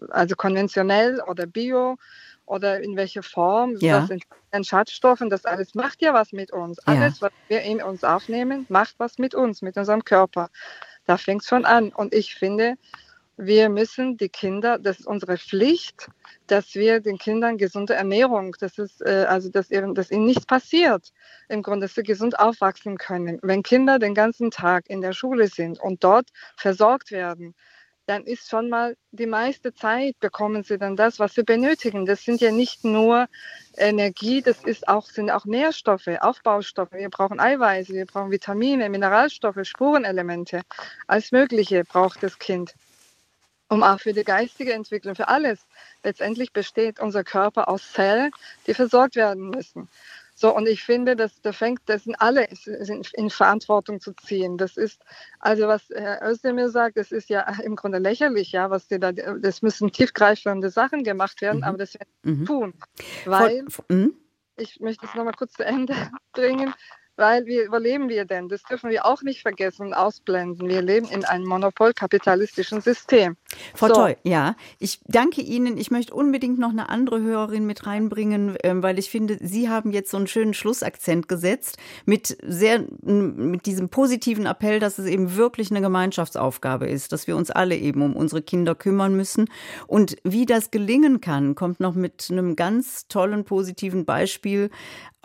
[0.09, 1.97] also konventionell oder bio
[2.45, 3.99] oder in welcher Form, ja.
[3.99, 4.23] das sind
[4.67, 6.79] Schadstoffen, das alles macht ja was mit uns.
[6.79, 7.27] Alles, ja.
[7.27, 10.49] was wir in uns aufnehmen, macht was mit uns, mit unserem Körper.
[11.05, 11.89] Da fängt es schon an.
[11.89, 12.75] Und ich finde,
[13.37, 16.07] wir müssen die Kinder, das ist unsere Pflicht,
[16.47, 20.45] dass wir den Kindern gesunde Ernährung, das ist äh, also, dass, ihnen, dass ihnen nichts
[20.45, 21.11] passiert,
[21.49, 23.39] im Grunde, dass sie gesund aufwachsen können.
[23.41, 27.55] Wenn Kinder den ganzen Tag in der Schule sind und dort versorgt werden,
[28.07, 32.05] dann ist schon mal die meiste Zeit bekommen sie dann das, was sie benötigen.
[32.05, 33.27] Das sind ja nicht nur
[33.77, 36.91] Energie, das ist auch, sind auch Nährstoffe, Aufbaustoffe.
[36.91, 40.61] Wir brauchen Eiweiße, wir brauchen Vitamine, Mineralstoffe, Spurenelemente.
[41.07, 42.75] Alles Mögliche braucht das Kind
[43.67, 45.59] um auch für die geistige Entwicklung, für alles.
[46.03, 48.31] Letztendlich besteht unser Körper aus Zellen,
[48.67, 49.89] die versorgt werden müssen.
[50.37, 52.45] So, und ich finde, dass da fängt, das sind alle
[53.13, 54.57] in Verantwortung zu ziehen.
[54.57, 55.01] Das ist,
[55.39, 59.13] also was Herr Özdemir sagt, das ist ja im Grunde lächerlich, ja, was die da,
[59.13, 61.63] das müssen tiefgreifende Sachen gemacht werden, mhm.
[61.63, 62.45] aber das werden mhm.
[62.45, 62.73] tun.
[63.23, 64.13] Weil, Voll, mhm.
[64.57, 65.95] ich möchte es nochmal kurz zu Ende
[66.33, 66.73] bringen,
[67.17, 68.49] weil wir, wo leben wir denn?
[68.49, 70.67] Das dürfen wir auch nicht vergessen und ausblenden.
[70.67, 73.37] Wir leben in einem monopolkapitalistischen System.
[73.73, 73.93] Frau so.
[73.93, 75.77] Toll, ja, ich danke Ihnen.
[75.77, 79.91] Ich möchte unbedingt noch eine andere Hörerin mit reinbringen, ähm, weil ich finde, Sie haben
[79.91, 85.35] jetzt so einen schönen Schlussakzent gesetzt mit sehr, mit diesem positiven Appell, dass es eben
[85.35, 89.49] wirklich eine Gemeinschaftsaufgabe ist, dass wir uns alle eben um unsere Kinder kümmern müssen.
[89.87, 94.69] Und wie das gelingen kann, kommt noch mit einem ganz tollen positiven Beispiel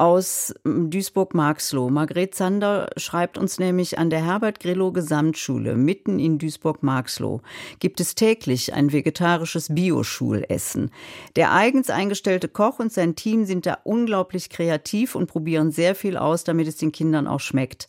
[0.01, 1.91] aus Duisburg-Marxloh.
[1.91, 7.43] Margret Zander schreibt uns nämlich, an der Herbert-Grillo Gesamtschule mitten in Duisburg-Marxloh
[7.81, 10.91] gibt es täglich ein vegetarisches Bioschulessen.
[11.37, 16.17] Der eigens eingestellte Koch und sein Team sind da unglaublich kreativ und probieren sehr viel
[16.17, 17.87] aus, damit es den Kindern auch schmeckt.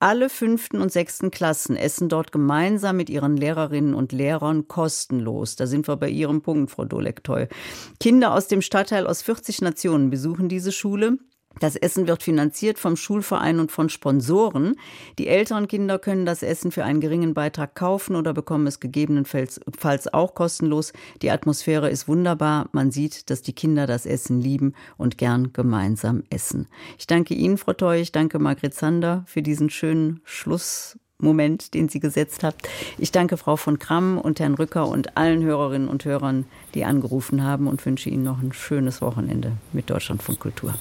[0.00, 5.54] Alle fünften und sechsten Klassen essen dort gemeinsam mit ihren Lehrerinnen und Lehrern kostenlos.
[5.54, 7.46] Da sind wir bei Ihrem Punkt, Frau Dolektoy.
[8.00, 11.18] Kinder aus dem Stadtteil aus 40 Nationen besuchen diese Schule.
[11.60, 14.76] Das Essen wird finanziert vom Schulverein und von Sponsoren.
[15.18, 19.60] Die älteren Kinder können das Essen für einen geringen Beitrag kaufen oder bekommen es gegebenenfalls
[20.12, 20.92] auch kostenlos.
[21.22, 22.68] Die Atmosphäre ist wunderbar.
[22.72, 26.68] Man sieht, dass die Kinder das Essen lieben und gern gemeinsam essen.
[26.98, 30.98] Ich danke Ihnen, Frau Toy, ich danke Margret Zander für diesen schönen Schluss.
[31.18, 32.68] Moment, den Sie gesetzt habt.
[32.98, 37.44] Ich danke Frau von Kramm und Herrn Rücker und allen Hörerinnen und Hörern, die angerufen
[37.44, 40.74] haben und wünsche Ihnen noch ein schönes Wochenende mit Deutschlandfunk Kultur.